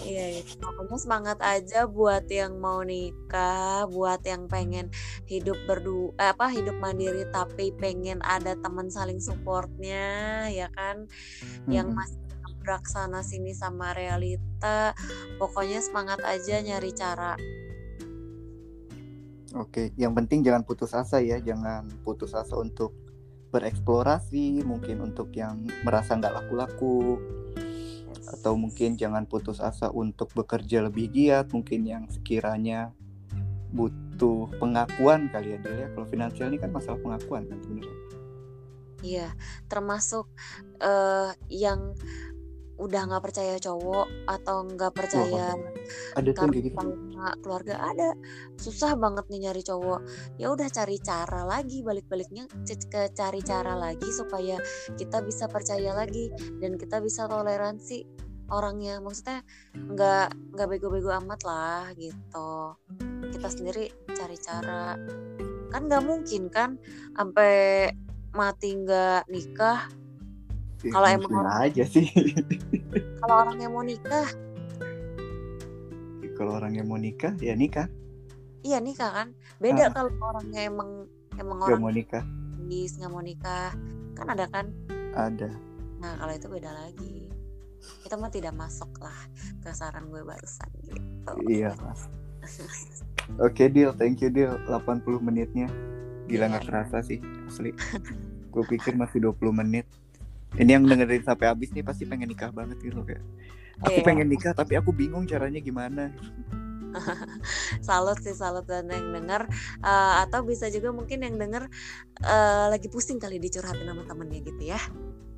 Iya, 0.00 0.40
itu. 0.40 0.56
pokoknya 0.62 0.96
semangat 1.04 1.38
aja 1.44 1.84
buat 1.84 2.24
yang 2.30 2.56
mau 2.64 2.80
nikah, 2.80 3.84
buat 3.90 4.20
yang 4.24 4.48
pengen 4.48 4.86
hidup 5.28 5.58
berdua, 5.68 6.14
eh, 6.20 6.30
apa 6.32 6.46
hidup 6.56 6.76
mandiri 6.80 7.24
tapi 7.28 7.74
pengen 7.76 8.18
ada 8.24 8.56
teman 8.64 8.88
saling 8.88 9.20
supportnya, 9.20 10.46
ya 10.48 10.68
kan? 10.78 11.04
Yang 11.68 11.88
Mm-mm. 11.90 11.96
masih 11.98 12.20
nabrak 12.42 12.84
sana 12.88 13.20
sini 13.26 13.52
sama 13.52 13.92
realita, 13.92 14.96
pokoknya 15.40 15.78
semangat 15.84 16.20
aja 16.24 16.54
nyari 16.64 16.90
cara. 16.96 17.36
Oke, 19.58 19.90
yang 19.98 20.14
penting 20.14 20.46
jangan 20.46 20.62
putus 20.62 20.94
asa 20.94 21.18
ya, 21.18 21.42
jangan 21.42 21.90
putus 22.06 22.30
asa 22.38 22.54
untuk 22.54 22.94
bereksplorasi, 23.50 24.62
mungkin 24.62 25.02
untuk 25.02 25.34
yang 25.34 25.66
merasa 25.82 26.14
nggak 26.16 26.34
laku-laku, 26.34 27.18
atau 28.30 28.54
mungkin 28.54 28.94
jangan 28.94 29.26
putus 29.26 29.58
asa 29.58 29.90
untuk 29.90 30.30
bekerja 30.32 30.86
lebih 30.86 31.10
giat, 31.10 31.50
mungkin 31.50 31.82
yang 31.82 32.04
sekiranya 32.06 32.94
butuh 33.74 34.50
pengakuan 34.58 35.30
kali 35.30 35.58
ya 35.58 35.58
ya. 35.62 35.86
Kalau 35.94 36.06
finansial 36.06 36.50
ini 36.50 36.58
kan 36.58 36.70
masalah 36.70 36.98
pengakuan 37.02 37.46
kan 37.50 37.58
sebenarnya. 37.62 37.98
Iya, 39.00 39.28
termasuk 39.66 40.28
eh, 40.78 41.32
yang 41.48 41.96
udah 42.80 43.02
nggak 43.12 43.24
percaya 43.28 43.60
cowok 43.60 44.08
atau 44.24 44.56
nggak 44.64 44.92
percaya 44.96 45.52
Ada 46.16 46.32
tuh 46.32 46.48
yang 46.48 46.52
kayak 46.56 46.64
gitu. 46.64 46.76
karena 46.80 47.26
keluarga 47.44 47.74
ada. 47.76 48.10
Susah 48.56 48.96
banget 48.96 49.28
nih 49.28 49.40
nyari 49.48 49.62
cowok. 49.62 50.00
Ya 50.40 50.48
udah 50.48 50.68
cari 50.72 50.96
cara 51.04 51.44
lagi 51.44 51.84
balik-baliknya 51.84 52.48
ke 52.64 53.12
cari 53.12 53.40
cara 53.44 53.76
lagi 53.76 54.08
supaya 54.08 54.56
kita 54.96 55.20
bisa 55.20 55.44
percaya 55.46 55.92
lagi 55.92 56.32
dan 56.58 56.80
kita 56.80 57.04
bisa 57.04 57.28
toleransi 57.28 58.08
orangnya. 58.48 58.98
Maksudnya 59.04 59.44
nggak 59.76 60.56
nggak 60.56 60.68
bego-bego 60.72 61.12
amat 61.20 61.40
lah 61.44 61.92
gitu. 62.00 62.80
Kita 63.28 63.48
sendiri 63.52 63.92
cari 64.08 64.36
cara. 64.40 64.96
Kan 65.68 65.86
nggak 65.86 66.02
mungkin 66.02 66.48
kan 66.48 66.80
sampai 67.12 67.92
mati 68.32 68.78
nggak 68.78 69.28
nikah 69.28 69.90
Ya, 70.80 70.90
Kalau 70.90 71.08
emang 71.08 71.32
orang- 71.36 71.60
aja 71.62 71.84
sih. 71.84 72.08
kalau 73.20 73.34
orang 73.38 73.56
yang 73.58 73.70
mau 73.70 73.84
nikah 73.84 74.28
Kalau 76.32 76.56
orang 76.56 76.72
yang 76.72 76.88
mau 76.88 76.96
nikah 76.96 77.36
ya 77.36 77.52
nikah, 77.52 77.84
iya 78.62 78.80
nikah 78.80 79.12
kan 79.12 79.28
beda 79.58 79.88
Ah. 79.88 79.92
kalau 79.92 80.08
orangnya 80.18 80.64
emang 80.64 81.04
emang 81.36 81.58
orang 81.60 81.80
mau 81.82 81.92
nikah 81.92 82.24
bis 82.62 82.96
nggak 82.96 83.08
mau 83.08 83.20
nikah 83.20 83.76
kan 84.16 84.24
ada 84.26 84.48
kan 84.48 84.72
ada. 85.12 85.52
nah 85.96 86.16
kalau 86.16 86.32
itu 86.32 86.48
beda 86.48 86.70
lagi 86.74 87.28
Kita 87.80 88.12
mah 88.14 88.28
tidak 88.28 88.52
masuk 88.52 88.88
lah 88.98 89.16
ke 89.58 89.68
saran 89.70 90.04
gue 90.06 90.20
barusan 90.20 90.68
gitu. 90.78 91.32
Iya, 91.46 91.72
Mas. 91.78 92.12
Oke, 93.40 93.68
deal. 93.68 93.96
Thank 93.96 94.20
you, 94.20 94.28
deal. 94.28 94.52
80 94.66 95.00
menitnya. 95.18 95.64
Gila 96.26 96.44
Iya. 96.44 96.50
nggak 96.50 96.64
kerasa 96.66 97.00
sih, 97.00 97.16
asli. 97.42 97.72
Gue 98.52 98.64
pikir 98.66 98.92
masih 98.94 99.24
20 99.24 99.48
menit. 99.54 99.88
Ini 100.56 100.70
yang 100.72 100.84
dengerin 100.84 101.22
sampai 101.22 101.46
habis 101.46 101.70
nih 101.70 101.82
pasti 101.82 102.04
pengen 102.04 102.26
nikah 102.26 102.50
banget 102.50 102.78
gitu 102.80 103.02
kayak. 103.02 103.22
Aku 103.80 103.96
Iya. 103.96 104.04
pengen 104.04 104.26
nikah 104.26 104.52
tapi 104.52 104.74
aku 104.74 104.90
bingung 104.90 105.24
caranya 105.24 105.58
gimana. 105.58 106.10
salut 107.86 108.18
sih 108.18 108.34
salut 108.34 108.66
dan 108.66 108.90
yang 108.90 109.14
denger 109.14 109.46
eh, 109.78 110.14
atau 110.20 110.42
bisa 110.42 110.66
juga 110.66 110.90
mungkin 110.90 111.22
yang 111.22 111.38
denger 111.38 111.70
eh, 112.20 112.66
lagi 112.66 112.90
pusing 112.90 113.22
kali 113.22 113.38
dicurhatin 113.38 113.86
sama 113.86 114.02
temennya 114.04 114.42
gitu 114.42 114.62
ya 114.64 114.80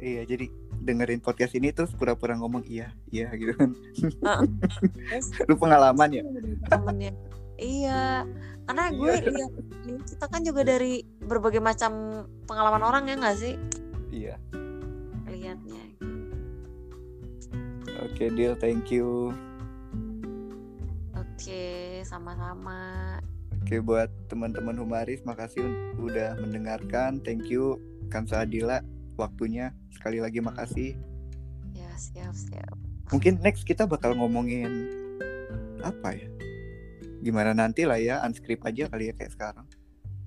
Iya, 0.00 0.26
jadi 0.26 0.50
dengerin 0.80 1.20
podcast 1.20 1.52
ini 1.52 1.70
terus 1.70 1.92
pura-pura 1.92 2.34
ngomong 2.34 2.66
iya, 2.66 2.90
iya 3.06 3.30
gitu 3.36 3.54
kan. 3.54 3.70
Terus 3.94 5.26
Lu 5.46 5.54
pengalaman 5.54 6.10
ya? 6.10 6.22
temennya 6.66 7.12
iya 7.54 8.26
karena 8.64 8.90
gue 8.90 9.12
lihat 9.30 9.52
kita 10.08 10.26
kan 10.26 10.42
juga 10.42 10.64
dari 10.64 11.04
berbagai 11.04 11.60
macam 11.60 12.24
pengalaman 12.48 12.82
orang 12.82 13.04
ya 13.06 13.14
nggak 13.14 13.36
sih 13.36 13.54
Iya. 14.10 14.40
Lihatnya 15.52 15.84
Oke, 18.02 18.32
deal. 18.34 18.58
Thank 18.58 18.90
you. 18.90 19.30
oke 21.14 21.62
sama-sama 22.02 23.20
Oke, 23.62 23.78
buat 23.78 24.10
teman-teman 24.26 24.74
humaris, 24.74 25.22
makasih 25.22 25.62
udah 25.94 26.34
mendengarkan. 26.34 27.22
Thank 27.22 27.46
you, 27.46 27.78
Kansa 28.10 28.42
Adila, 28.42 28.82
waktunya. 29.14 29.70
Sekali 29.94 30.18
lagi 30.18 30.42
makasih. 30.42 30.98
ya 31.70 31.86
siap 31.94 32.34
siap 32.34 32.74
Mungkin 33.14 33.38
next 33.38 33.62
kita 33.62 33.86
bakal 33.86 34.18
ngomongin 34.18 34.90
apa 35.78 36.10
ya? 36.10 36.26
Gimana 37.22 37.54
nanti 37.54 37.86
lah 37.86 38.02
ya, 38.02 38.18
unscript 38.26 38.66
aja 38.66 38.90
kali 38.90 39.12
ya 39.12 39.14
kayak 39.14 39.30
sekarang. 39.30 39.66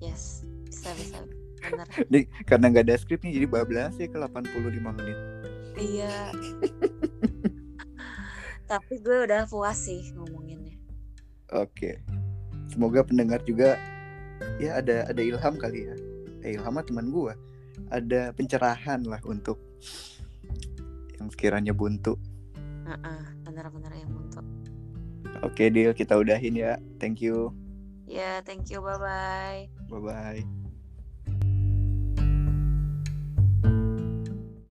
yes 0.00 0.48
bisa 0.64 0.90
bisa 0.96 1.18
bener 1.66 1.86
Jadi, 2.08 2.20
karena 2.46 2.64
nggak 2.72 2.84
ada 2.86 2.96
script 2.96 3.22
nih, 3.26 3.42
jadi 3.42 3.46
bablas 3.50 3.94
ya 3.98 4.06
ke 4.06 4.18
85 4.18 4.98
menit. 5.02 5.18
iya 5.76 6.32
tapi 8.66 8.98
gue 8.98 9.28
udah 9.28 9.46
puas 9.46 9.78
sih 9.78 10.10
ngomonginnya 10.16 10.74
Oke. 11.54 12.02
Semoga 12.66 13.06
pendengar 13.06 13.38
juga 13.46 13.78
ya 14.58 14.82
ada 14.82 15.06
ada 15.06 15.22
ilham 15.22 15.54
kali 15.54 15.86
ya. 15.86 15.94
Eh, 16.42 16.58
ilham 16.58 16.74
mah 16.74 16.82
teman 16.82 17.14
gua. 17.14 17.38
Ada 17.86 18.34
pencerahan 18.34 19.06
lah 19.06 19.22
untuk 19.22 19.54
yang 21.22 21.30
sekiranya 21.30 21.70
buntu. 21.70 22.18
Heeh, 22.82 23.22
bener-bener 23.46 23.94
yang 23.94 24.10
untuk 24.10 24.42
Oke, 25.46 25.70
deal 25.70 25.94
kita 25.94 26.18
udahin 26.18 26.58
ya. 26.58 26.82
Thank 26.98 27.22
you. 27.22 27.54
ya 28.10 28.42
thank 28.42 28.66
you 28.70 28.82
bye 28.82 28.98
bye 28.98 29.70
Bye 29.86 30.02
bye. 30.02 30.65